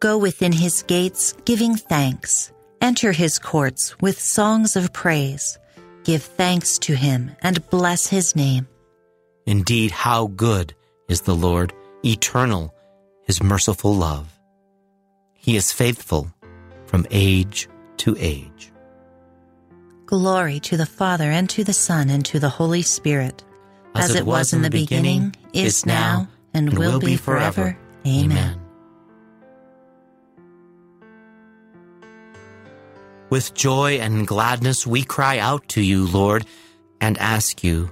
Go 0.00 0.16
within 0.16 0.52
his 0.52 0.82
gates 0.82 1.34
giving 1.44 1.76
thanks. 1.76 2.50
Enter 2.80 3.12
his 3.12 3.38
courts 3.38 3.94
with 4.00 4.18
songs 4.18 4.74
of 4.74 4.94
praise. 4.94 5.58
Give 6.02 6.22
thanks 6.22 6.78
to 6.78 6.94
him 6.94 7.32
and 7.42 7.68
bless 7.68 8.06
his 8.06 8.34
name. 8.34 8.68
Indeed, 9.44 9.90
how 9.90 10.28
good 10.28 10.72
is 11.08 11.20
the 11.20 11.34
Lord, 11.34 11.74
eternal, 12.02 12.73
his 13.24 13.42
merciful 13.42 13.94
love. 13.94 14.38
He 15.32 15.56
is 15.56 15.72
faithful 15.72 16.32
from 16.86 17.06
age 17.10 17.68
to 17.98 18.16
age. 18.18 18.72
Glory 20.06 20.60
to 20.60 20.76
the 20.76 20.86
Father 20.86 21.30
and 21.30 21.48
to 21.50 21.64
the 21.64 21.72
Son 21.72 22.10
and 22.10 22.24
to 22.26 22.38
the 22.38 22.48
Holy 22.48 22.82
Spirit. 22.82 23.42
as 23.94 24.14
it 24.14 24.26
was 24.26 24.52
in 24.52 24.62
the 24.62 24.70
beginning, 24.70 25.34
is 25.52 25.86
now, 25.86 26.28
and 26.52 26.76
will 26.76 26.98
be 26.98 27.16
forever. 27.16 27.76
Amen. 28.06 28.60
With 33.30 33.54
joy 33.54 33.98
and 33.98 34.26
gladness 34.26 34.86
we 34.86 35.04
cry 35.04 35.38
out 35.38 35.68
to 35.70 35.80
you, 35.80 36.06
Lord, 36.06 36.44
and 37.00 37.16
ask 37.18 37.64
you, 37.64 37.90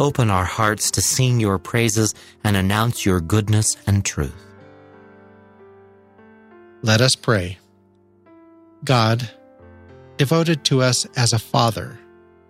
open 0.00 0.30
our 0.30 0.44
hearts 0.44 0.90
to 0.92 1.00
sing 1.00 1.40
your 1.40 1.58
praises 1.58 2.14
and 2.42 2.56
announce 2.56 3.04
your 3.04 3.20
goodness 3.20 3.76
and 3.86 4.04
truth. 4.04 4.34
Let 6.82 7.00
us 7.00 7.16
pray. 7.16 7.58
God, 8.84 9.30
devoted 10.16 10.64
to 10.64 10.82
us 10.82 11.06
as 11.16 11.32
a 11.32 11.38
father, 11.38 11.98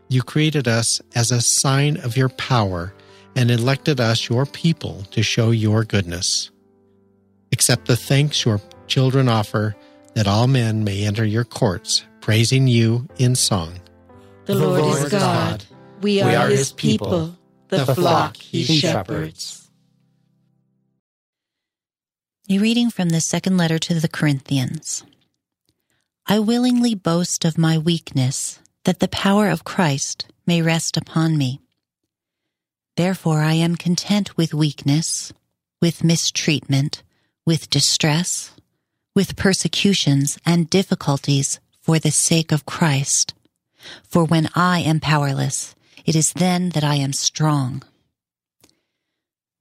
you 0.09 0.23
created 0.23 0.67
us 0.67 1.01
as 1.15 1.31
a 1.31 1.41
sign 1.41 1.97
of 1.99 2.17
your 2.17 2.29
power 2.29 2.93
and 3.37 3.51
elected 3.51 4.01
us 4.01 4.29
your 4.29 4.47
people 4.47 5.03
to 5.11 5.23
show 5.23 5.51
your 5.51 5.85
goodness. 5.85 6.51
Accept 7.53 7.87
the 7.87 7.97
thanks 7.97 8.45
your 8.45 8.61
children 8.87 9.29
offer 9.29 9.77
that 10.15 10.27
all 10.27 10.47
men 10.47 10.85
may 10.85 11.05
enter 11.05 11.25
your 11.25 11.45
courts, 11.45 12.05
praising 12.21 12.67
you 12.67 13.09
in 13.19 13.35
song. 13.35 13.81
The 14.47 14.55
Lord 14.55 14.97
is 14.97 15.11
God. 15.11 15.65
We 16.05 16.21
are 16.21 16.51
his 16.51 16.71
people, 16.71 17.35
the 17.69 17.87
flock 17.87 18.37
he 18.37 18.63
shepherds. 18.63 19.71
A 22.51 22.59
reading 22.59 22.91
from 22.91 23.09
the 23.09 23.23
second 23.23 23.57
letter 23.57 23.79
to 23.79 23.95
the 23.95 24.07
Corinthians. 24.07 25.03
I 26.27 26.41
willingly 26.41 26.95
boast 26.95 27.47
of 27.47 27.57
my 27.57 27.79
weakness, 27.79 28.61
that 28.85 28.99
the 28.99 29.09
power 29.09 29.49
of 29.49 29.65
Christ 29.65 30.27
may 30.47 30.61
rest 30.61 30.99
upon 30.99 31.39
me. 31.39 31.63
Therefore 32.99 33.41
I 33.41 33.55
am 33.55 33.75
content 33.75 34.37
with 34.37 34.53
weakness, 34.53 35.33
with 35.81 36.05
mistreatment, 36.05 37.03
with 37.47 37.71
distress, 37.71 38.53
with 39.15 39.37
persecutions 39.37 40.37
and 40.45 40.69
difficulties 40.69 41.61
for 41.81 41.99
the 41.99 42.11
sake 42.11 42.53
of 42.53 42.67
Christ. 42.67 43.33
For 44.07 44.27
when 44.27 44.51
I 44.55 44.81
am 44.81 45.01
powerless, 45.01 45.74
it 46.05 46.15
is 46.15 46.33
then 46.35 46.71
that 46.71 46.85
I 46.85 46.97
am 46.97 47.13
strong. 47.13 47.83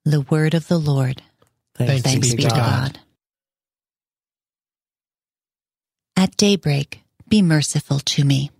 The 0.05 0.21
word 0.21 0.53
of 0.53 0.67
the 0.67 0.77
Lord. 0.77 1.21
Thanks, 1.75 2.03
Thanks 2.03 2.33
be 2.35 2.43
to 2.43 2.49
God. 2.49 2.99
At 6.15 6.37
daybreak, 6.37 7.01
be 7.27 7.41
merciful 7.41 7.99
to 7.99 8.23
me. 8.23 8.51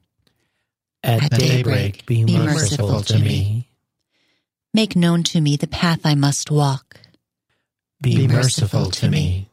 At 1.03 1.29
daybreak, 1.31 2.05
be 2.05 2.37
merciful 2.37 3.01
to 3.01 3.19
me. 3.19 3.67
Make 4.73 4.95
known 4.95 5.23
to 5.23 5.41
me 5.41 5.57
the 5.57 5.67
path 5.67 6.05
I 6.05 6.15
must 6.15 6.49
walk. 6.49 6.99
Be 8.01 8.27
merciful 8.27 8.89
to 8.91 9.09
me. 9.09 9.49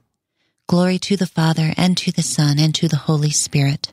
Glory 0.67 0.99
to 1.01 1.17
the 1.17 1.27
Father, 1.27 1.75
and 1.77 1.97
to 1.99 2.13
the 2.13 2.23
Son, 2.23 2.59
and 2.59 2.75
to 2.77 2.89
the 2.89 2.97
Holy 2.97 3.31
Spirit. 3.31 3.93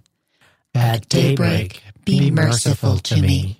At 0.74 1.10
daybreak, 1.10 1.84
be 2.06 2.30
merciful 2.32 3.00
to 3.00 3.22
me. 3.22 3.60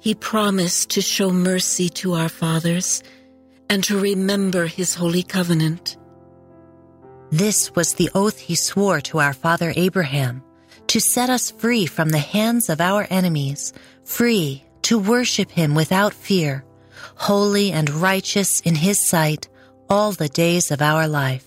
He 0.00 0.14
promised 0.14 0.90
to 0.90 1.02
show 1.02 1.30
mercy 1.30 1.88
to 2.00 2.14
our 2.14 2.28
fathers 2.28 3.02
and 3.68 3.84
to 3.84 4.00
remember 4.00 4.66
his 4.66 4.94
holy 4.94 5.22
covenant. 5.22 5.96
This 7.30 7.74
was 7.74 7.94
the 7.94 8.10
oath 8.14 8.38
he 8.38 8.54
swore 8.54 9.00
to 9.02 9.20
our 9.20 9.34
father 9.34 9.72
Abraham 9.76 10.42
to 10.88 11.00
set 11.00 11.30
us 11.30 11.50
free 11.52 11.86
from 11.86 12.08
the 12.08 12.18
hands 12.18 12.68
of 12.68 12.80
our 12.80 13.06
enemies, 13.10 13.72
free 14.04 14.64
to 14.82 14.98
worship 14.98 15.50
him 15.50 15.74
without 15.74 16.12
fear, 16.12 16.64
holy 17.14 17.70
and 17.70 17.88
righteous 17.90 18.60
in 18.60 18.74
his 18.74 19.06
sight 19.06 19.48
all 19.88 20.12
the 20.12 20.28
days 20.28 20.70
of 20.70 20.82
our 20.82 21.06
life. 21.06 21.46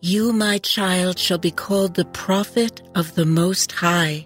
You, 0.00 0.32
my 0.32 0.58
child, 0.58 1.18
shall 1.18 1.38
be 1.38 1.50
called 1.50 1.94
the 1.94 2.04
prophet 2.04 2.82
of 2.94 3.14
the 3.14 3.24
Most 3.24 3.72
High, 3.72 4.25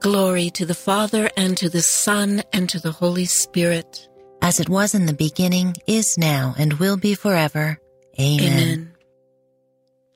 Glory 0.00 0.50
to 0.50 0.64
the 0.64 0.74
Father, 0.74 1.30
and 1.36 1.56
to 1.56 1.68
the 1.68 1.82
Son, 1.82 2.42
and 2.52 2.68
to 2.68 2.78
the 2.78 2.92
Holy 2.92 3.24
Spirit. 3.24 4.08
As 4.40 4.60
it 4.60 4.68
was 4.68 4.94
in 4.94 5.06
the 5.06 5.12
beginning, 5.12 5.74
is 5.86 6.16
now, 6.16 6.54
and 6.58 6.74
will 6.74 6.96
be 6.96 7.14
forever. 7.14 7.78
Amen. 8.20 8.52
Amen. 8.52 8.92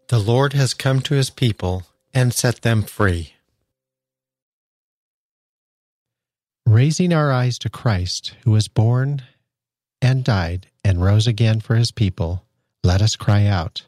The 0.09 0.19
Lord 0.19 0.53
has 0.53 0.75
come 0.75 1.01
to 1.03 1.15
his 1.15 1.31
people 1.31 1.85
and 2.15 2.33
set 2.33 2.63
them 2.63 2.83
free. 2.83 3.35
Raising 6.67 7.13
our 7.13 7.33
eyes 7.33 7.59
to 7.59 7.71
Christ, 7.71 8.35
who 8.45 8.53
was 8.53 8.69
born 8.69 9.23
and 10.01 10.25
died 10.25 10.69
and 10.85 11.03
rose 11.03 11.27
again 11.27 11.61
for 11.61 11.77
his 11.77 11.91
people, 11.91 12.45
let 12.85 13.03
us 13.03 13.17
cry 13.17 13.47
out 13.47 13.83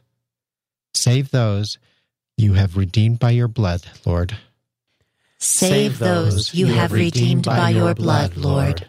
Save 0.95 1.29
those 1.31 1.77
you 2.37 2.53
have 2.53 2.77
redeemed 2.77 3.19
by 3.19 3.31
your 3.31 3.49
blood, 3.49 3.83
Lord. 4.05 4.37
Save 5.37 5.99
those 5.99 6.53
you 6.53 6.67
have 6.67 6.91
redeemed 6.91 7.45
by 7.45 7.69
your 7.69 7.93
blood, 7.93 8.37
Lord. 8.37 8.87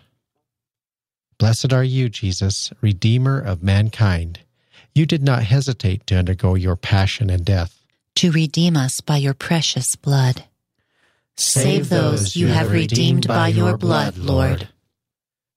Blessed 1.39 1.73
are 1.73 1.85
you, 1.85 2.09
Jesus, 2.09 2.73
Redeemer 2.81 3.39
of 3.39 3.63
mankind. 3.63 4.41
You 4.95 5.05
did 5.05 5.23
not 5.23 5.43
hesitate 5.43 6.07
to 6.07 6.17
undergo 6.17 6.55
your 6.55 6.77
passion 6.77 7.29
and 7.29 7.45
death. 7.45 7.83
To 8.17 8.33
redeem 8.33 8.77
us 8.77 9.01
by 9.03 9.19
your 9.19 9.35
precious 9.35 9.95
blood. 9.97 10.45
Save 11.37 11.91
those 11.91 12.35
you 12.35 12.47
have 12.47 12.73
redeemed 12.73 13.29
by 13.29 13.49
your 13.49 13.77
blood, 13.77 14.17
Lord. 14.17 14.69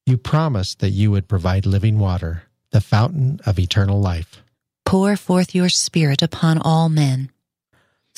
You 0.05 0.17
promised 0.17 0.79
that 0.79 0.89
you 0.89 1.11
would 1.11 1.29
provide 1.29 1.65
living 1.65 1.99
water, 1.99 2.43
the 2.71 2.81
fountain 2.81 3.39
of 3.45 3.57
eternal 3.57 4.01
life. 4.01 4.43
Pour 4.85 5.15
forth 5.15 5.55
your 5.55 5.69
Spirit 5.69 6.21
upon 6.21 6.57
all 6.57 6.89
men. 6.89 7.29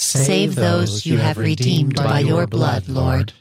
Save 0.02 0.56
those 0.56 1.06
you 1.06 1.20
have 1.20 1.38
redeemed 1.38 1.96
by 1.96 2.22
your 2.22 2.48
blood, 2.48 2.90
Lord. 2.90 3.34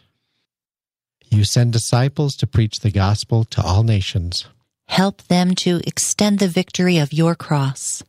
You 1.31 1.45
send 1.45 1.73
disciples 1.73 2.37
to 2.37 2.47
preach 2.47 2.81
the 2.81 2.91
gospel 2.91 3.45
to 3.45 3.63
all 3.63 3.83
nations. 3.83 4.47
Help 4.87 5.23
them 5.23 5.55
to 5.55 5.81
extend 5.87 6.39
the 6.39 6.49
victory 6.49 6.99
of 6.99 7.15
your 7.15 7.35
cross. 7.35 8.03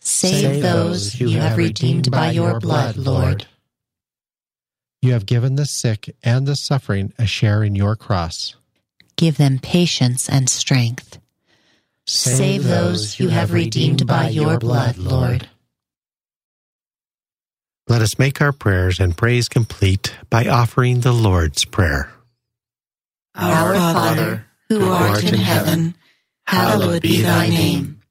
Save, 0.00 0.60
those 0.60 1.20
you 1.20 1.30
have 1.38 1.56
redeemed 1.56 2.10
by 2.10 2.32
your 2.32 2.58
blood, 2.58 2.96
Lord. 2.96 3.46
You 5.00 5.12
have 5.12 5.26
given 5.26 5.54
the 5.54 5.66
sick 5.66 6.16
and 6.24 6.46
the 6.46 6.56
suffering 6.56 7.12
a 7.16 7.26
share 7.26 7.62
in 7.62 7.76
your 7.76 7.94
cross. 7.94 8.56
Give 9.16 9.36
them 9.36 9.60
patience 9.60 10.28
and 10.28 10.50
strength. 10.50 11.18
Save 12.06 12.64
those 12.64 13.20
you 13.20 13.28
have 13.28 13.52
redeemed 13.52 14.06
by 14.06 14.30
your 14.30 14.58
blood, 14.58 14.96
Lord. 14.96 15.48
Let 17.88 18.02
us 18.02 18.18
make 18.18 18.42
our 18.42 18.52
prayers 18.52 19.00
and 19.00 19.16
praise 19.16 19.48
complete 19.48 20.14
by 20.28 20.46
offering 20.46 21.00
the 21.00 21.12
Lord's 21.12 21.64
Prayer. 21.64 22.12
Our 23.34 23.74
Father, 23.74 24.46
who 24.68 24.90
art 24.90 25.24
in 25.24 25.34
heaven, 25.38 25.94
hallowed 26.46 27.00
be 27.00 27.22
thy 27.22 27.48
name. 27.48 28.02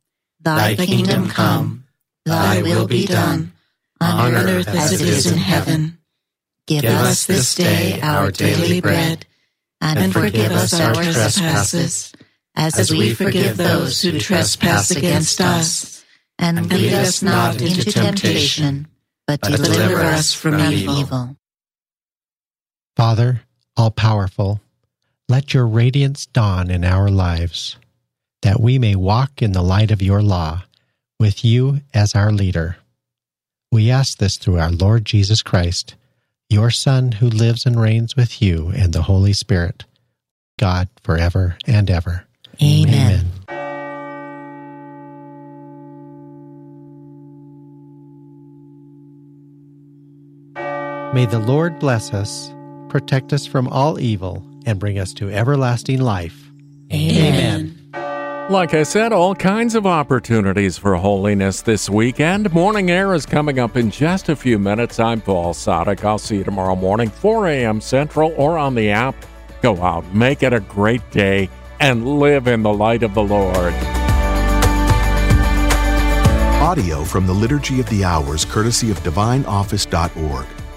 Thy 0.41 0.75
kingdom 0.75 1.29
come, 1.29 1.85
thy 2.25 2.63
will 2.63 2.87
be 2.87 3.05
done, 3.05 3.53
on 4.01 4.33
earth 4.33 4.67
as 4.67 4.99
it 4.99 5.07
is 5.07 5.31
in 5.31 5.37
heaven. 5.37 5.99
Give 6.65 6.83
us 6.85 7.27
this 7.27 7.53
day 7.53 8.01
our 8.01 8.31
daily 8.31 8.81
bread, 8.81 9.27
and 9.79 10.11
forgive 10.11 10.53
us 10.53 10.73
our 10.73 10.95
trespasses, 10.95 12.13
as 12.55 12.89
we 12.89 13.13
forgive 13.13 13.57
those 13.57 14.01
who 14.01 14.17
trespass 14.17 14.89
against 14.89 15.39
us. 15.39 16.03
And 16.39 16.69
lead 16.69 16.93
us 16.93 17.21
not 17.21 17.61
into 17.61 17.91
temptation, 17.91 18.87
but 19.27 19.41
deliver 19.41 19.97
us 19.97 20.33
from 20.33 20.59
evil. 20.59 21.35
Father, 22.95 23.41
all 23.75 23.91
powerful, 23.91 24.61
let 25.29 25.53
your 25.53 25.67
radiance 25.67 26.25
dawn 26.25 26.71
in 26.71 26.83
our 26.83 27.09
lives, 27.09 27.77
that 28.41 28.59
we 28.59 28.79
may 28.79 28.95
walk 28.95 29.41
in 29.41 29.51
the 29.51 29.61
light 29.61 29.91
of 29.91 30.01
your 30.01 30.21
law, 30.21 30.63
with 31.19 31.43
you 31.43 31.81
as 31.93 32.15
our 32.15 32.31
leader. 32.31 32.77
We 33.71 33.91
ask 33.91 34.17
this 34.17 34.37
through 34.37 34.59
our 34.59 34.71
Lord 34.71 35.05
Jesus 35.05 35.41
Christ 35.41 35.95
your 36.49 36.71
Son, 36.71 37.11
who 37.11 37.27
lives 37.27 37.65
and 37.65 37.79
reigns 37.79 38.15
with 38.15 38.41
you 38.41 38.71
and 38.73 38.93
the 38.93 39.01
Holy 39.01 39.33
Spirit, 39.33 39.83
God, 40.57 40.87
forever 41.03 41.57
and 41.67 41.89
ever. 41.89 42.25
Amen. 42.63 43.25
May 51.17 51.25
the 51.25 51.39
Lord 51.39 51.79
bless 51.79 52.13
us, 52.13 52.53
protect 52.89 53.33
us 53.33 53.47
from 53.47 53.67
all 53.69 53.99
evil, 53.99 54.45
and 54.67 54.79
bring 54.79 54.99
us 54.99 55.15
to 55.15 55.31
everlasting 55.31 55.99
life. 55.99 56.51
Amen. 56.93 57.75
Like 58.51 58.75
I 58.75 58.83
said, 58.83 59.11
all 59.11 59.33
kinds 59.33 59.73
of 59.73 59.87
opportunities 59.87 60.77
for 60.77 60.93
holiness 60.93 61.63
this 61.63 61.89
week, 61.89 62.19
and 62.19 62.53
Morning 62.53 62.91
Air 62.91 63.15
is 63.15 63.25
coming 63.25 63.57
up 63.57 63.75
in 63.75 63.89
just 63.89 64.29
a 64.29 64.35
few 64.35 64.59
minutes. 64.59 64.99
I'm 64.99 65.19
Paul 65.19 65.55
Sadek. 65.55 66.03
I'll 66.03 66.19
see 66.19 66.37
you 66.37 66.43
tomorrow 66.43 66.75
morning, 66.75 67.09
4 67.09 67.47
a.m. 67.47 67.81
Central, 67.81 68.31
or 68.37 68.59
on 68.59 68.75
the 68.75 68.91
app. 68.91 69.15
Go 69.63 69.81
out, 69.81 70.05
make 70.13 70.43
it 70.43 70.53
a 70.53 70.59
great 70.59 71.09
day, 71.09 71.49
and 71.79 72.19
live 72.19 72.45
in 72.45 72.61
the 72.61 72.71
light 72.71 73.01
of 73.01 73.15
the 73.15 73.23
Lord. 73.23 73.73
Audio 76.61 77.03
from 77.03 77.25
the 77.25 77.33
Liturgy 77.33 77.79
of 77.79 77.89
the 77.89 78.03
Hours, 78.03 78.45
courtesy 78.45 78.91
of 78.91 78.99
DivineOffice.org. 78.99 80.45